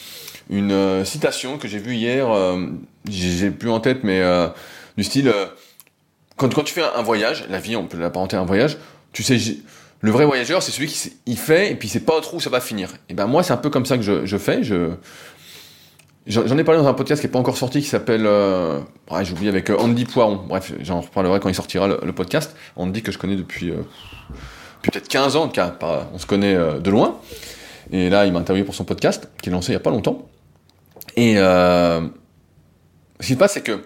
une 0.49 1.05
citation 1.05 1.57
que 1.57 1.69
j'ai 1.69 1.79
vue 1.79 1.95
hier. 1.95 2.27
j'ai 3.09 3.49
plus 3.49 3.69
en 3.69 3.79
tête, 3.79 4.03
mais 4.03 4.21
du 4.97 5.03
style 5.03 5.31
quand, 6.49 6.63
tu 6.63 6.73
fais 6.73 6.83
un 6.83 7.01
voyage, 7.01 7.45
la 7.49 7.59
vie, 7.59 7.75
on 7.75 7.85
peut 7.85 7.97
l'apparenter 7.97 8.35
à 8.35 8.39
un 8.39 8.45
voyage. 8.45 8.77
Tu 9.13 9.23
sais, 9.23 9.37
le 10.01 10.11
vrai 10.11 10.25
voyageur, 10.25 10.63
c'est 10.63 10.71
celui 10.71 10.87
qui 10.87 11.13
il 11.25 11.37
fait 11.37 11.71
et 11.71 11.75
puis 11.75 11.87
c'est 11.87 12.05
pas 12.05 12.19
trop 12.21 12.37
où 12.37 12.39
ça 12.39 12.49
va 12.49 12.59
finir. 12.59 12.89
Et 13.09 13.13
ben 13.13 13.27
moi, 13.27 13.43
c'est 13.43 13.53
un 13.53 13.57
peu 13.57 13.69
comme 13.69 13.85
ça 13.85 13.97
que 13.97 14.03
je, 14.03 14.37
fais. 14.37 14.63
Je 14.63 14.91
J'en 16.27 16.57
ai 16.57 16.63
parlé 16.63 16.81
dans 16.81 16.87
un 16.87 16.93
podcast 16.93 17.21
qui 17.21 17.27
est 17.27 17.31
pas 17.31 17.39
encore 17.39 17.57
sorti, 17.57 17.81
qui 17.81 17.87
s'appelle, 17.87 18.25
euh... 18.25 18.79
oublié 19.09 19.49
avec 19.49 19.69
euh, 19.69 19.77
Andy 19.77 20.05
Poiron. 20.05 20.43
Bref, 20.47 20.71
j'en 20.81 21.01
reparlerai 21.01 21.39
quand 21.39 21.49
il 21.49 21.55
sortira 21.55 21.87
le, 21.87 22.13
podcast. 22.13 22.55
Andy 22.75 23.01
que 23.01 23.11
je 23.11 23.17
connais 23.17 23.35
depuis 23.35 23.71
euh, 23.71 23.77
peut-être 24.81 25.07
15 25.07 25.35
ans, 25.35 25.49
car 25.49 25.73
on 26.13 26.19
se 26.19 26.25
connaît 26.25 26.55
de 26.55 26.89
loin. 26.89 27.19
Et 27.91 28.09
là, 28.09 28.25
il 28.25 28.33
m'a 28.33 28.39
interviewé 28.39 28.65
pour 28.65 28.75
son 28.75 28.85
podcast, 28.85 29.29
qui 29.41 29.49
est 29.49 29.51
lancé 29.51 29.71
il 29.71 29.73
y 29.73 29.77
a 29.77 29.79
pas 29.79 29.89
longtemps. 29.89 30.29
Et 31.15 31.35
ce 31.35 32.07
qui 33.19 33.33
se 33.33 33.37
passe, 33.37 33.53
c'est 33.53 33.63
que 33.63 33.83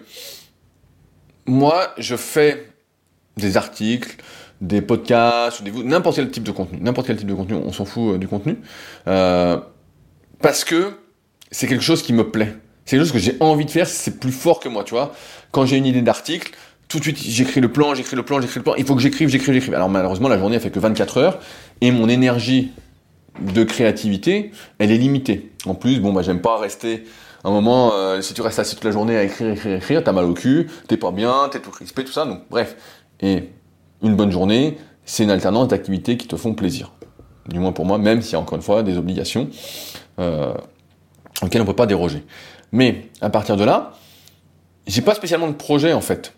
moi, 1.46 1.94
je 1.98 2.16
fais 2.16 2.68
des 3.36 3.56
articles, 3.56 4.16
des 4.60 4.80
podcasts, 4.80 5.60
ou 5.60 5.82
n'importe 5.82 6.16
quel 6.16 6.30
type 6.30 6.44
de 6.44 6.50
contenu, 6.50 6.78
n'importe 6.80 7.06
quel 7.06 7.16
type 7.16 7.28
de 7.28 7.34
contenu, 7.34 7.56
on 7.56 7.72
s'en 7.72 7.84
fout 7.84 8.14
euh, 8.14 8.18
du 8.18 8.26
contenu, 8.26 8.56
euh, 9.06 9.58
parce 10.40 10.64
que 10.64 10.92
c'est 11.50 11.66
quelque 11.66 11.84
chose 11.84 12.02
qui 12.02 12.12
me 12.12 12.30
plaît. 12.30 12.54
C'est 12.84 12.96
quelque 12.96 13.04
chose 13.04 13.12
que 13.12 13.18
j'ai 13.18 13.36
envie 13.40 13.64
de 13.64 13.70
faire, 13.70 13.86
c'est 13.86 14.18
plus 14.18 14.32
fort 14.32 14.60
que 14.60 14.68
moi, 14.68 14.84
tu 14.84 14.94
vois. 14.94 15.12
Quand 15.50 15.66
j'ai 15.66 15.76
une 15.76 15.86
idée 15.86 16.02
d'article, 16.02 16.52
tout 16.88 16.98
de 16.98 17.02
suite, 17.02 17.18
j'écris 17.18 17.60
le 17.60 17.70
plan, 17.70 17.94
j'écris 17.94 18.16
le 18.16 18.22
plan, 18.22 18.40
j'écris 18.40 18.60
le 18.60 18.62
plan. 18.62 18.74
Il 18.76 18.84
faut 18.84 18.94
que 18.94 19.02
j'écrive, 19.02 19.28
j'écrive, 19.28 19.54
j'écrive. 19.54 19.74
Alors 19.74 19.88
malheureusement, 19.88 20.28
la 20.28 20.38
journée, 20.38 20.56
elle 20.56 20.62
fait 20.62 20.70
que 20.70 20.78
24 20.78 21.18
heures 21.18 21.38
et 21.80 21.90
mon 21.90 22.08
énergie 22.08 22.70
de 23.40 23.64
créativité, 23.64 24.52
elle 24.78 24.92
est 24.92 24.98
limitée. 24.98 25.50
En 25.66 25.74
plus, 25.74 26.00
bon, 26.00 26.12
bah, 26.12 26.22
j'aime 26.22 26.40
pas 26.40 26.58
rester 26.58 27.04
un 27.48 27.52
moment, 27.52 27.92
euh, 27.94 28.20
si 28.20 28.34
tu 28.34 28.42
restes 28.42 28.58
assis 28.58 28.74
toute 28.74 28.84
la 28.84 28.90
journée 28.90 29.16
à 29.16 29.22
écrire, 29.22 29.52
écrire, 29.52 29.76
écrire, 29.76 30.04
t'as 30.04 30.12
mal 30.12 30.24
au 30.24 30.34
cul, 30.34 30.68
t'es 30.88 30.96
pas 30.96 31.12
bien, 31.12 31.48
t'es 31.50 31.60
tout 31.60 31.70
crispé, 31.70 32.04
tout 32.04 32.12
ça. 32.12 32.24
Donc, 32.24 32.42
bref. 32.50 32.76
Et 33.20 33.50
une 34.02 34.16
bonne 34.16 34.30
journée, 34.30 34.78
c'est 35.04 35.22
une 35.22 35.30
alternance 35.30 35.68
d'activités 35.68 36.16
qui 36.16 36.26
te 36.26 36.36
font 36.36 36.54
plaisir. 36.54 36.92
Du 37.48 37.58
moins 37.58 37.72
pour 37.72 37.86
moi, 37.86 37.98
même 37.98 38.22
s'il 38.22 38.32
y 38.32 38.36
a 38.36 38.40
encore 38.40 38.56
une 38.56 38.62
fois 38.62 38.82
des 38.82 38.98
obligations 38.98 39.48
euh, 40.18 40.52
auxquelles 41.42 41.60
on 41.60 41.64
ne 41.64 41.70
peut 41.70 41.76
pas 41.76 41.86
déroger. 41.86 42.24
Mais 42.72 43.08
à 43.20 43.30
partir 43.30 43.56
de 43.56 43.64
là, 43.64 43.92
j'ai 44.86 45.02
pas 45.02 45.14
spécialement 45.14 45.46
de 45.46 45.54
projet 45.54 45.92
en 45.92 46.00
fait. 46.00 46.34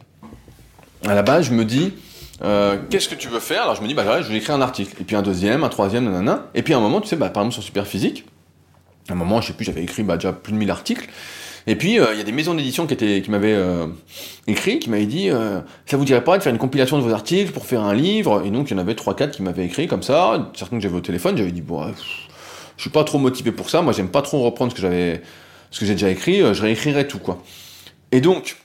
À 1.07 1.14
la 1.14 1.23
base, 1.23 1.47
je 1.47 1.53
me 1.53 1.64
dis, 1.64 1.94
euh, 2.42 2.77
qu'est-ce 2.90 3.09
que 3.09 3.14
tu 3.14 3.29
veux 3.29 3.40
faire? 3.40 3.62
Alors 3.62 3.75
je 3.75 3.83
me 3.83 3.88
dis, 3.88 3.94
bah 3.94 4.21
je 4.21 4.29
vais 4.29 4.37
écrire 4.37 4.55
un 4.55 4.61
article, 4.61 4.94
et 5.01 5.05
puis 5.05 5.16
un 5.16 5.23
deuxième, 5.23 5.64
un 5.64 5.68
troisième, 5.68 6.05
nanana. 6.05 6.47
Et 6.55 6.62
puis 6.62 6.75
à 6.75 6.77
un 6.77 6.81
moment, 6.81 7.01
tu 7.01 7.09
sais, 7.09 7.16
bah, 7.16 7.31
par 7.31 7.42
exemple 7.42 7.55
sur 7.55 7.62
Superphysique, 7.62 8.27
à 9.09 9.12
un 9.12 9.16
moment, 9.16 9.40
je 9.40 9.49
sais 9.49 9.53
plus, 9.53 9.64
j'avais 9.64 9.83
écrit 9.83 10.03
bah, 10.03 10.16
déjà 10.16 10.33
plus 10.33 10.53
de 10.53 10.59
1000 10.59 10.71
articles. 10.71 11.09
Et 11.66 11.77
puis, 11.77 12.01
euh, 12.01 12.14
il 12.14 12.18
y 12.18 12.21
a 12.21 12.25
des 12.25 12.33
maisons 12.33 12.55
d'édition 12.55 12.87
qui, 12.87 12.97
qui 12.97 13.31
m'avaient 13.31 13.55
euh, 13.55 13.87
écrit, 14.47 14.79
qui 14.79 14.88
m'avaient 14.88 15.07
dit 15.07 15.29
euh, 15.29 15.61
Ça 15.87 15.99
vous 15.99 16.07
dirait 16.07 16.25
pas 16.25 16.38
de 16.38 16.42
faire 16.42 16.53
une 16.53 16.59
compilation 16.59 16.97
de 16.97 17.03
vos 17.03 17.12
articles 17.12 17.53
pour 17.53 17.66
faire 17.66 17.83
un 17.83 17.94
livre? 17.94 18.42
Et 18.47 18.51
donc, 18.51 18.71
il 18.71 18.75
y 18.75 18.77
en 18.77 18.81
avait 18.81 18.94
3-4 18.94 19.33
qui 19.33 19.42
m'avaient 19.42 19.66
écrit 19.66 19.87
comme 19.87 20.03
ça. 20.03 20.51
Certains 20.55 20.77
que 20.77 20.83
j'avais 20.83 20.97
au 20.97 21.03
téléphone, 21.03 21.37
j'avais 21.37 21.53
dit 21.53 21.61
Bon, 21.61 21.87
je 22.77 22.81
suis 22.81 22.90
pas 22.90 23.05
trop 23.05 23.18
motivé 23.18 23.53
pour 23.53 23.68
ça. 23.68 23.83
Moi, 23.83 23.92
j'aime 23.92 24.09
pas 24.09 24.23
trop 24.23 24.42
reprendre 24.42 24.73
ce 24.73 24.77
que 24.77 24.81
j'avais, 24.83 25.21
ce 25.71 25.81
que 25.81 25.85
j'ai 25.85 25.92
déjà 25.92 26.09
écrit. 26.09 26.38
je 26.38 26.62
réécrirai 26.62 27.07
tout, 27.07 27.18
quoi. 27.18 27.42
Et 28.12 28.23
donc, 28.23 28.57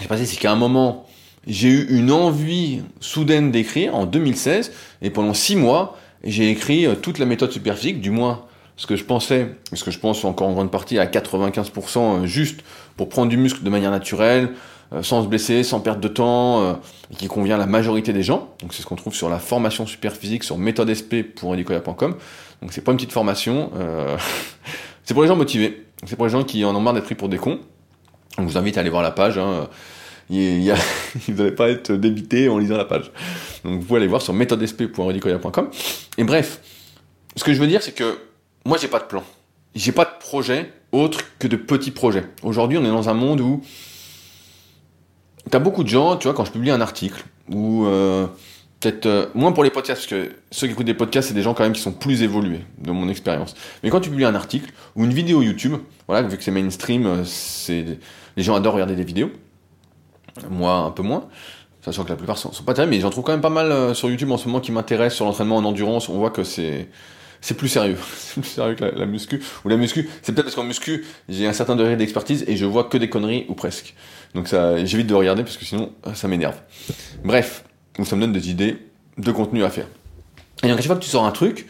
j'ai 0.00 0.06
passé, 0.06 0.26
c'est 0.26 0.36
qu'à 0.36 0.52
un 0.52 0.56
moment, 0.56 1.06
j'ai 1.46 1.68
eu 1.68 1.86
une 1.88 2.10
envie 2.10 2.82
soudaine 3.00 3.50
d'écrire 3.50 3.94
en 3.94 4.04
2016. 4.04 4.72
Et 5.00 5.08
pendant 5.08 5.32
6 5.32 5.56
mois, 5.56 5.96
j'ai 6.24 6.50
écrit 6.50 6.86
toute 7.00 7.18
la 7.18 7.24
méthode 7.24 7.52
superphysique, 7.52 8.02
du 8.02 8.10
moins 8.10 8.44
ce 8.78 8.86
que 8.86 8.96
je 8.96 9.04
pensais, 9.04 9.54
ce 9.72 9.84
que 9.84 9.90
je 9.90 9.98
pense 9.98 10.24
encore 10.24 10.48
en 10.48 10.52
grande 10.52 10.70
partie 10.70 10.98
à 10.98 11.06
95% 11.06 11.98
euh, 11.98 12.26
juste 12.26 12.60
pour 12.96 13.08
prendre 13.08 13.28
du 13.28 13.36
muscle 13.36 13.62
de 13.62 13.70
manière 13.70 13.90
naturelle, 13.90 14.50
euh, 14.92 15.02
sans 15.02 15.24
se 15.24 15.28
blesser, 15.28 15.64
sans 15.64 15.80
perdre 15.80 16.00
de 16.00 16.08
temps, 16.08 16.62
euh, 16.62 16.72
et 17.12 17.16
qui 17.16 17.26
convient 17.26 17.56
à 17.56 17.58
la 17.58 17.66
majorité 17.66 18.12
des 18.12 18.22
gens. 18.22 18.54
Donc 18.60 18.72
c'est 18.72 18.82
ce 18.82 18.86
qu'on 18.86 18.96
trouve 18.96 19.14
sur 19.14 19.28
la 19.28 19.40
formation 19.40 19.84
super 19.84 20.14
physique 20.14 20.44
sur 20.44 20.58
méthodesp.edicoya.com. 20.58 22.14
Donc 22.62 22.72
c'est 22.72 22.80
pas 22.80 22.92
une 22.92 22.98
petite 22.98 23.12
formation, 23.12 23.70
c'est 25.04 25.12
pour 25.12 25.22
les 25.22 25.28
gens 25.28 25.36
motivés, 25.36 25.86
c'est 26.06 26.16
pour 26.16 26.26
les 26.26 26.32
gens 26.32 26.44
qui 26.44 26.64
en 26.64 26.74
ont 26.74 26.80
marre 26.80 26.94
d'être 26.94 27.04
pris 27.04 27.14
pour 27.14 27.28
des 27.28 27.36
cons. 27.36 27.60
On 28.36 28.44
vous 28.44 28.56
invite 28.56 28.76
à 28.78 28.80
aller 28.80 28.90
voir 28.90 29.02
la 29.02 29.10
page. 29.10 29.38
Hein. 29.38 29.68
Il 30.30 30.72
vous 31.28 31.32
n'allez 31.34 31.52
pas 31.52 31.68
être 31.68 31.92
débité 31.92 32.48
en 32.48 32.58
lisant 32.58 32.76
la 32.76 32.84
page. 32.84 33.10
Donc 33.64 33.80
vous 33.80 33.86
pouvez 33.86 33.98
aller 33.98 34.08
voir 34.08 34.22
sur 34.22 34.34
méthodesp.edicoya.com. 34.34 35.70
Et 36.18 36.24
bref, 36.24 36.60
ce 37.36 37.44
que 37.44 37.52
je 37.52 37.60
veux 37.60 37.68
dire, 37.68 37.82
c'est 37.82 37.94
que 37.94 38.18
moi, 38.68 38.76
j'ai 38.76 38.88
pas 38.88 38.98
de 38.98 39.04
plan. 39.04 39.24
J'ai 39.74 39.92
pas 39.92 40.04
de 40.04 40.10
projet 40.20 40.70
autre 40.92 41.20
que 41.38 41.48
de 41.48 41.56
petits 41.56 41.90
projets. 41.90 42.24
Aujourd'hui, 42.42 42.76
on 42.76 42.84
est 42.84 42.90
dans 42.90 43.08
un 43.08 43.14
monde 43.14 43.40
où 43.40 43.62
t'as 45.50 45.58
beaucoup 45.58 45.84
de 45.84 45.88
gens, 45.88 46.16
tu 46.16 46.28
vois, 46.28 46.34
quand 46.34 46.44
je 46.44 46.52
publie 46.52 46.70
un 46.70 46.82
article, 46.82 47.24
ou 47.50 47.86
euh, 47.86 48.26
peut-être 48.78 49.06
euh, 49.06 49.26
moins 49.34 49.52
pour 49.52 49.64
les 49.64 49.70
podcasts, 49.70 50.02
parce 50.02 50.22
que 50.22 50.32
ceux 50.50 50.66
qui 50.66 50.74
écoutent 50.74 50.84
des 50.84 50.92
podcasts, 50.92 51.28
c'est 51.28 51.34
des 51.34 51.42
gens 51.42 51.54
quand 51.54 51.62
même 51.62 51.72
qui 51.72 51.80
sont 51.80 51.92
plus 51.92 52.22
évolués, 52.22 52.60
de 52.78 52.90
mon 52.90 53.08
expérience. 53.08 53.54
Mais 53.82 53.88
quand 53.88 54.00
tu 54.00 54.10
publies 54.10 54.26
un 54.26 54.34
article 54.34 54.70
ou 54.96 55.04
une 55.04 55.14
vidéo 55.14 55.40
YouTube, 55.40 55.76
voilà, 56.06 56.28
vu 56.28 56.36
que 56.36 56.44
c'est 56.44 56.50
mainstream, 56.50 57.06
euh, 57.06 57.24
c'est 57.24 57.98
les 58.36 58.42
gens 58.42 58.54
adorent 58.54 58.74
regarder 58.74 58.96
des 58.96 59.04
vidéos. 59.04 59.30
Moi, 60.50 60.74
un 60.74 60.90
peu 60.90 61.02
moins. 61.02 61.26
Sachant 61.80 62.04
que 62.04 62.10
la 62.10 62.16
plupart 62.16 62.36
sont, 62.36 62.52
sont 62.52 62.64
pas 62.64 62.74
terribles, 62.74 62.94
mais 62.94 63.00
j'en 63.00 63.08
trouve 63.08 63.24
quand 63.24 63.32
même 63.32 63.40
pas 63.40 63.48
mal 63.48 63.94
sur 63.94 64.10
YouTube 64.10 64.30
en 64.30 64.36
ce 64.36 64.46
moment 64.46 64.60
qui 64.60 64.72
m'intéressent 64.72 65.16
sur 65.16 65.24
l'entraînement 65.24 65.56
en 65.56 65.64
endurance. 65.64 66.10
On 66.10 66.18
voit 66.18 66.30
que 66.30 66.44
c'est 66.44 66.88
c'est 67.40 67.54
plus 67.54 67.68
sérieux. 67.68 67.96
c'est 68.16 68.40
plus 68.40 68.50
sérieux 68.50 68.74
que 68.74 68.84
la, 68.84 69.06
muscu. 69.06 69.42
Ou 69.64 69.68
la 69.68 69.76
muscu, 69.76 70.08
c'est 70.22 70.32
peut-être 70.32 70.46
parce 70.46 70.56
qu'en 70.56 70.64
muscu, 70.64 71.04
j'ai 71.28 71.46
un 71.46 71.52
certain 71.52 71.76
degré 71.76 71.96
d'expertise 71.96 72.44
et 72.46 72.56
je 72.56 72.64
vois 72.64 72.84
que 72.84 72.98
des 72.98 73.08
conneries 73.08 73.46
ou 73.48 73.54
presque. 73.54 73.94
Donc 74.34 74.48
ça, 74.48 74.84
j'évite 74.84 75.06
de 75.06 75.14
regarder 75.14 75.42
parce 75.42 75.56
que 75.56 75.64
sinon, 75.64 75.92
ça 76.14 76.28
m'énerve. 76.28 76.56
Bref, 77.24 77.64
ça 78.04 78.16
me 78.16 78.20
donne 78.20 78.32
des 78.32 78.50
idées 78.50 78.78
de 79.16 79.32
contenu 79.32 79.64
à 79.64 79.70
faire. 79.70 79.86
Et 80.62 80.68
donc 80.68 80.78
à 80.78 80.80
chaque 80.80 80.86
fois 80.86 80.96
que 80.96 81.04
tu 81.04 81.10
sors 81.10 81.24
un 81.24 81.32
truc, 81.32 81.66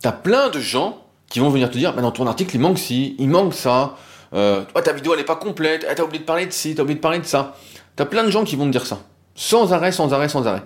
t'as 0.00 0.12
plein 0.12 0.48
de 0.50 0.60
gens 0.60 1.04
qui 1.28 1.40
vont 1.40 1.50
venir 1.50 1.70
te 1.70 1.76
dire, 1.76 1.94
dans 1.94 2.12
ton 2.12 2.26
article, 2.26 2.54
il 2.54 2.60
manque 2.60 2.78
ci, 2.78 3.16
il 3.18 3.28
manque 3.28 3.54
ça. 3.54 3.96
Euh, 4.34 4.62
ta 4.84 4.92
vidéo, 4.92 5.14
elle 5.14 5.20
est 5.20 5.24
pas 5.24 5.36
complète. 5.36 5.86
Eh, 5.90 5.94
t'as 5.94 6.02
oublié 6.04 6.20
de 6.20 6.24
parler 6.24 6.46
de 6.46 6.52
ci, 6.52 6.74
t'as 6.74 6.82
oublié 6.82 6.96
de 6.96 7.00
parler 7.00 7.18
de 7.18 7.24
ça. 7.24 7.56
T'as 7.96 8.04
plein 8.04 8.24
de 8.24 8.30
gens 8.30 8.44
qui 8.44 8.56
vont 8.56 8.66
te 8.66 8.70
dire 8.70 8.86
ça. 8.86 9.00
Sans 9.34 9.72
arrêt, 9.72 9.92
sans 9.92 10.12
arrêt, 10.12 10.28
sans 10.28 10.46
arrêt. 10.46 10.62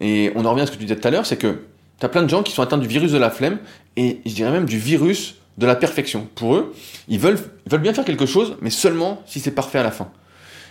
Et 0.00 0.32
on 0.36 0.44
en 0.44 0.50
revient 0.50 0.62
à 0.62 0.66
ce 0.66 0.70
que 0.70 0.76
tu 0.76 0.84
disais 0.84 0.96
tout 0.96 1.08
à 1.08 1.10
l'heure, 1.10 1.26
c'est 1.26 1.36
que 1.36 1.62
T'as 1.98 2.08
plein 2.08 2.22
de 2.22 2.28
gens 2.28 2.42
qui 2.42 2.52
sont 2.52 2.62
atteints 2.62 2.78
du 2.78 2.86
virus 2.86 3.12
de 3.12 3.18
la 3.18 3.30
flemme 3.30 3.58
et 3.96 4.20
je 4.24 4.32
dirais 4.32 4.52
même 4.52 4.66
du 4.66 4.78
virus 4.78 5.34
de 5.58 5.66
la 5.66 5.74
perfection. 5.74 6.28
Pour 6.36 6.54
eux, 6.54 6.72
ils 7.08 7.18
veulent, 7.18 7.38
ils 7.66 7.72
veulent 7.72 7.80
bien 7.80 7.92
faire 7.92 8.04
quelque 8.04 8.26
chose, 8.26 8.56
mais 8.60 8.70
seulement 8.70 9.22
si 9.26 9.40
c'est 9.40 9.50
parfait 9.50 9.78
à 9.78 9.82
la 9.82 9.90
fin. 9.90 10.08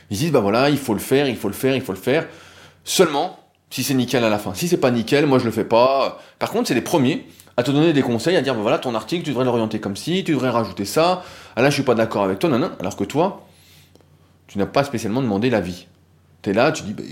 Ils 0.10 0.18
disent 0.18 0.32
bah 0.32 0.40
voilà, 0.40 0.70
il 0.70 0.78
faut 0.78 0.94
le 0.94 1.00
faire, 1.00 1.28
il 1.28 1.36
faut 1.36 1.50
le 1.50 1.54
faire, 1.54 1.76
il 1.76 1.82
faut 1.82 1.92
le 1.92 1.98
faire, 1.98 2.28
seulement 2.86 3.40
si 3.70 3.84
c'est 3.84 3.94
nickel 3.94 4.24
à 4.24 4.30
la 4.30 4.40
fin. 4.40 4.54
Si 4.54 4.70
c'est 4.70 4.78
pas 4.78 4.92
nickel, 4.92 5.26
moi 5.26 5.40
je 5.40 5.46
le 5.46 5.52
fais 5.52 5.66
pas. 5.66 6.22
Par 6.40 6.52
contre, 6.52 6.70
c'est 6.70 6.74
les 6.74 6.82
premiers 6.82 7.28
à 7.58 7.64
te 7.64 7.72
donner 7.72 7.92
des 7.92 8.02
conseils, 8.02 8.38
à 8.38 8.42
dire 8.42 8.56
bah 8.56 8.62
voilà, 8.62 8.78
ton 8.78 8.96
article, 8.96 9.24
tu 9.24 9.32
devrais 9.32 9.44
l'orienter 9.44 9.80
comme 9.80 9.98
ci, 9.98 10.24
tu 10.24 10.32
devrais 10.32 10.50
rajouter 10.50 10.86
ça. 10.86 11.24
Ah 11.58 11.62
là, 11.62 11.70
je 11.70 11.74
suis 11.74 11.84
pas 11.84 11.96
d'accord 11.96 12.24
avec 12.24 12.40
toi, 12.40 12.50
non, 12.50 12.60
non. 12.60 12.72
Alors 12.80 12.96
que 12.96 13.04
toi, 13.04 13.46
tu 14.48 14.58
n'as 14.58 14.66
pas 14.66 14.86
spécialement 14.86 15.22
demandé 15.22 15.50
l'avis. 15.50 15.88
Tu 16.42 16.52
es 16.52 16.54
là, 16.54 16.72
tu 16.72 16.84
dis 16.84 16.94
bah, 16.94 17.04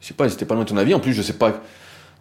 je 0.00 0.08
sais 0.08 0.14
pas, 0.14 0.28
c'était 0.28 0.46
pas 0.46 0.54
loin 0.54 0.64
de 0.64 0.68
ton 0.68 0.76
avis. 0.76 0.94
En 0.94 1.00
plus, 1.00 1.12
je 1.12 1.22
sais 1.22 1.34
pas 1.34 1.62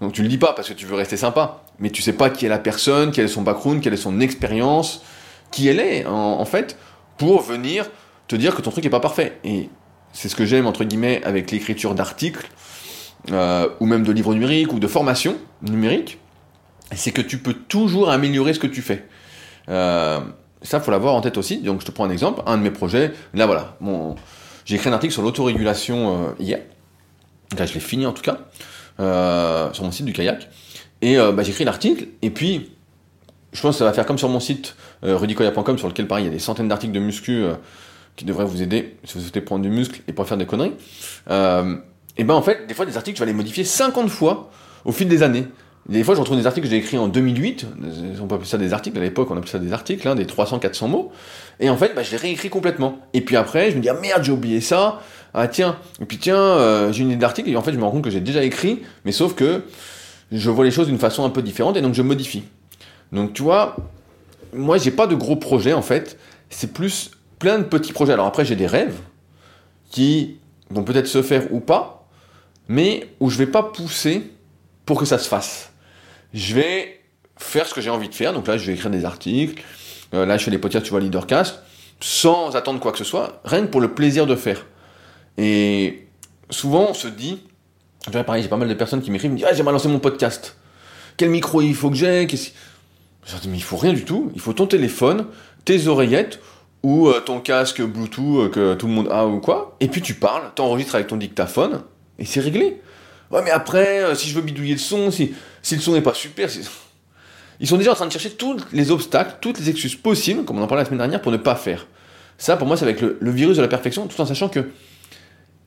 donc 0.02 0.14
tu 0.14 0.24
le 0.24 0.28
dis 0.28 0.40
pas 0.40 0.54
parce 0.54 0.68
que 0.68 0.74
tu 0.74 0.88
veux 0.88 0.96
rester 0.96 1.16
sympa, 1.16 1.62
mais 1.80 1.92
tu 1.92 2.02
sais 2.02 2.14
pas 2.14 2.32
qui 2.32 2.46
est 2.46 2.50
la 2.50 2.58
personne, 2.58 3.12
quel 3.12 3.26
est 3.26 3.30
son 3.30 3.44
background, 3.44 3.82
quelle 3.82 3.94
est 3.94 3.98
son 3.98 4.20
expérience, 4.20 5.04
qui 5.52 5.68
elle 5.68 5.80
est 5.80 6.06
en, 6.08 6.44
fait, 6.46 6.78
pour 7.18 7.42
venir 7.42 7.86
te 8.28 8.36
dire 8.36 8.56
que 8.56 8.62
ton 8.62 8.72
truc 8.72 8.86
est 8.86 8.90
pas 8.90 9.00
parfait. 9.00 9.38
Et 9.44 9.70
c'est 10.12 10.28
ce 10.28 10.36
que 10.36 10.46
j'aime 10.46 10.66
entre 10.66 10.84
guillemets 10.84 11.22
avec 11.24 11.52
l'écriture 11.52 11.94
d'articles 11.94 12.50
euh, 13.32 13.70
ou 13.80 13.86
même 13.86 14.04
de 14.04 14.12
livres 14.12 14.34
numériques 14.34 14.74
ou 14.74 14.80
de 14.80 14.88
formation 14.88 15.38
numérique, 15.62 16.18
c'est 16.96 17.12
que 17.12 17.22
tu 17.22 17.38
peux 17.38 17.54
toujours 17.54 18.10
améliorer 18.10 18.54
ce 18.54 18.60
que 18.60 18.68
tu 18.68 18.82
fais. 18.82 19.06
Euh, 19.70 20.20
ça, 20.64 20.80
faut 20.80 20.90
l'avoir 20.90 21.14
en 21.14 21.22
tête 21.22 21.38
aussi. 21.38 21.60
Donc 21.60 21.82
je 21.82 21.86
te 21.86 21.92
prends 21.92 22.06
un 22.06 22.10
exemple, 22.10 22.42
un 22.48 22.58
de 22.58 22.64
mes 22.64 22.72
projets. 22.72 23.14
Là 23.36 23.46
voilà, 23.46 23.78
j'ai 24.66 24.76
écrit 24.76 24.90
un 24.90 24.94
article 24.94 25.14
sur 25.14 25.22
l'autorégulation 25.22 26.26
euh, 26.26 26.32
hier. 26.40 26.60
Là, 27.58 27.66
je 27.66 27.74
l'ai 27.74 27.80
fini 27.80 28.06
en 28.06 28.14
tout 28.14 28.24
cas. 28.24 28.40
Euh, 29.02 29.74
sur 29.74 29.84
mon 29.84 29.92
site 29.92 30.06
du 30.06 30.14
kayak. 30.14 30.48
Et 31.02 31.18
euh, 31.18 31.32
bah, 31.32 31.42
j'écris 31.42 31.64
l'article, 31.64 32.06
et 32.22 32.30
puis 32.30 32.72
je 33.52 33.62
pense 33.62 33.76
que 33.76 33.80
ça 33.80 33.86
va 33.86 33.94
faire 33.94 34.06
comme 34.06 34.20
sur 34.20 34.30
mon 34.30 34.40
site 34.40 34.76
euh, 35.04 35.18
rudicoya.com, 35.18 35.78
sur 35.80 35.88
lequel 35.88 36.08
pareil 36.08 36.26
il 36.26 36.28
y 36.28 36.30
a 36.30 36.34
des 36.34 36.40
centaines 36.40 36.68
d'articles 36.68 36.94
de 36.94 37.00
muscu 37.00 37.44
qui 38.16 38.26
devraient 38.26 38.46
vous 38.46 38.62
aider 38.62 38.98
si 39.04 39.16
vous 39.16 39.22
souhaitez 39.22 39.42
prendre 39.42 39.64
du 39.64 39.72
muscle 39.72 40.02
et 40.08 40.14
pas 40.14 40.24
faire 40.24 40.38
des 40.38 40.46
conneries. 40.46 40.74
et 41.28 42.24
ben 42.24 42.34
en 42.36 42.42
fait, 42.44 42.68
des 42.68 42.76
fois 42.76 42.86
des 42.86 42.96
articles, 42.96 43.18
je 43.18 43.24
vais 43.24 43.32
les 43.32 43.36
modifier 43.36 43.64
50 43.64 44.10
fois 44.10 44.52
au 44.86 44.92
fil 44.92 45.08
des 45.08 45.24
années. 45.24 45.48
Des 45.90 46.04
fois, 46.04 46.14
je 46.14 46.20
retrouve 46.20 46.38
des 46.38 46.46
articles 46.46 46.68
que 46.68 46.72
j'ai 46.72 46.78
écrits 46.78 47.00
en 47.00 47.08
2008, 47.08 47.66
on 48.22 48.28
peut 48.28 48.36
appeler 48.36 48.48
ça 48.48 48.60
des 48.60 48.72
articles, 48.72 48.96
à 49.00 49.02
l'époque 49.02 49.32
on 49.32 49.38
appelait 49.38 49.50
ça 49.50 49.58
des 49.58 49.74
articles, 49.74 50.08
hein, 50.08 50.14
des 50.14 50.26
300-400 50.26 50.88
mots, 50.88 51.12
et 51.60 51.72
en 51.72 51.78
fait, 51.78 51.96
bah, 51.96 52.04
je 52.04 52.12
les 52.12 52.18
réécris 52.18 52.52
complètement. 52.52 53.00
Et 53.14 53.22
puis 53.22 53.36
après, 53.36 53.72
je 53.72 53.78
me 53.78 53.82
dis, 53.82 53.90
ah 53.90 53.96
merde, 54.00 54.24
j'ai 54.24 54.32
oublié 54.32 54.62
ça, 54.62 55.02
ah 55.34 55.48
tiens, 55.48 55.78
et 56.02 56.06
puis 56.06 56.18
tiens, 56.18 56.36
euh, 56.36 56.92
j'ai 56.92 57.04
une 57.04 57.12
idée 57.12 57.20
d'article, 57.20 57.50
et 57.50 57.56
en 57.56 57.62
fait 57.62 57.72
je 57.74 57.78
me 57.78 57.84
rends 57.84 57.92
compte 57.92 58.04
que 58.04 58.10
j'ai 58.10 58.20
déjà 58.20 58.44
écrit, 58.44 58.82
mais 59.06 59.12
sauf 59.12 59.34
que 59.34 59.64
je 60.32 60.50
vois 60.50 60.66
les 60.66 60.72
choses 60.72 60.88
d'une 60.88 61.00
façon 61.00 61.24
un 61.24 61.30
peu 61.30 61.42
différente, 61.42 61.78
et 61.78 61.82
donc 61.82 61.94
je 61.94 62.02
modifie. 62.02 62.44
Donc 63.12 63.34
tu 63.34 63.42
vois, 63.42 63.76
moi 64.54 64.78
j'ai 64.78 64.92
pas 64.92 65.08
de 65.08 65.16
gros 65.16 65.36
projets 65.36 65.74
en 65.74 65.82
fait, 65.82 66.18
c'est 66.50 66.74
plus 66.74 67.12
plein 67.40 67.60
de 67.60 67.64
petits 67.64 67.94
projets. 67.94 68.14
Alors 68.14 68.28
après 68.28 68.46
j'ai 68.46 68.56
des 68.56 68.68
rêves 68.68 68.98
qui 69.90 70.38
vont 70.70 70.84
peut-être 70.84 71.08
se 71.08 71.22
faire 71.22 71.54
ou 71.54 71.60
pas, 71.60 72.08
mais 72.68 73.08
où 73.20 73.30
je 73.30 73.38
vais 73.38 73.48
pas 73.48 73.64
pousser 73.64 74.32
pour 74.86 75.00
que 75.00 75.06
ça 75.06 75.18
se 75.18 75.28
fasse. 75.28 75.72
Je 76.34 76.56
vais 76.56 77.02
faire 77.38 77.68
ce 77.68 77.74
que 77.74 77.82
j'ai 77.82 77.90
envie 77.90 78.10
de 78.10 78.16
faire, 78.16 78.34
donc 78.34 78.48
là 78.48 78.58
je 78.58 78.66
vais 78.66 78.74
écrire 78.74 78.92
des 78.92 79.06
articles, 79.06 79.62
euh, 80.14 80.26
là 80.26 80.38
je 80.38 80.44
fais 80.44 80.52
des 80.52 80.58
podcasts, 80.58 80.86
tu 80.86 80.92
vois, 80.92 81.00
Leadercast, 81.00 81.62
sans 82.00 82.56
attendre 82.56 82.80
quoi 82.80 82.92
que 82.92 82.98
ce 82.98 83.04
soit, 83.04 83.42
rien 83.44 83.62
que 83.62 83.68
pour 83.68 83.82
le 83.82 83.94
plaisir 83.94 84.26
de 84.28 84.36
faire. 84.36 84.66
Et 85.38 86.08
souvent, 86.50 86.88
on 86.90 86.94
se 86.94 87.08
dit, 87.08 87.40
tu 88.06 88.12
vois, 88.12 88.24
pareil, 88.24 88.44
j'ai 88.44 88.50
pas 88.50 88.58
mal 88.58 88.70
de 88.70 88.74
personnes 88.74 89.02
qui 89.02 89.12
m'écrivent, 89.12 89.32
me 89.32 89.38
disent, 89.38 89.48
ah, 89.50 89.54
j'aimerais 89.54 89.74
lancer 89.74 89.88
mon 89.88 90.00
podcast. 90.00 90.58
Quel 91.18 91.30
micro 91.30 91.62
il 91.62 91.76
faut 91.76 91.90
que 91.90 91.96
j'ai? 91.96 92.28
Je 92.28 93.38
dis, 93.38 93.50
mais 93.50 93.58
il 93.58 93.64
faut 93.64 93.78
rien 93.78 93.94
du 93.94 94.06
tout. 94.06 94.32
Il 94.34 94.42
faut 94.42 94.54
ton 94.54 94.68
téléphone, 94.68 95.28
tes 95.66 95.88
oreillettes, 95.88 96.40
ou 96.84 97.10
euh, 97.10 97.20
ton 97.20 97.40
casque 97.40 97.82
Bluetooth 97.82 98.46
euh, 98.46 98.50
que 98.50 98.74
tout 98.74 98.88
le 98.88 98.94
monde 98.94 99.08
a 99.12 99.28
ou 99.28 99.40
quoi. 99.40 99.76
Et 99.80 99.88
puis 99.88 100.02
tu 100.02 100.14
parles, 100.14 100.52
t'enregistres 100.56 100.96
avec 100.96 101.08
ton 101.08 101.18
dictaphone, 101.18 101.84
et 102.18 102.26
c'est 102.26 102.40
réglé. 102.40 102.82
Ouais, 103.30 103.42
mais 103.44 103.52
après, 103.52 104.04
euh, 104.04 104.16
si 104.16 104.30
je 104.30 104.36
veux 104.36 104.42
bidouiller 104.42 104.74
le 104.74 104.80
son, 104.80 105.12
si, 105.12 105.34
si 105.62 105.76
le 105.76 105.82
son 105.82 105.94
n'est 105.94 106.02
pas 106.02 106.14
super, 106.14 106.50
ils 107.60 107.68
sont 107.68 107.78
déjà 107.78 107.92
en 107.92 107.96
train 107.96 108.08
de 108.08 108.12
chercher 108.12 108.32
tous 108.32 108.58
les 108.74 108.92
obstacles, 108.92 109.36
toutes 109.40 109.60
les 109.60 109.70
excuses 109.70 109.96
possibles, 109.96 110.44
comme 110.44 110.58
on 110.58 110.64
en 110.64 110.68
parlait 110.68 110.84
la 110.84 110.88
semaine 110.88 110.98
dernière, 110.98 111.22
pour 111.22 111.32
ne 111.32 111.38
pas 111.38 111.56
faire. 111.56 111.86
Ça, 112.38 112.58
pour 112.58 112.68
moi, 112.68 112.76
c'est 112.76 112.86
avec 112.86 113.02
le, 113.02 113.18
virus 113.22 113.58
de 113.58 113.62
la 113.62 113.68
perfection, 113.68 114.08
tout 114.08 114.20
en 114.20 114.26
sachant 114.26 114.50
que 114.50 114.72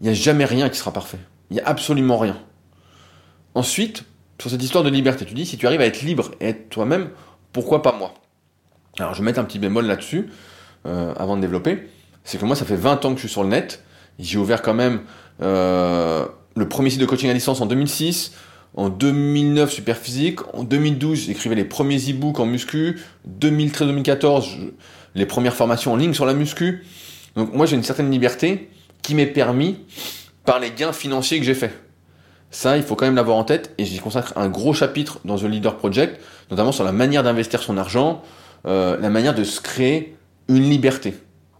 il 0.01 0.05
n'y 0.05 0.11
a 0.11 0.15
jamais 0.15 0.45
rien 0.45 0.69
qui 0.69 0.79
sera 0.79 0.93
parfait. 0.93 1.19
Il 1.51 1.55
n'y 1.55 1.61
a 1.61 1.69
absolument 1.69 2.19
rien. 2.19 2.39
Ensuite, 3.55 4.05
sur 4.41 4.51
cette 4.51 4.63
histoire 4.63 4.85
de 4.85 4.91
liberté, 4.91 5.25
tu 5.25 5.35
dis, 5.35 5.47
si 5.47 5.57
tu 5.57 5.67
arrives 5.67 5.81
à 5.81 5.87
être 5.87 6.03
libre 6.03 6.33
et 6.41 6.49
être 6.49 6.69
toi-même, 6.69 7.11
pourquoi 7.53 7.83
pas 7.83 7.93
moi? 7.97 8.15
Alors, 8.99 9.15
je 9.15 9.21
vais 9.21 9.25
mettre 9.25 9.39
un 9.39 9.45
petit 9.45 9.59
bémol 9.59 9.87
là-dessus, 9.87 10.31
euh, 10.87 11.15
avant 11.17 11.37
de 11.37 11.41
développer. 11.41 11.89
C'est 12.25 12.39
que 12.39 12.45
moi, 12.45 12.57
ça 12.57 12.65
fait 12.65 12.77
20 12.77 13.05
ans 13.05 13.11
que 13.11 13.17
je 13.17 13.27
suis 13.27 13.33
sur 13.33 13.43
le 13.43 13.49
net. 13.49 13.83
J'ai 14.19 14.39
ouvert 14.39 14.63
quand 14.63 14.75
même 14.75 15.03
euh, 15.43 16.27
le 16.57 16.69
premier 16.69 16.91
site 16.91 17.01
de 17.01 17.07
coaching 17.07 17.31
à 17.31 17.35
distance 17.35 17.61
en 17.61 17.67
2006. 17.67 18.33
En 18.77 18.89
2009, 18.89 19.71
super 19.71 19.97
physique. 19.97 20.41
En 20.53 20.65
2012, 20.65 21.27
j'écrivais 21.27 21.55
les 21.55 21.65
premiers 21.65 21.99
e-books 22.11 22.41
en 22.41 22.47
muscu. 22.47 23.01
2013-2014, 23.41 24.73
les 25.15 25.27
premières 25.27 25.55
formations 25.55 25.93
en 25.93 25.97
ligne 25.97 26.13
sur 26.13 26.27
la 26.27 26.35
muscu. 26.35 26.85
Donc 27.37 27.53
moi, 27.55 27.67
j'ai 27.67 27.77
une 27.77 27.85
certaine 27.85 28.11
liberté 28.11 28.71
qui 29.05 29.15
m'est 29.15 29.27
permis 29.27 29.77
par 30.45 30.59
les 30.59 30.73
gains 30.73 30.93
financiers 30.93 31.39
que 31.39 31.45
j'ai 31.45 31.55
faits. 31.55 31.79
Ça, 32.51 32.77
il 32.77 32.83
faut 32.83 32.97
quand 32.97 33.05
même 33.05 33.17
l'avoir 33.17 33.37
en 33.37 33.45
tête 33.45 33.75
et 33.79 33.85
j'y 33.85 33.99
consacre 33.99 34.33
un 34.37 34.49
gros 34.49 34.73
chapitre 34.73 35.21
dans 35.25 35.37
The 35.37 35.45
Leader 35.45 35.77
Project, 35.77 36.21
notamment 36.51 36.73
sur 36.73 36.85
la 36.85 36.93
manière 36.93 37.23
d'investir 37.23 37.63
son 37.63 37.77
argent, 37.77 38.23
euh, 38.67 38.99
la 38.99 39.11
manière 39.11 39.35
de 39.35 39.45
se 39.45 39.61
créer 39.61 40.17
une 40.49 40.63
liberté. 40.63 41.15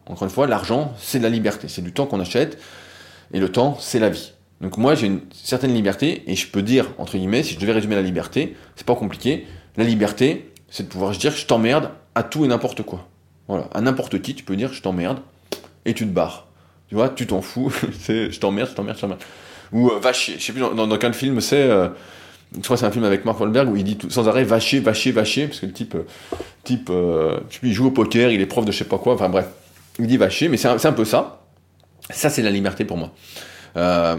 Encore 0.07 0.25
une 0.25 0.31
fois, 0.31 0.47
l'argent, 0.47 0.95
c'est 0.99 1.19
de 1.19 1.25
la 1.25 1.29
liberté, 1.29 1.69
c'est 1.69 1.83
du 1.83 1.93
temps 1.93 2.07
qu'on 2.07 2.21
achète 2.21 2.59
et 3.33 3.41
le 3.41 3.51
temps, 3.51 3.77
c'est 3.79 3.99
la 3.99 4.09
vie. 4.09 4.33
Donc 4.61 4.79
moi, 4.79 4.95
j'ai 4.95 5.07
une 5.07 5.21
certaine 5.33 5.75
liberté 5.75 6.23
et 6.27 6.37
je 6.37 6.49
peux 6.49 6.63
dire, 6.63 6.93
entre 6.97 7.19
guillemets, 7.19 7.43
si 7.43 7.55
je 7.55 7.59
devais 7.59 7.73
résumer 7.73 7.97
la 7.97 8.03
liberté, 8.03 8.57
c'est 8.77 8.87
pas 8.87 8.95
compliqué. 8.95 9.47
La 9.77 9.85
liberté, 9.85 10.51
c'est 10.71 10.85
de 10.85 10.89
pouvoir 10.89 11.11
dire 11.11 11.33
je 11.33 11.47
t'emmerde 11.47 11.91
à 12.15 12.23
tout 12.23 12.45
et 12.45 12.49
n'importe 12.49 12.83
quoi. 12.83 13.07
Voilà, 13.49 13.69
à 13.75 13.83
n'importe 13.83 14.23
qui, 14.23 14.35
tu 14.35 14.45
peux 14.45 14.57
dire 14.57 14.73
je 14.73 14.81
t'emmerde 14.81 15.19
et 15.85 15.93
tu 15.93 16.07
te 16.07 16.13
barres. 16.13 16.47
Tu 16.89 16.95
vois, 16.95 17.09
tu 17.09 17.27
t'en 17.27 17.43
fous, 17.43 17.73
c'est 18.01 18.31
je 18.31 18.41
t'emmerde, 18.41 18.71
je 18.71 18.75
t'emmerde, 18.75 18.97
je 18.97 19.01
t'emmerde. 19.01 19.23
Ou 19.73 19.91
euh, 19.91 19.99
va 19.99 20.13
chier. 20.13 20.37
Je 20.39 20.45
sais 20.45 20.53
plus 20.53 20.61
dans, 20.61 20.87
dans, 20.87 20.99
quel 20.99 21.15
film 21.15 21.41
c'est. 21.41 21.63
Euh, 21.63 21.89
je 22.57 22.63
crois 22.63 22.77
que 22.77 22.81
c'est 22.81 22.87
un 22.87 22.91
film 22.91 23.05
avec 23.05 23.25
Mark 23.25 23.41
Wahlberg 23.41 23.69
où 23.69 23.77
il 23.77 23.85
dit 23.85 23.97
tout, 23.97 24.11
sans 24.11 24.29
arrêt 24.29 24.45
va 24.45 24.61
chier, 24.61 24.81
va 24.81 24.93
chier, 24.93 25.47
parce 25.47 25.61
que 25.61 25.67
le 25.67 25.73
type, 25.73 25.97
euh, 25.97 26.05
type 26.63 26.89
euh, 26.91 27.39
je 27.49 27.55
sais 27.55 27.61
plus, 27.61 27.69
il 27.71 27.75
joue 27.75 27.87
au 27.87 27.91
poker, 27.91 28.31
il 28.31 28.41
est 28.41 28.47
prof 28.47 28.65
de 28.65 28.73
je 28.73 28.79
sais 28.79 28.85
pas 28.85 28.99
quoi, 28.99 29.15
enfin 29.15 29.29
bref. 29.29 29.47
Il 29.99 30.07
dit 30.07 30.17
va 30.17 30.31
chier, 30.31 30.49
mais 30.49 30.57
c'est 30.57 30.69
un, 30.69 30.77
un, 30.83 30.93
peu 30.93 31.05
ça. 31.05 31.43
Ça, 32.11 32.31
c'est 32.31 32.43
la 32.43 32.51
liberté 32.51 32.85
pour 32.85 32.97
moi. 32.97 33.13
Euh, 33.77 34.17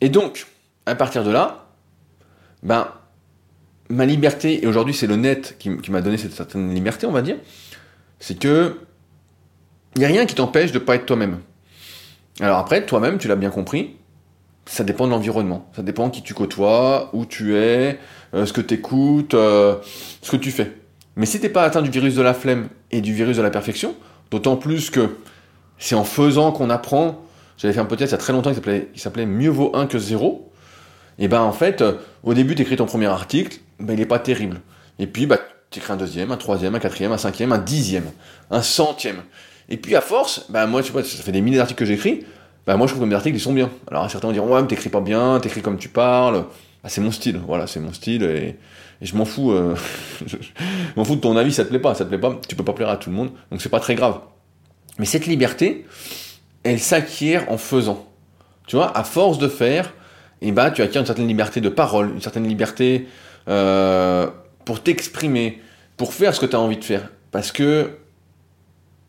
et 0.00 0.08
donc, 0.08 0.46
à 0.86 0.94
partir 0.94 1.24
de 1.24 1.30
là, 1.30 1.66
ben, 2.62 2.88
ma 3.88 4.06
liberté, 4.06 4.64
et 4.64 4.66
aujourd'hui 4.66 4.94
c'est 4.94 5.06
le 5.06 5.16
net 5.16 5.56
qui, 5.58 5.76
qui 5.78 5.90
m'a 5.90 6.00
donné 6.00 6.16
cette 6.16 6.32
certaine 6.32 6.74
liberté, 6.74 7.06
on 7.06 7.12
va 7.12 7.22
dire, 7.22 7.36
c'est 8.18 8.38
que 8.38 8.78
il 9.94 9.98
n'y 9.98 10.04
a 10.06 10.08
rien 10.08 10.24
qui 10.24 10.34
t'empêche 10.34 10.72
de 10.72 10.78
pas 10.78 10.94
être 10.94 11.06
toi-même. 11.06 11.38
Alors 12.40 12.58
après, 12.58 12.84
toi-même, 12.86 13.18
tu 13.18 13.28
l'as 13.28 13.36
bien 13.36 13.50
compris, 13.50 13.96
ça 14.66 14.84
dépend 14.84 15.06
de 15.06 15.10
l'environnement. 15.10 15.68
Ça 15.74 15.82
dépend 15.82 16.10
qui 16.10 16.22
tu 16.22 16.34
côtoies, 16.34 17.10
où 17.12 17.26
tu 17.26 17.56
es, 17.56 17.98
euh, 18.34 18.46
ce 18.46 18.52
que 18.52 18.60
tu 18.60 18.74
écoutes, 18.74 19.34
euh, 19.34 19.76
ce 20.22 20.30
que 20.30 20.36
tu 20.36 20.50
fais. 20.50 20.72
Mais 21.16 21.26
si 21.26 21.40
t'es 21.40 21.48
pas 21.48 21.62
atteint 21.64 21.82
du 21.82 21.90
virus 21.90 22.14
de 22.14 22.22
la 22.22 22.32
flemme 22.32 22.68
et 22.90 23.00
du 23.00 23.12
virus 23.12 23.36
de 23.36 23.42
la 23.42 23.50
perfection, 23.50 23.94
d'autant 24.30 24.56
plus 24.56 24.90
que 24.90 25.16
c'est 25.78 25.94
en 25.94 26.04
faisant 26.04 26.52
qu'on 26.52 26.70
apprend. 26.70 27.24
J'avais 27.58 27.74
fait 27.74 27.80
un 27.80 27.84
podcast 27.84 28.12
il 28.12 28.14
y 28.14 28.16
a 28.16 28.18
très 28.18 28.32
longtemps 28.32 28.50
qui 28.50 29.00
s'appelait, 29.00 29.26
Mieux 29.26 29.50
vaut 29.50 29.72
un 29.74 29.86
que 29.86 29.98
zéro. 29.98 30.50
Et 31.18 31.28
ben 31.28 31.42
en 31.42 31.52
fait, 31.52 31.82
euh, 31.82 31.94
au 32.22 32.34
début, 32.34 32.54
tu 32.54 32.62
écris 32.62 32.76
ton 32.76 32.86
premier 32.86 33.06
article, 33.06 33.58
ben 33.78 33.92
il 33.94 34.00
est 34.00 34.06
pas 34.06 34.18
terrible. 34.18 34.60
Et 34.98 35.06
puis, 35.06 35.26
bah, 35.26 35.38
tu 35.70 35.80
écris 35.80 35.92
un 35.92 35.96
deuxième, 35.96 36.32
un 36.32 36.36
troisième, 36.36 36.74
un 36.74 36.78
quatrième, 36.78 37.12
un 37.12 37.18
cinquième, 37.18 37.52
un 37.52 37.58
dixième, 37.58 38.10
un 38.50 38.62
centième. 38.62 39.22
Et 39.68 39.76
puis 39.76 39.96
à 39.96 40.00
force, 40.00 40.46
bah 40.50 40.66
moi, 40.66 40.82
tu 40.82 40.92
vois, 40.92 41.02
ça 41.02 41.22
fait 41.22 41.32
des 41.32 41.40
milliers 41.40 41.56
d'articles 41.56 41.78
que 41.78 41.84
j'écris, 41.84 42.24
bah 42.66 42.76
moi 42.76 42.86
je 42.86 42.92
trouve 42.92 43.04
que 43.04 43.08
mes 43.08 43.14
articles 43.14 43.36
ils 43.36 43.40
sont 43.40 43.52
bien. 43.52 43.70
Alors 43.90 44.10
certains 44.10 44.28
vont 44.28 44.32
dire 44.32 44.44
ouais 44.44 44.60
mais 44.62 44.68
t'écris 44.68 44.88
pas 44.90 45.00
bien, 45.00 45.40
t'écris 45.40 45.62
comme 45.62 45.78
tu 45.78 45.88
parles. 45.88 46.44
Bah, 46.82 46.88
c'est 46.88 47.00
mon 47.00 47.12
style, 47.12 47.40
voilà, 47.46 47.66
c'est 47.66 47.80
mon 47.80 47.92
style 47.92 48.24
et, 48.24 48.56
je 49.00 49.16
m'en 49.16 49.24
fous, 49.24 49.50
euh, 49.50 49.74
je 50.26 50.36
m'en 50.96 51.04
fous 51.04 51.16
de 51.16 51.20
ton 51.20 51.36
avis, 51.36 51.52
ça 51.52 51.64
te 51.64 51.70
plaît 51.70 51.80
pas, 51.80 51.94
ça 51.94 52.04
te 52.04 52.08
plaît 52.08 52.18
pas, 52.18 52.38
tu 52.48 52.54
peux 52.54 52.64
pas 52.64 52.72
plaire 52.72 52.88
à 52.88 52.96
tout 52.96 53.10
le 53.10 53.16
monde, 53.16 53.30
donc 53.50 53.60
c'est 53.60 53.68
pas 53.68 53.80
très 53.80 53.96
grave. 53.96 54.20
Mais 54.98 55.06
cette 55.06 55.26
liberté, 55.26 55.86
elle 56.62 56.78
s'acquiert 56.78 57.50
en 57.50 57.58
faisant. 57.58 58.06
Tu 58.66 58.76
vois, 58.76 58.96
à 58.96 59.02
force 59.02 59.38
de 59.38 59.48
faire, 59.48 59.92
et 60.40 60.52
bah 60.52 60.70
tu 60.70 60.82
acquiers 60.82 61.00
une 61.00 61.06
certaine 61.06 61.26
liberté 61.26 61.60
de 61.60 61.68
parole, 61.68 62.10
une 62.10 62.20
certaine 62.20 62.46
liberté 62.46 63.08
euh, 63.48 64.28
pour 64.64 64.82
t'exprimer, 64.82 65.60
pour 65.96 66.14
faire 66.14 66.34
ce 66.34 66.40
que 66.40 66.46
tu 66.46 66.54
as 66.54 66.60
envie 66.60 66.76
de 66.76 66.84
faire. 66.84 67.08
Parce 67.32 67.50
que 67.50 67.90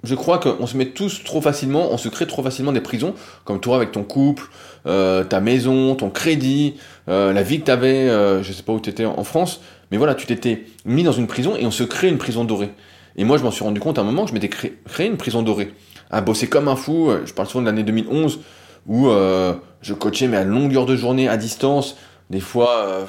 je 0.04 0.16
crois 0.16 0.38
qu'on 0.38 0.68
se 0.68 0.78
met 0.78 0.88
tous 0.88 1.24
trop 1.24 1.42
facilement, 1.42 1.92
on 1.92 1.98
se 1.98 2.10
crée 2.10 2.28
trop 2.28 2.44
facilement 2.44 2.72
des 2.72 2.82
prisons, 2.82 3.14
comme 3.46 3.60
toi 3.60 3.78
avec 3.78 3.92
ton 3.92 4.04
couple, 4.04 4.50
euh, 4.86 5.24
ta 5.24 5.40
maison, 5.40 5.96
ton 5.96 6.10
crédit, 6.10 6.76
euh, 7.08 7.34
la 7.34 7.44
vie 7.44 7.60
que 7.60 7.66
tu 7.66 7.72
avais, 7.72 8.10
euh, 8.10 8.44
je 8.44 8.52
sais 8.52 8.64
pas 8.64 8.74
où 8.74 8.80
tu 8.80 8.90
étais 8.90 9.06
en 9.06 9.24
France, 9.24 9.62
mais 9.92 9.98
voilà, 9.98 10.16
tu 10.16 10.26
t'étais 10.26 10.66
mis 10.86 11.04
dans 11.04 11.12
une 11.12 11.28
prison 11.28 11.56
et 11.56 11.66
on 11.66 11.72
se 11.72 11.84
crée 11.84 12.10
une 12.10 12.18
prison 12.18 12.44
dorée. 12.44 12.72
Et 13.16 13.24
moi, 13.26 13.38
je 13.38 13.44
m'en 13.44 13.52
suis 13.52 13.64
rendu 13.64 13.80
compte 13.80 13.98
à 13.98 14.02
un 14.02 14.06
moment 14.06 14.26
je 14.28 14.34
m'étais 14.34 14.50
créé, 14.50 15.08
une 15.08 15.18
prison 15.18 15.42
dorée, 15.42 15.74
à 16.12 16.22
bosser 16.22 16.48
comme 16.48 16.68
un 16.68 16.76
fou. 16.76 17.12
Je 17.26 17.34
parle 17.34 17.48
souvent 17.48 17.62
de 17.62 17.68
l'année 17.68 17.84
2011 17.84 18.40
où 18.88 19.08
euh, 19.08 19.54
je 19.82 19.94
coachais 19.94 20.28
mais 20.28 20.38
à 20.38 20.44
longueur 20.44 20.86
de 20.86 20.96
journée, 20.96 21.28
à 21.28 21.38
distance, 21.38 21.98
des 22.30 22.40
fois, 22.40 22.78
euh, 22.78 23.06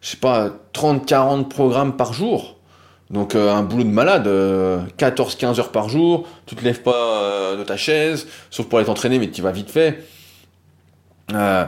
je 0.00 0.08
sais 0.08 0.16
pas, 0.16 0.50
30-40 0.74 1.48
programmes 1.48 1.96
par 1.96 2.12
jour. 2.12 2.56
Donc 3.10 3.34
euh, 3.34 3.52
un 3.52 3.62
boulot 3.62 3.84
de 3.84 3.88
malade, 3.88 4.28
14-15 4.98 5.58
heures 5.58 5.72
par 5.72 5.88
jour, 5.88 6.28
tu 6.46 6.54
te 6.54 6.64
lèves 6.64 6.82
pas 6.82 7.22
euh, 7.22 7.56
de 7.56 7.64
ta 7.64 7.76
chaise, 7.76 8.28
sauf 8.50 8.66
pour 8.66 8.78
aller 8.78 8.86
t'entraîner, 8.86 9.18
mais 9.18 9.30
tu 9.30 9.42
vas 9.42 9.50
vite 9.50 9.70
fait. 9.70 10.04
Euh, 11.32 11.64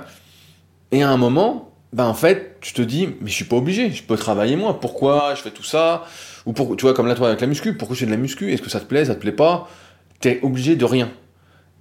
et 0.93 1.03
à 1.03 1.11
un 1.11 1.16
moment, 1.16 1.72
ben 1.93 2.07
en 2.07 2.14
fait, 2.14 2.57
tu 2.61 2.72
te 2.72 2.82
dis, 2.82 3.09
mais 3.20 3.28
je 3.28 3.34
suis 3.34 3.45
pas 3.45 3.57
obligé, 3.57 3.90
je 3.90 4.03
peux 4.03 4.16
travailler 4.16 4.57
moins. 4.57 4.72
Pourquoi 4.72 5.34
je 5.34 5.43
fais 5.43 5.51
tout 5.51 5.64
ça? 5.64 6.05
Ou 6.47 6.53
pour, 6.53 6.76
tu 6.76 6.82
vois, 6.82 6.95
comme 6.95 7.07
là 7.07 7.14
toi 7.14 7.28
avec 7.28 7.40
la 7.40 7.47
muscu, 7.47 7.76
pourquoi 7.76 7.95
je 7.95 8.01
fais 8.01 8.07
de 8.07 8.12
la 8.12 8.16
muscu? 8.16 8.53
Est-ce 8.53 8.62
que 8.62 8.70
ça 8.70 8.80
te 8.80 8.86
plaît, 8.86 9.05
ça 9.05 9.14
te 9.14 9.20
plaît 9.20 9.32
pas? 9.32 9.68
T'es 10.20 10.38
obligé 10.43 10.76
de 10.76 10.84
rien. 10.84 11.11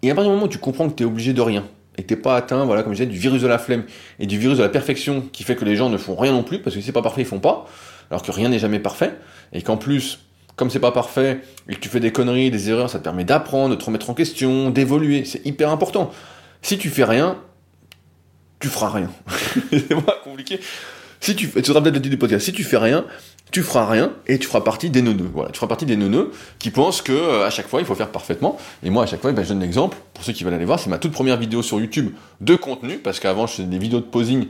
Et 0.01 0.09
à 0.09 0.16
partir 0.16 0.32
du 0.32 0.36
moment 0.36 0.47
où 0.47 0.49
tu 0.49 0.57
comprends 0.57 0.89
que 0.89 0.95
t'es 0.95 1.05
obligé 1.05 1.34
de 1.34 1.41
rien, 1.41 1.66
et 1.97 2.03
t'es 2.03 2.16
pas 2.16 2.36
atteint, 2.36 2.66
voilà, 2.66 2.82
comme 2.82 2.93
je 2.93 3.03
disais, 3.03 3.12
du 3.12 3.20
virus 3.20 3.41
de 3.41 3.47
la 3.47 3.59
flemme 3.59 3.84
et 4.20 4.26
du 4.26 4.39
virus 4.39 4.57
de 4.57 4.64
la 4.64 4.70
perfection 4.70 5.22
qui 5.32 5.43
fait 5.43 5.55
que 5.55 5.66
les 5.66 5.76
gens 5.76 5.89
ne 5.89 5.97
font 5.97 6.16
rien 6.16 6.32
non 6.32 6.41
plus, 6.41 6.59
parce 6.59 6.76
que 6.76 6.82
si 6.82 6.88
c'est 6.88 6.91
pas 6.93 7.01
parfait, 7.01 7.22
ils 7.22 7.28
font 7.28 7.39
pas, 7.39 7.68
alors 8.12 8.22
que 8.22 8.32
rien 8.32 8.49
n'est 8.49 8.59
jamais 8.59 8.80
parfait, 8.80 9.18
et 9.53 9.62
qu'en 9.62 9.78
plus, 9.78 10.20
comme 10.55 10.70
c'est 10.70 10.80
pas 10.80 10.91
parfait, 10.91 11.41
et 11.68 11.76
que 11.76 11.80
tu 11.80 11.89
fais 11.89 11.99
des 11.99 12.12
conneries, 12.12 12.51
des 12.51 12.70
erreurs, 12.70 12.89
ça 12.89 12.99
te 12.99 13.03
permet 13.03 13.24
d'apprendre, 13.24 13.76
de 13.76 13.80
te 13.80 13.86
remettre 13.86 14.09
en 14.09 14.14
question, 14.14 14.70
d'évoluer, 14.70 15.26
c'est 15.26 15.43
hyper 15.45 15.72
important. 15.72 16.12
Si 16.62 16.78
tu 16.78 16.89
fais 16.89 17.05
rien, 17.05 17.38
tu 18.59 18.68
feras 18.68 18.89
rien. 18.89 19.09
c'est 19.72 20.05
pas 20.05 20.20
compliqué. 20.24 20.59
Si 21.22 21.36
tu, 21.36 21.49
tu 21.49 21.62
te 21.62 21.72
rappelles 21.72 21.93
peut-être 21.93 22.09
du 22.09 22.18
podcast, 22.18 22.45
si 22.45 22.51
tu 22.51 22.64
fais 22.64 22.78
rien, 22.78 23.05
tu 23.52 23.64
feras 23.64 23.86
rien 23.86 24.14
et 24.28 24.39
tu 24.39 24.47
feras 24.47 24.62
partie 24.62 24.89
des 24.89 25.02
neuneux. 25.02 25.30
Voilà, 25.34 25.52
tu 25.52 25.58
feras 25.58 25.68
partie 25.68 25.86
des 25.86 25.97
neuneux 25.97 26.32
qui 26.58 26.72
pensent 26.72 27.02
que 27.02 27.12
euh, 27.12 27.45
à 27.45 27.49
chaque 27.49 27.68
fois 27.68 27.82
il 27.82 27.86
faut 27.86 27.95
faire 27.95 28.10
parfaitement. 28.10 28.58
Et 28.82 28.89
moi 28.89 29.04
à 29.04 29.06
chaque 29.06 29.22
fois, 29.22 29.32
ben, 29.34 29.43
je 29.43 29.49
donne 29.49 29.60
l'exemple 29.60 29.97
pour 30.14 30.24
ceux 30.24 30.32
qui 30.32 30.43
veulent 30.43 30.54
aller 30.54 30.66
voir, 30.66 30.80
c'est 30.80 30.89
ma 30.89 30.97
toute 30.97 31.12
première 31.12 31.38
vidéo 31.38 31.62
sur 31.62 31.80
YouTube 31.80 32.12
de 32.39 32.56
contenu 32.56 32.97
parce 32.97 33.20
qu'avant 33.20 33.47
je 33.47 33.54
faisais 33.54 33.68
des 33.68 33.78
vidéos 33.78 33.99
de 33.99 34.06
posing. 34.06 34.47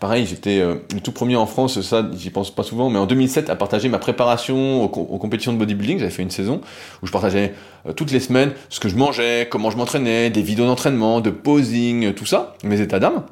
Pareil, 0.00 0.26
j'étais 0.26 0.60
euh, 0.60 0.76
le 0.94 1.00
tout 1.00 1.12
premier 1.12 1.36
en 1.36 1.46
France, 1.46 1.80
ça 1.82 2.08
j'y 2.16 2.30
pense 2.30 2.50
pas 2.54 2.62
souvent, 2.62 2.88
mais 2.88 2.98
en 2.98 3.06
2007 3.06 3.50
à 3.50 3.56
partager 3.56 3.88
ma 3.88 3.98
préparation 3.98 4.84
aux, 4.84 4.88
compétitions 4.88 5.52
de 5.52 5.58
bodybuilding, 5.58 5.98
j'avais 5.98 6.10
fait 6.10 6.22
une 6.22 6.30
saison 6.30 6.62
où 7.02 7.06
je 7.06 7.12
partageais 7.12 7.52
euh, 7.86 7.92
toutes 7.92 8.12
les 8.12 8.20
semaines 8.20 8.52
ce 8.70 8.80
que 8.80 8.88
je 8.88 8.96
mangeais, 8.96 9.46
comment 9.50 9.70
je 9.70 9.76
m'entraînais, 9.76 10.30
des 10.30 10.42
vidéos 10.42 10.66
d'entraînement, 10.66 11.20
de 11.20 11.30
posing, 11.30 12.14
tout 12.14 12.26
ça, 12.26 12.54
mes 12.64 12.80
états 12.80 12.98
d'âme. 12.98 13.24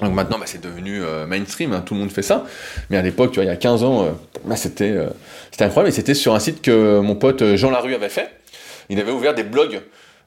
Donc 0.00 0.12
maintenant, 0.12 0.38
bah, 0.38 0.46
c'est 0.46 0.60
devenu 0.60 1.02
euh, 1.02 1.26
mainstream, 1.26 1.72
hein, 1.72 1.82
tout 1.84 1.94
le 1.94 2.00
monde 2.00 2.10
fait 2.10 2.22
ça. 2.22 2.44
Mais 2.90 2.96
à 2.96 3.02
l'époque, 3.02 3.30
tu 3.30 3.36
vois, 3.36 3.44
il 3.44 3.48
y 3.48 3.50
a 3.50 3.56
15 3.56 3.84
ans, 3.84 4.04
euh, 4.04 4.10
bah, 4.44 4.56
c'était 4.56 4.90
euh, 4.90 5.08
c'était 5.50 5.64
incroyable. 5.64 5.88
Et 5.88 5.92
c'était 5.92 6.14
sur 6.14 6.34
un 6.34 6.40
site 6.40 6.62
que 6.62 7.00
mon 7.00 7.14
pote 7.14 7.54
Jean 7.56 7.70
Larue 7.70 7.94
avait 7.94 8.08
fait. 8.08 8.30
Il 8.90 8.98
avait 9.00 9.12
ouvert 9.12 9.34
des 9.34 9.44
blogs, 9.44 9.80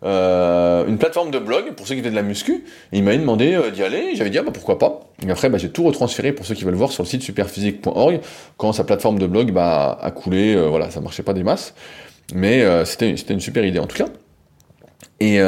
une 0.03 0.97
plateforme 0.97 1.32
de 1.32 1.39
blog 1.39 1.74
pour 1.76 1.86
ceux 1.86 1.95
qui 1.95 2.01
faisaient 2.01 2.11
de 2.11 2.15
la 2.15 2.24
muscu. 2.24 2.63
Et 2.91 2.97
il 2.97 3.03
m'avait 3.03 3.18
demandé 3.18 3.59
d'y 3.74 3.84
aller. 3.84 4.15
J'avais 4.15 4.30
dit, 4.30 4.38
ah, 4.38 4.43
bah, 4.43 4.51
pourquoi 4.53 4.80
pas. 4.80 5.01
Et 5.26 5.30
après, 5.30 5.49
bah, 5.49 5.57
j'ai 5.57 5.70
tout 5.70 5.84
retransféré 5.84 6.32
pour 6.32 6.45
ceux 6.45 6.55
qui 6.55 6.63
veulent 6.63 6.76
voir 6.76 6.91
sur 6.91 7.03
le 7.03 7.07
site 7.07 7.22
superphysique.org 7.22 8.22
quand 8.55 8.72
sa 8.74 8.84
plateforme 8.84 9.20
de 9.20 9.28
blog 9.28 9.51
bah, 9.51 9.97
a 10.01 10.11
coulé. 10.11 10.55
voilà, 10.55 10.89
ça 10.89 11.01
marchait 11.01 11.24
pas 11.24 11.34
des 11.34 11.43
masses. 11.43 11.74
Mais 12.34 12.65
c'était 12.86 13.13
une 13.30 13.39
super 13.39 13.65
idée 13.65 13.80
en 13.80 13.88
tout 13.88 13.97
cas. 13.97 14.07
Et 15.20 15.39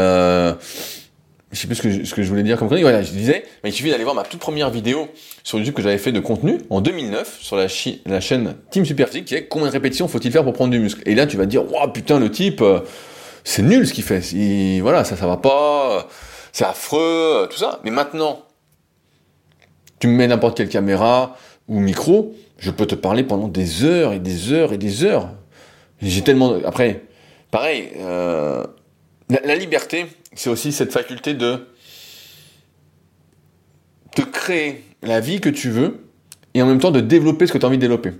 je 1.51 1.59
sais 1.59 1.67
plus 1.67 1.75
ce 1.75 1.81
que 1.81 1.89
je, 1.89 2.03
ce 2.03 2.13
que 2.13 2.21
je 2.21 2.29
voulais 2.29 2.43
dire 2.43 2.57
comme 2.57 2.67
connerie. 2.67 2.83
Voilà, 2.83 3.01
je 3.01 3.11
disais, 3.11 3.43
mais 3.63 3.69
il 3.69 3.73
suffit 3.73 3.89
d'aller 3.89 4.03
voir 4.03 4.15
ma 4.15 4.23
toute 4.23 4.39
première 4.39 4.69
vidéo 4.69 5.07
sur 5.43 5.57
YouTube 5.57 5.73
que 5.73 5.81
j'avais 5.81 5.97
fait 5.97 6.11
de 6.11 6.19
contenu 6.19 6.59
en 6.69 6.81
2009 6.81 7.39
sur 7.41 7.55
la 7.55 7.67
chaîne 7.67 8.55
Team 8.69 8.85
Superphysique 8.85 9.25
qui 9.25 9.35
est 9.35 9.47
combien 9.47 9.67
de 9.67 9.71
répétitions 9.71 10.07
faut-il 10.07 10.31
faire 10.31 10.43
pour 10.43 10.53
prendre 10.53 10.71
du 10.71 10.79
muscle? 10.79 11.01
Et 11.05 11.15
là, 11.15 11.25
tu 11.25 11.37
vas 11.37 11.45
te 11.45 11.49
dire, 11.49 11.71
waouh, 11.71 11.91
putain, 11.91 12.19
le 12.19 12.29
type, 12.29 12.61
euh, 12.61 12.81
c'est 13.43 13.63
nul 13.63 13.87
ce 13.87 13.93
qu'il 13.93 14.03
fait. 14.03 14.31
Il, 14.31 14.81
voilà, 14.81 15.03
ça, 15.03 15.15
ça 15.15 15.25
va 15.25 15.37
pas, 15.37 15.97
euh, 15.97 16.01
c'est 16.51 16.65
affreux, 16.65 17.43
euh, 17.43 17.47
tout 17.47 17.57
ça. 17.57 17.79
Mais 17.83 17.91
maintenant, 17.91 18.43
tu 19.99 20.07
me 20.07 20.13
mets 20.13 20.27
n'importe 20.27 20.57
quelle 20.57 20.69
caméra 20.69 21.35
ou 21.67 21.79
micro, 21.79 22.35
je 22.57 22.71
peux 22.71 22.85
te 22.85 22.95
parler 22.95 23.23
pendant 23.23 23.47
des 23.47 23.83
heures 23.83 24.13
et 24.13 24.19
des 24.19 24.51
heures 24.51 24.73
et 24.73 24.77
des 24.77 25.03
heures. 25.03 25.29
J'ai 26.01 26.21
tellement, 26.21 26.57
après, 26.65 27.03
pareil, 27.51 27.89
euh, 27.97 28.63
la, 29.29 29.55
liberté, 29.55 30.05
c'est 30.33 30.49
aussi 30.49 30.71
cette 30.71 30.91
faculté 30.91 31.33
de 31.33 31.67
de 34.17 34.23
créer 34.23 34.83
la 35.03 35.19
vie 35.19 35.39
que 35.39 35.49
tu 35.49 35.69
veux 35.69 36.05
et 36.53 36.61
en 36.61 36.65
même 36.65 36.79
temps 36.79 36.91
de 36.91 36.99
développer 36.99 37.47
ce 37.47 37.53
que 37.53 37.57
tu 37.57 37.65
as 37.65 37.67
envie 37.67 37.77
de 37.77 37.81
développer. 37.81 38.11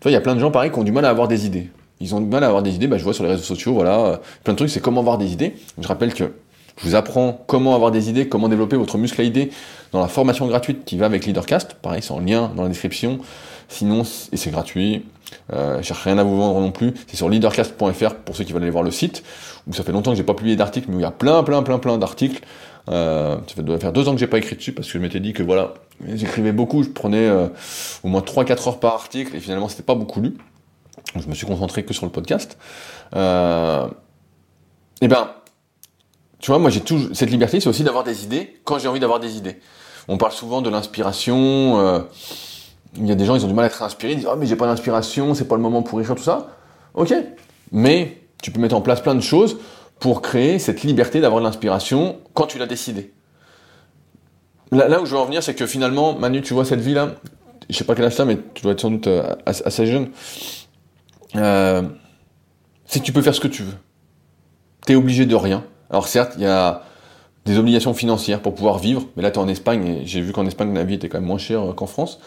Tu 0.00 0.08
il 0.08 0.12
y 0.12 0.16
a 0.16 0.20
plein 0.20 0.34
de 0.34 0.40
gens 0.40 0.50
pareil 0.50 0.70
qui 0.70 0.78
ont 0.78 0.84
du 0.84 0.92
mal 0.92 1.04
à 1.04 1.10
avoir 1.10 1.26
des 1.26 1.46
idées. 1.46 1.70
Ils 2.00 2.14
ont 2.14 2.20
du 2.20 2.26
mal 2.26 2.44
à 2.44 2.46
avoir 2.46 2.62
des 2.62 2.74
idées, 2.74 2.86
bah, 2.86 2.96
je 2.96 3.02
vois 3.02 3.14
sur 3.14 3.24
les 3.24 3.30
réseaux 3.30 3.42
sociaux, 3.42 3.72
voilà, 3.72 4.20
plein 4.44 4.52
de 4.52 4.58
trucs, 4.58 4.70
c'est 4.70 4.80
comment 4.80 5.00
avoir 5.00 5.18
des 5.18 5.32
idées. 5.32 5.54
Je 5.80 5.88
rappelle 5.88 6.14
que 6.14 6.32
je 6.76 6.84
vous 6.86 6.94
apprends 6.94 7.44
comment 7.48 7.74
avoir 7.74 7.90
des 7.90 8.08
idées, 8.08 8.28
comment 8.28 8.48
développer 8.48 8.76
votre 8.76 8.98
muscle 8.98 9.20
à 9.20 9.24
idées 9.24 9.50
dans 9.90 10.00
la 10.00 10.06
formation 10.06 10.46
gratuite 10.46 10.84
qui 10.84 10.96
va 10.96 11.06
avec 11.06 11.26
Leadercast. 11.26 11.74
Pareil, 11.74 12.02
c'est 12.02 12.12
en 12.12 12.20
lien 12.20 12.52
dans 12.54 12.62
la 12.62 12.68
description. 12.68 13.18
Sinon, 13.68 14.02
et 14.32 14.36
c'est 14.36 14.50
gratuit. 14.50 15.04
Euh, 15.52 15.78
je 15.78 15.82
cherche 15.82 16.02
rien 16.04 16.18
à 16.18 16.22
vous 16.22 16.36
vendre 16.36 16.60
non 16.60 16.70
plus. 16.70 16.94
C'est 17.06 17.16
sur 17.16 17.28
leadercast.fr 17.28 18.14
pour 18.24 18.36
ceux 18.36 18.44
qui 18.44 18.52
veulent 18.52 18.62
aller 18.62 18.70
voir 18.70 18.84
le 18.84 18.90
site. 18.90 19.24
Où 19.68 19.74
ça 19.74 19.82
fait 19.82 19.92
longtemps 19.92 20.12
que 20.12 20.16
j'ai 20.16 20.24
pas 20.24 20.34
publié 20.34 20.56
d'articles, 20.56 20.86
mais 20.88 20.96
où 20.96 20.98
il 20.98 21.02
y 21.02 21.06
a 21.06 21.10
plein, 21.10 21.42
plein, 21.42 21.62
plein, 21.62 21.78
plein 21.78 21.98
d'articles. 21.98 22.42
Euh, 22.90 23.36
ça 23.54 23.62
doit 23.62 23.78
faire 23.78 23.92
deux 23.92 24.08
ans 24.08 24.12
que 24.12 24.18
j'ai 24.18 24.26
pas 24.26 24.38
écrit 24.38 24.56
dessus 24.56 24.72
parce 24.72 24.88
que 24.88 24.94
je 24.94 24.98
m'étais 24.98 25.20
dit 25.20 25.34
que 25.34 25.42
voilà, 25.42 25.74
j'écrivais 26.06 26.52
beaucoup, 26.52 26.82
je 26.82 26.88
prenais 26.88 27.28
euh, 27.28 27.48
au 28.02 28.08
moins 28.08 28.22
3-4 28.22 28.68
heures 28.68 28.80
par 28.80 28.94
article 28.94 29.36
et 29.36 29.40
finalement 29.40 29.68
c'était 29.68 29.82
pas 29.82 29.94
beaucoup 29.94 30.20
lu. 30.20 30.36
Je 31.16 31.28
me 31.28 31.34
suis 31.34 31.46
concentré 31.46 31.84
que 31.84 31.92
sur 31.92 32.06
le 32.06 32.12
podcast. 32.12 32.58
Euh, 33.14 33.86
et 35.00 35.08
ben, 35.08 35.30
tu 36.38 36.50
vois, 36.50 36.58
moi 36.58 36.70
j'ai 36.70 36.80
toujours 36.80 37.14
cette 37.14 37.30
liberté, 37.30 37.60
c'est 37.60 37.68
aussi 37.68 37.84
d'avoir 37.84 38.04
des 38.04 38.24
idées 38.24 38.60
quand 38.64 38.78
j'ai 38.78 38.88
envie 38.88 39.00
d'avoir 39.00 39.20
des 39.20 39.36
idées. 39.36 39.58
On 40.08 40.16
parle 40.16 40.32
souvent 40.32 40.62
de 40.62 40.70
l'inspiration. 40.70 41.78
Euh, 41.80 42.00
il 42.96 43.06
y 43.06 43.12
a 43.12 43.14
des 43.14 43.26
gens, 43.26 43.34
ils 43.34 43.44
ont 43.44 43.48
du 43.48 43.54
mal 43.54 43.64
à 43.64 43.68
être 43.68 43.82
inspirés, 43.82 44.12
ils 44.12 44.16
disent 44.16 44.28
oh 44.30 44.36
mais 44.36 44.46
j'ai 44.46 44.56
pas 44.56 44.66
d'inspiration, 44.66 45.34
c'est 45.34 45.46
pas 45.46 45.56
le 45.56 45.62
moment 45.62 45.82
pour 45.82 46.00
écrire 46.00 46.16
tout 46.16 46.22
ça. 46.22 46.48
Ok, 46.94 47.14
mais 47.70 48.17
tu 48.42 48.50
peux 48.50 48.60
mettre 48.60 48.76
en 48.76 48.80
place 48.80 49.00
plein 49.00 49.14
de 49.14 49.20
choses 49.20 49.58
pour 49.98 50.22
créer 50.22 50.58
cette 50.58 50.82
liberté 50.82 51.20
d'avoir 51.20 51.42
l'inspiration 51.42 52.18
quand 52.34 52.46
tu 52.46 52.58
l'as 52.58 52.66
décidé. 52.66 53.12
Là, 54.70 55.00
où 55.00 55.06
je 55.06 55.12
veux 55.12 55.18
en 55.18 55.24
venir, 55.24 55.42
c'est 55.42 55.54
que 55.54 55.66
finalement, 55.66 56.14
Manu, 56.14 56.42
tu 56.42 56.52
vois 56.52 56.64
cette 56.64 56.80
vie 56.80 56.94
là, 56.94 57.14
je 57.70 57.76
sais 57.76 57.84
pas 57.84 57.94
quel 57.94 58.04
âge 58.04 58.16
t'as, 58.16 58.24
mais 58.24 58.38
tu 58.54 58.62
dois 58.62 58.72
être 58.72 58.80
sans 58.80 58.90
doute 58.90 59.06
euh, 59.06 59.34
assez 59.46 59.86
jeune. 59.86 60.10
Euh, 61.36 61.82
c'est 62.84 63.00
que 63.00 63.04
tu 63.04 63.12
peux 63.12 63.22
faire 63.22 63.34
ce 63.34 63.40
que 63.40 63.48
tu 63.48 63.62
veux. 63.62 63.74
T'es 64.86 64.94
obligé 64.94 65.26
de 65.26 65.34
rien. 65.34 65.64
Alors 65.90 66.06
certes, 66.06 66.32
il 66.36 66.42
y 66.42 66.46
a 66.46 66.82
des 67.44 67.58
obligations 67.58 67.94
financières 67.94 68.40
pour 68.40 68.54
pouvoir 68.54 68.78
vivre, 68.78 69.04
mais 69.16 69.22
là 69.22 69.30
tu 69.30 69.38
es 69.38 69.42
en 69.42 69.48
Espagne 69.48 69.86
et 69.86 70.06
j'ai 70.06 70.20
vu 70.20 70.32
qu'en 70.32 70.46
Espagne 70.46 70.74
la 70.74 70.84
vie 70.84 70.94
était 70.94 71.08
quand 71.08 71.18
même 71.18 71.28
moins 71.28 71.38
chère 71.38 71.70
euh, 71.70 71.72
qu'en 71.72 71.86
France. 71.86 72.20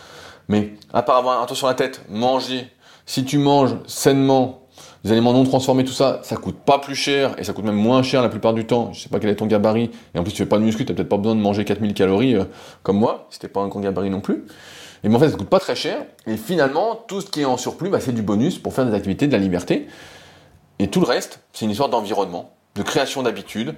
Mais 0.47 0.73
à 0.93 1.03
part 1.03 1.17
avoir 1.17 1.41
un 1.41 1.45
toit 1.45 1.55
sur 1.55 1.67
la 1.67 1.75
tête, 1.75 2.01
manger, 2.09 2.67
si 3.05 3.23
tu 3.23 3.37
manges 3.37 3.75
sainement, 3.85 4.60
des 5.03 5.11
aliments 5.11 5.33
non 5.33 5.43
transformés, 5.43 5.83
tout 5.83 5.93
ça, 5.93 6.19
ça 6.23 6.35
coûte 6.35 6.57
pas 6.57 6.79
plus 6.79 6.95
cher 6.95 7.35
et 7.39 7.43
ça 7.43 7.53
coûte 7.53 7.65
même 7.65 7.75
moins 7.75 8.03
cher 8.03 8.21
la 8.21 8.29
plupart 8.29 8.53
du 8.53 8.65
temps. 8.65 8.93
Je 8.93 9.01
sais 9.01 9.09
pas 9.09 9.19
quel 9.19 9.29
est 9.29 9.35
ton 9.35 9.47
gabarit 9.47 9.91
et 10.13 10.19
en 10.19 10.23
plus 10.23 10.31
tu 10.31 10.37
fais 10.37 10.49
pas 10.49 10.59
de 10.59 10.63
muscu, 10.63 10.85
t'as 10.85 10.93
peut-être 10.93 11.09
pas 11.09 11.17
besoin 11.17 11.35
de 11.35 11.41
manger 11.41 11.65
4000 11.65 11.93
calories 11.93 12.35
euh, 12.35 12.43
comme 12.83 12.97
moi, 12.97 13.27
si 13.29 13.39
t'es 13.39 13.47
pas 13.47 13.61
un 13.61 13.67
grand 13.67 13.79
gabarit 13.79 14.09
non 14.09 14.21
plus. 14.21 14.45
Et 15.03 15.09
mais 15.09 15.15
en 15.15 15.19
fait 15.19 15.29
ça 15.29 15.37
coûte 15.37 15.49
pas 15.49 15.59
très 15.59 15.75
cher 15.75 16.05
et 16.27 16.37
finalement 16.37 16.95
tout 17.07 17.21
ce 17.21 17.25
qui 17.25 17.41
est 17.41 17.45
en 17.45 17.57
surplus, 17.57 17.89
bah, 17.89 17.99
c'est 17.99 18.13
du 18.13 18.21
bonus 18.21 18.59
pour 18.59 18.73
faire 18.73 18.85
des 18.85 18.93
activités 18.93 19.27
de 19.27 19.31
la 19.31 19.39
liberté. 19.39 19.87
Et 20.77 20.87
tout 20.87 20.99
le 20.99 21.07
reste, 21.07 21.41
c'est 21.53 21.65
une 21.65 21.71
histoire 21.71 21.89
d'environnement 21.89 22.51
de 22.75 22.81
création 22.83 23.23
d'habitudes, 23.23 23.75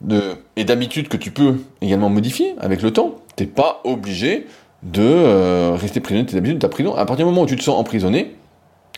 de, 0.00 0.36
et 0.56 0.64
d'habitudes 0.64 1.08
que 1.08 1.16
tu 1.16 1.30
peux 1.30 1.56
également 1.80 2.08
modifier 2.08 2.54
avec 2.58 2.82
le 2.82 2.92
temps. 2.92 3.16
T'es 3.36 3.46
pas 3.46 3.80
obligé 3.84 4.46
de 4.82 5.02
euh, 5.02 5.76
rester 5.78 6.00
prisonnier 6.00 6.24
de 6.24 6.30
tes 6.30 6.36
habitudes 6.36 6.58
de 6.58 6.62
ta 6.62 6.68
prison. 6.68 6.94
À 6.94 7.04
partir 7.04 7.26
du 7.26 7.32
moment 7.32 7.42
où 7.42 7.46
tu 7.46 7.56
te 7.56 7.62
sens 7.62 7.78
emprisonné, 7.78 8.34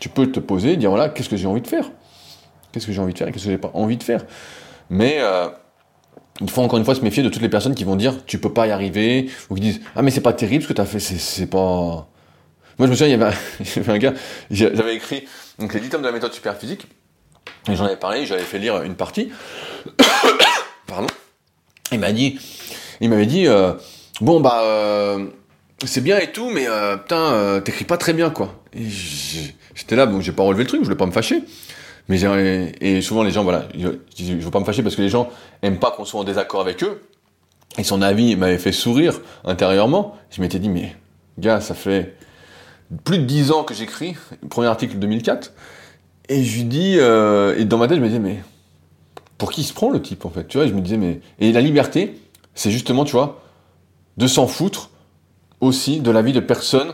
tu 0.03 0.09
peux 0.09 0.26
te 0.26 0.40
poser 0.40 0.72
et 0.72 0.76
dire 0.76 0.90
voilà, 0.90 1.09
qu'est-ce 1.09 1.28
que 1.28 1.36
j'ai 1.36 1.46
envie 1.46 1.61
de 1.61 1.68
faire? 1.68 1.88
Qu'est-ce 2.72 2.88
que 2.88 2.92
j'ai 2.92 3.00
envie 3.00 3.12
de 3.12 3.18
faire 3.18 3.28
qu'est-ce 3.28 3.44
que 3.44 3.50
j'ai 3.53 3.57
pas 3.57 3.70
envie 3.72 3.96
de 3.96 4.03
faire? 4.03 4.24
Mais 4.90 5.18
euh, 5.20 5.46
il 6.40 6.50
faut 6.50 6.61
encore 6.61 6.80
une 6.80 6.84
fois 6.84 6.96
se 6.96 7.03
méfier 7.03 7.22
de 7.22 7.28
toutes 7.28 7.40
les 7.40 7.48
personnes 7.48 7.76
qui 7.76 7.84
vont 7.84 7.94
dire 7.94 8.24
tu 8.26 8.40
peux 8.40 8.53
pas 8.53 8.66
y 8.66 8.72
arriver 8.72 9.30
ou 9.48 9.55
qui 9.55 9.61
disent 9.61 9.80
ah 9.94 10.03
mais 10.03 10.11
c'est 10.11 10.20
pas 10.20 10.32
terrible 10.32 10.64
ce 10.64 10.68
que 10.68 10.72
tu 10.72 10.80
as 10.80 10.86
fait, 10.86 10.98
c'est 10.98 11.46
pas. 11.46 11.59
Moi 11.59 12.09
je 12.80 12.86
me 12.86 12.96
souviens, 12.96 13.07
il 13.07 13.20
y 13.20 13.22
avait, 13.22 13.32
il 13.61 13.76
y 13.76 13.78
avait 13.78 13.92
un 13.92 13.98
gars, 13.98 14.14
j'avais 14.50 14.96
écrit 14.96 15.24
donc 15.61 15.72
les 15.72 15.78
10 15.78 15.90
tomes 15.90 16.03
de 16.03 16.09
la 16.09 16.12
méthode 16.12 16.32
super 16.32 16.57
physique 16.57 16.88
et 17.68 17.76
j'en 17.76 17.84
avais 17.84 17.96
parlé, 17.96 18.26
j'avais 18.26 18.42
fait 18.42 18.59
lire 18.59 18.82
une 18.82 18.96
partie. 18.96 19.30
Pardon. 20.88 21.07
Il 21.92 22.00
m'a 22.00 22.11
dit, 22.11 22.40
il 23.00 23.09
m'avait 23.09 23.26
dit, 23.26 23.46
euh, 23.46 23.74
bon 24.20 24.40
bah 24.40 24.62
euh, 24.64 25.26
c'est 25.86 26.00
bien 26.00 26.18
et 26.18 26.32
tout, 26.32 26.50
mais 26.50 26.66
euh, 26.68 26.96
putain, 26.96 27.60
t'écris 27.64 27.84
pas 27.84 27.96
très 27.96 28.12
bien 28.12 28.30
quoi. 28.30 28.62
J'étais 28.74 29.96
là, 29.96 30.06
bon, 30.06 30.20
j'ai 30.20 30.32
pas 30.32 30.42
relevé 30.42 30.64
le 30.64 30.68
truc, 30.68 30.80
je 30.80 30.84
voulais 30.84 30.96
pas 30.96 31.06
me 31.06 31.12
fâcher. 31.12 31.42
Mais 32.08 32.18
et 32.80 33.00
souvent 33.00 33.22
les 33.22 33.30
gens, 33.30 33.44
voilà, 33.44 33.68
je, 33.78 33.88
je 34.16 34.32
veux 34.34 34.50
pas 34.50 34.60
me 34.60 34.64
fâcher 34.64 34.82
parce 34.82 34.96
que 34.96 35.02
les 35.02 35.08
gens 35.08 35.30
aiment 35.62 35.78
pas 35.78 35.90
qu'on 35.92 36.04
soit 36.04 36.20
en 36.20 36.24
désaccord 36.24 36.60
avec 36.60 36.82
eux. 36.82 37.00
Et 37.78 37.84
son 37.84 38.02
avis 38.02 38.36
m'avait 38.36 38.58
fait 38.58 38.72
sourire 38.72 39.20
intérieurement. 39.44 40.16
Je 40.30 40.40
m'étais 40.40 40.58
dit, 40.58 40.68
mais 40.68 40.94
gars, 41.38 41.60
ça 41.60 41.74
fait 41.74 42.16
plus 43.04 43.18
de 43.18 43.24
10 43.24 43.50
ans 43.52 43.64
que 43.64 43.72
j'écris, 43.72 44.16
premier 44.50 44.68
article 44.68 44.98
2004. 44.98 45.52
Et 46.28 46.44
je 46.44 46.56
lui 46.56 46.64
dis, 46.64 46.96
euh, 46.98 47.56
et 47.56 47.64
dans 47.64 47.78
ma 47.78 47.88
tête, 47.88 47.96
je 47.96 48.02
me 48.02 48.08
disais, 48.08 48.20
mais 48.20 48.40
pour 49.38 49.50
qui 49.50 49.64
se 49.64 49.72
prend 49.72 49.90
le 49.90 50.00
type 50.00 50.24
en 50.24 50.30
fait? 50.30 50.46
Tu 50.46 50.58
vois, 50.58 50.66
je 50.66 50.72
me 50.72 50.80
disais, 50.80 50.96
mais. 50.96 51.20
Et 51.40 51.52
la 51.52 51.60
liberté, 51.60 52.20
c'est 52.54 52.70
justement, 52.70 53.04
tu 53.04 53.12
vois, 53.12 53.42
de 54.18 54.26
s'en 54.26 54.46
foutre 54.46 54.90
aussi 55.62 56.00
de 56.00 56.10
la 56.10 56.20
vie 56.20 56.32
de 56.32 56.40
personnes 56.40 56.92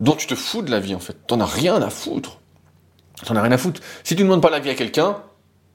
dont 0.00 0.14
tu 0.14 0.26
te 0.26 0.34
fous 0.34 0.62
de 0.62 0.70
la 0.72 0.80
vie 0.80 0.96
en 0.96 0.98
fait. 0.98 1.16
T'en 1.28 1.38
as 1.38 1.46
rien 1.46 1.80
à 1.80 1.90
foutre. 1.90 2.40
T'en 3.24 3.36
as 3.36 3.42
rien 3.42 3.52
à 3.52 3.58
foutre. 3.58 3.80
Si 4.02 4.16
tu 4.16 4.22
ne 4.22 4.28
demandes 4.28 4.42
pas 4.42 4.50
l'avis 4.50 4.70
à 4.70 4.74
quelqu'un, 4.74 5.18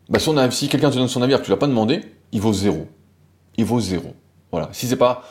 bah 0.10 0.20
si 0.20 0.68
quelqu'un 0.68 0.89
te 0.89 0.95
donne 0.95 1.08
son 1.08 1.22
avis 1.22 1.34
alors 1.34 1.41
que 1.41 1.45
tu 1.45 1.52
l'as 1.52 1.58
pas 1.58 1.68
demandé, 1.68 2.02
il 2.34 2.41
vaut 2.41 2.54
zéro. 2.54 2.88
Il 3.56 3.66
vaut 3.66 3.80
zéro. 3.80 4.14
Voilà. 4.52 4.70
Si 4.74 4.88
c'est 4.88 4.97
pas. 4.97 5.24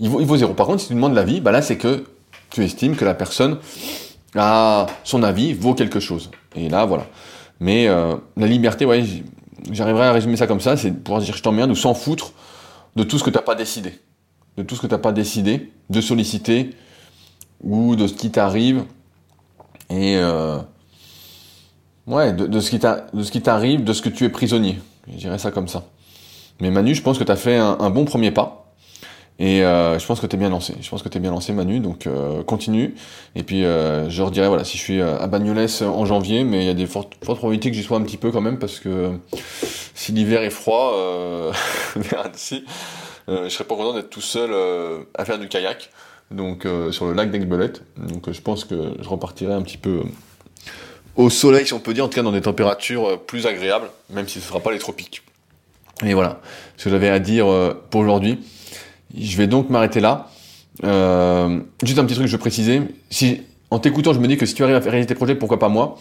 Il 0.00 0.08
vaut, 0.08 0.36
zéro. 0.36 0.54
Par 0.54 0.66
contre, 0.66 0.80
si 0.80 0.88
tu 0.88 0.94
demandes 0.94 1.14
l'avis, 1.14 1.40
bah 1.40 1.52
là 1.52 1.62
c'est 1.62 1.78
que 1.78 2.04
tu 2.50 2.64
estimes 2.64 2.96
que 2.96 3.04
la 3.04 3.14
personne 3.14 3.58
ah, 4.36 4.86
son 5.04 5.22
avis 5.22 5.52
vaut 5.52 5.74
quelque 5.74 6.00
chose. 6.00 6.30
Et 6.56 6.68
là, 6.68 6.84
voilà. 6.86 7.06
Mais 7.60 7.86
euh, 7.86 8.16
la 8.36 8.48
liberté, 8.48 8.84
ouais, 8.84 9.04
j'arriverai 9.70 10.06
à 10.06 10.12
résumer 10.12 10.36
ça 10.36 10.48
comme 10.48 10.60
ça, 10.60 10.76
c'est 10.76 10.90
pouvoir 10.90 11.22
dire 11.22 11.36
je 11.36 11.42
t'emmerde 11.42 11.70
ou 11.70 11.76
s'en 11.76 11.94
foutre 11.94 12.32
de 12.96 13.04
tout 13.04 13.18
ce 13.18 13.24
que 13.24 13.30
tu 13.30 13.36
n'as 13.36 13.42
pas 13.42 13.54
décidé. 13.54 13.92
De 14.56 14.62
tout 14.62 14.76
ce 14.76 14.82
que 14.82 14.86
tu 14.86 14.92
n'as 14.92 14.98
pas 14.98 15.12
décidé, 15.12 15.72
de 15.90 16.00
solliciter, 16.00 16.70
ou 17.62 17.96
de 17.96 18.06
ce 18.06 18.14
qui 18.14 18.30
t'arrive. 18.30 18.84
Et 19.90 20.16
euh, 20.16 20.58
ouais, 22.06 22.32
de, 22.32 22.60
ce 22.60 22.70
qui 22.70 23.40
t'arrive, 23.40 23.84
de 23.84 23.92
ce 23.92 24.02
que 24.02 24.08
tu 24.08 24.24
es 24.24 24.28
prisonnier. 24.28 24.78
Je 25.08 25.16
dirais 25.16 25.38
ça 25.38 25.50
comme 25.50 25.68
ça. 25.68 25.84
Mais 26.60 26.70
Manu, 26.70 26.94
je 26.94 27.02
pense 27.02 27.18
que 27.18 27.24
tu 27.24 27.32
as 27.32 27.36
fait 27.36 27.56
un 27.56 27.90
bon 27.90 28.04
premier 28.04 28.30
pas. 28.30 28.64
Et 29.40 29.64
euh, 29.64 29.98
je 29.98 30.06
pense 30.06 30.20
que 30.20 30.26
tu 30.26 30.36
es 30.36 30.38
bien 30.38 30.50
lancé. 30.50 30.74
Je 30.80 30.88
pense 30.88 31.02
que 31.02 31.08
tu 31.08 31.18
es 31.18 31.20
bien 31.20 31.32
lancé, 31.32 31.52
Manu. 31.52 31.80
Donc 31.80 32.06
euh, 32.06 32.44
continue. 32.44 32.94
Et 33.34 33.42
puis 33.42 33.64
euh, 33.64 34.08
je 34.08 34.22
redirai, 34.22 34.46
voilà, 34.46 34.64
si 34.64 34.78
je 34.78 34.82
suis 34.82 35.00
à 35.00 35.26
Bagnoles 35.26 35.66
en 35.82 36.04
janvier, 36.04 36.44
mais 36.44 36.62
il 36.62 36.66
y 36.66 36.70
a 36.70 36.74
des 36.74 36.86
fortes, 36.86 37.12
fortes 37.22 37.38
probabilités 37.38 37.70
que 37.70 37.76
j'y 37.76 37.82
sois 37.82 37.98
un 37.98 38.02
petit 38.02 38.16
peu 38.16 38.30
quand 38.30 38.40
même, 38.40 38.58
parce 38.58 38.78
que 38.78 39.18
si 39.94 40.12
l'hiver 40.12 40.42
est 40.42 40.50
froid, 40.50 40.94
je 43.28 43.48
serais 43.48 43.64
pas 43.64 43.76
content 43.76 43.94
d'être 43.94 44.10
tout 44.10 44.20
seul 44.20 44.50
à 45.14 45.24
faire 45.24 45.38
du 45.38 45.48
kayak. 45.48 45.90
Donc 46.30 46.66
sur 46.90 47.06
le 47.06 47.12
lac 47.12 47.30
d'Aigbelette. 47.30 47.82
Donc 47.96 48.30
je 48.30 48.40
pense 48.40 48.64
que 48.64 48.94
je 49.00 49.08
repartirai 49.08 49.52
un 49.52 49.62
petit 49.62 49.78
peu 49.78 50.02
au 51.16 51.30
soleil, 51.30 51.66
si 51.66 51.72
on 51.72 51.80
peut 51.80 51.94
dire, 51.94 52.04
en 52.04 52.08
tout 52.08 52.16
cas 52.16 52.22
dans 52.22 52.32
des 52.32 52.40
températures 52.40 53.20
plus 53.24 53.46
agréables, 53.46 53.88
même 54.10 54.26
si 54.26 54.34
ce 54.34 54.38
ne 54.40 54.48
sera 54.48 54.60
pas 54.60 54.72
les 54.72 54.78
tropiques. 54.78 55.22
Et 56.04 56.14
voilà 56.14 56.40
ce 56.76 56.84
que 56.84 56.90
j'avais 56.90 57.08
à 57.08 57.18
dire 57.18 57.46
pour 57.90 58.00
aujourd'hui. 58.00 58.40
Je 59.16 59.36
vais 59.36 59.46
donc 59.46 59.70
m'arrêter 59.70 60.00
là. 60.00 60.30
Euh, 60.82 61.60
juste 61.84 61.98
un 61.98 62.04
petit 62.04 62.14
truc 62.14 62.26
que 62.26 62.30
je 62.30 62.36
veux 62.36 62.40
préciser. 62.40 62.82
En 63.70 63.78
t'écoutant, 63.78 64.12
je 64.12 64.18
me 64.18 64.26
dis 64.26 64.36
que 64.36 64.46
si 64.46 64.54
tu 64.54 64.64
arrives 64.64 64.76
à 64.76 64.80
réaliser 64.80 65.06
tes 65.06 65.14
projets, 65.14 65.34
pourquoi 65.34 65.58
pas 65.58 65.68
moi? 65.68 65.98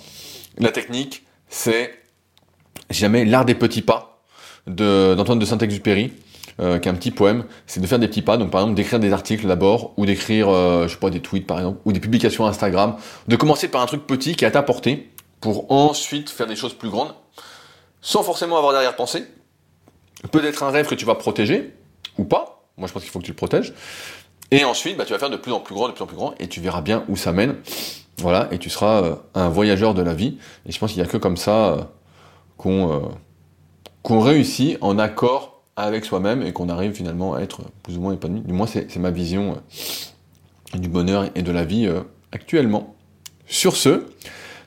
La 0.57 0.71
technique, 0.71 1.23
c'est 1.49 1.91
jamais 2.89 3.25
l'art 3.25 3.45
des 3.45 3.55
petits 3.55 3.81
pas 3.81 4.21
d'Antoine 4.65 5.39
de, 5.39 5.45
Saint-Exupéry, 5.45 6.13
euh, 6.59 6.79
petit 6.79 7.11
poème. 7.11 7.45
C'est 7.67 7.79
de 7.79 7.87
faire 7.87 7.99
des 7.99 8.07
petits 8.07 8.21
pas. 8.21 8.37
Donc, 8.37 8.51
par 8.51 8.61
exemple, 8.61 8.75
d'écrire 8.75 8.99
des 8.99 9.13
articles 9.13 9.47
d'abord, 9.47 9.93
ou 9.97 10.05
d'écrire, 10.05 10.49
euh, 10.49 10.87
je 10.87 10.93
sais 10.93 10.99
pas, 10.99 11.09
des 11.09 11.21
tweets 11.21 11.47
par 11.47 11.57
exemple, 11.57 11.79
ou 11.85 11.91
des 11.91 11.99
publications 11.99 12.45
Instagram. 12.45 12.95
De 13.27 13.35
commencer 13.35 13.67
par 13.67 13.81
un 13.81 13.85
truc 13.85 14.05
petit 14.05 14.35
qui 14.35 14.45
est 14.45 14.47
à 14.47 14.51
ta 14.51 14.63
portée, 14.63 15.09
pour 15.41 15.71
ensuite 15.71 16.29
faire 16.29 16.47
des 16.47 16.55
choses 16.55 16.73
plus 16.73 16.89
grandes, 16.89 17.13
sans 18.01 18.23
forcément 18.23 18.57
avoir 18.57 18.71
derrière-pensée. 18.73 19.25
Peut-être 20.31 20.63
un 20.63 20.71
rêve 20.71 20.87
que 20.87 20.95
tu 20.95 21.05
vas 21.05 21.15
protéger, 21.15 21.73
ou 22.17 22.23
pas, 22.23 22.63
moi, 22.77 22.87
je 22.87 22.93
pense 22.93 23.03
qu'il 23.03 23.11
faut 23.11 23.19
que 23.19 23.25
tu 23.25 23.31
le 23.31 23.35
protèges. 23.35 23.73
Et 24.51 24.63
ensuite, 24.63 24.97
bah, 24.97 25.05
tu 25.05 25.13
vas 25.13 25.19
faire 25.19 25.29
de 25.29 25.37
plus 25.37 25.51
en 25.51 25.59
plus 25.59 25.75
grand, 25.75 25.87
de 25.87 25.93
plus 25.93 26.03
en 26.03 26.07
plus 26.07 26.15
grand, 26.15 26.33
et 26.39 26.47
tu 26.47 26.61
verras 26.61 26.81
bien 26.81 27.03
où 27.09 27.17
ça 27.17 27.31
mène. 27.31 27.55
Voilà, 28.19 28.47
et 28.51 28.59
tu 28.59 28.69
seras 28.69 29.03
euh, 29.03 29.15
un 29.33 29.49
voyageur 29.49 29.93
de 29.93 30.01
la 30.01 30.13
vie. 30.13 30.37
Et 30.65 30.71
je 30.71 30.79
pense 30.79 30.91
qu'il 30.91 31.01
n'y 31.01 31.07
a 31.07 31.11
que 31.11 31.17
comme 31.17 31.37
ça 31.37 31.73
euh, 31.73 31.81
qu'on 32.57 33.11
qu'on 34.03 34.19
réussit 34.19 34.77
en 34.81 34.99
accord 34.99 35.52
avec 35.75 36.05
soi-même 36.05 36.43
et 36.43 36.53
qu'on 36.53 36.69
arrive 36.69 36.93
finalement 36.93 37.33
à 37.35 37.41
être 37.41 37.61
plus 37.83 37.97
ou 37.97 38.01
moins 38.01 38.13
épanoui. 38.13 38.41
Du 38.41 38.53
moins, 38.53 38.67
c'est 38.67 38.95
ma 38.97 39.11
vision 39.11 39.57
du 40.73 40.87
bonheur 40.87 41.29
et 41.35 41.41
de 41.41 41.51
la 41.51 41.65
vie 41.65 41.89
actuellement. 42.31 42.95
Sur 43.47 43.75
ce, 43.75 44.05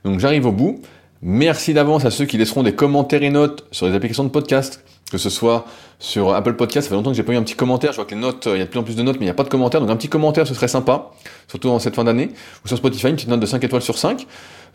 donc 0.04 0.20
j'arrive 0.20 0.46
au 0.46 0.52
bout. 0.52 0.80
Merci 1.22 1.74
d'avance 1.74 2.04
à 2.04 2.11
ceux 2.11 2.26
qui 2.26 2.38
laisseront 2.38 2.62
des 2.62 2.74
commentaires 2.74 3.22
et 3.22 3.30
notes 3.30 3.66
sur 3.72 3.86
les 3.86 3.94
applications 3.94 4.24
de 4.24 4.28
podcast, 4.28 4.84
que 5.11 5.18
ce 5.18 5.30
soit 5.30 5.66
sur 5.98 6.34
Apple 6.34 6.54
Podcast, 6.54 6.86
ça 6.86 6.88
fait 6.90 6.96
longtemps 6.96 7.11
que 7.11 7.16
j'ai 7.16 7.22
pas 7.22 7.32
eu 7.32 7.36
un 7.36 7.42
petit 7.42 7.54
commentaire, 7.54 7.92
je 7.92 7.96
vois 7.96 8.04
que 8.04 8.14
les 8.14 8.20
notes, 8.20 8.48
il 8.52 8.59
y 8.59 8.61
a 8.61 8.64
de 8.64 8.70
plus 8.70 8.78
en 8.78 8.82
plus 8.82 8.96
de 8.96 9.02
notes, 9.02 9.16
mais 9.16 9.22
il 9.22 9.28
n'y 9.28 9.30
a 9.30 9.34
pas 9.34 9.44
de 9.44 9.48
commentaires, 9.48 9.80
donc 9.80 9.90
un 9.90 9.96
petit 9.96 10.09
commentaire 10.09 10.46
ce 10.46 10.54
serait 10.54 10.68
sympa, 10.68 11.12
surtout 11.48 11.68
en 11.68 11.78
cette 11.78 11.94
fin 11.94 12.04
d'année, 12.04 12.30
ou 12.64 12.68
sur 12.68 12.76
Spotify, 12.76 13.09
une 13.09 13.14
petite 13.14 13.28
note 13.28 13.40
de 13.40 13.46
5 13.46 13.62
étoiles 13.62 13.82
sur 13.82 13.96
5. 13.96 14.26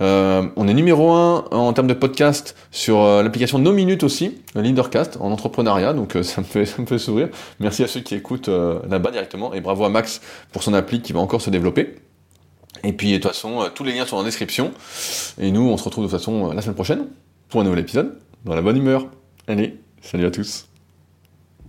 Euh, 0.02 0.48
on 0.56 0.68
est 0.68 0.74
numéro 0.74 1.12
1 1.12 1.46
en 1.52 1.74
termes 1.74 1.88
de 1.88 1.94
podcast 1.94 2.56
sur 2.72 3.02
euh, 3.02 3.22
l'application 3.24 3.60
No 3.60 3.72
Minutes 3.72 4.04
aussi, 4.04 4.42
Leadercast, 4.56 5.18
en 5.20 5.32
entrepreneuriat, 5.32 5.94
donc 5.94 6.16
euh, 6.16 6.24
ça, 6.24 6.42
me 6.42 6.46
fait, 6.46 6.66
ça 6.66 6.82
me 6.82 6.88
fait 6.88 6.98
sourire. 6.98 7.30
Merci 7.60 7.84
à 7.84 7.88
ceux 7.88 8.00
qui 8.00 8.16
écoutent 8.16 8.50
là-bas 8.50 9.12
directement, 9.12 9.54
et 9.54 9.62
bravo 9.62 9.84
à 9.84 9.90
Max 9.90 10.22
pour 10.54 10.64
son 10.64 10.74
appli 10.74 11.02
qui 11.02 11.14
va 11.14 11.20
encore 11.20 11.42
se 11.42 11.50
développer. 11.50 11.96
Et 12.84 12.94
puis 12.94 13.12
de 13.12 13.18
toute 13.18 13.28
façon, 13.28 13.70
tous 13.76 13.84
les 13.84 13.94
liens 13.94 14.06
sont 14.06 14.18
en 14.18 14.24
description, 14.24 14.72
et 15.40 15.52
nous 15.52 15.70
on 15.70 15.78
se 15.78 15.84
retrouve 15.84 16.06
de 16.06 16.10
toute 16.10 16.18
façon 16.18 16.54
la 16.54 16.62
semaine 16.62 16.76
prochaine 16.76 17.08
pour 17.50 17.62
un 17.62 17.64
nouvel 17.66 17.80
épisode, 17.80 18.18
dans 18.46 18.56
la 18.56 18.62
bonne 18.62 18.78
humeur. 18.78 19.06
Allez, 19.48 19.81
salut 20.02 20.26
à 20.26 20.32
tous 20.32 20.71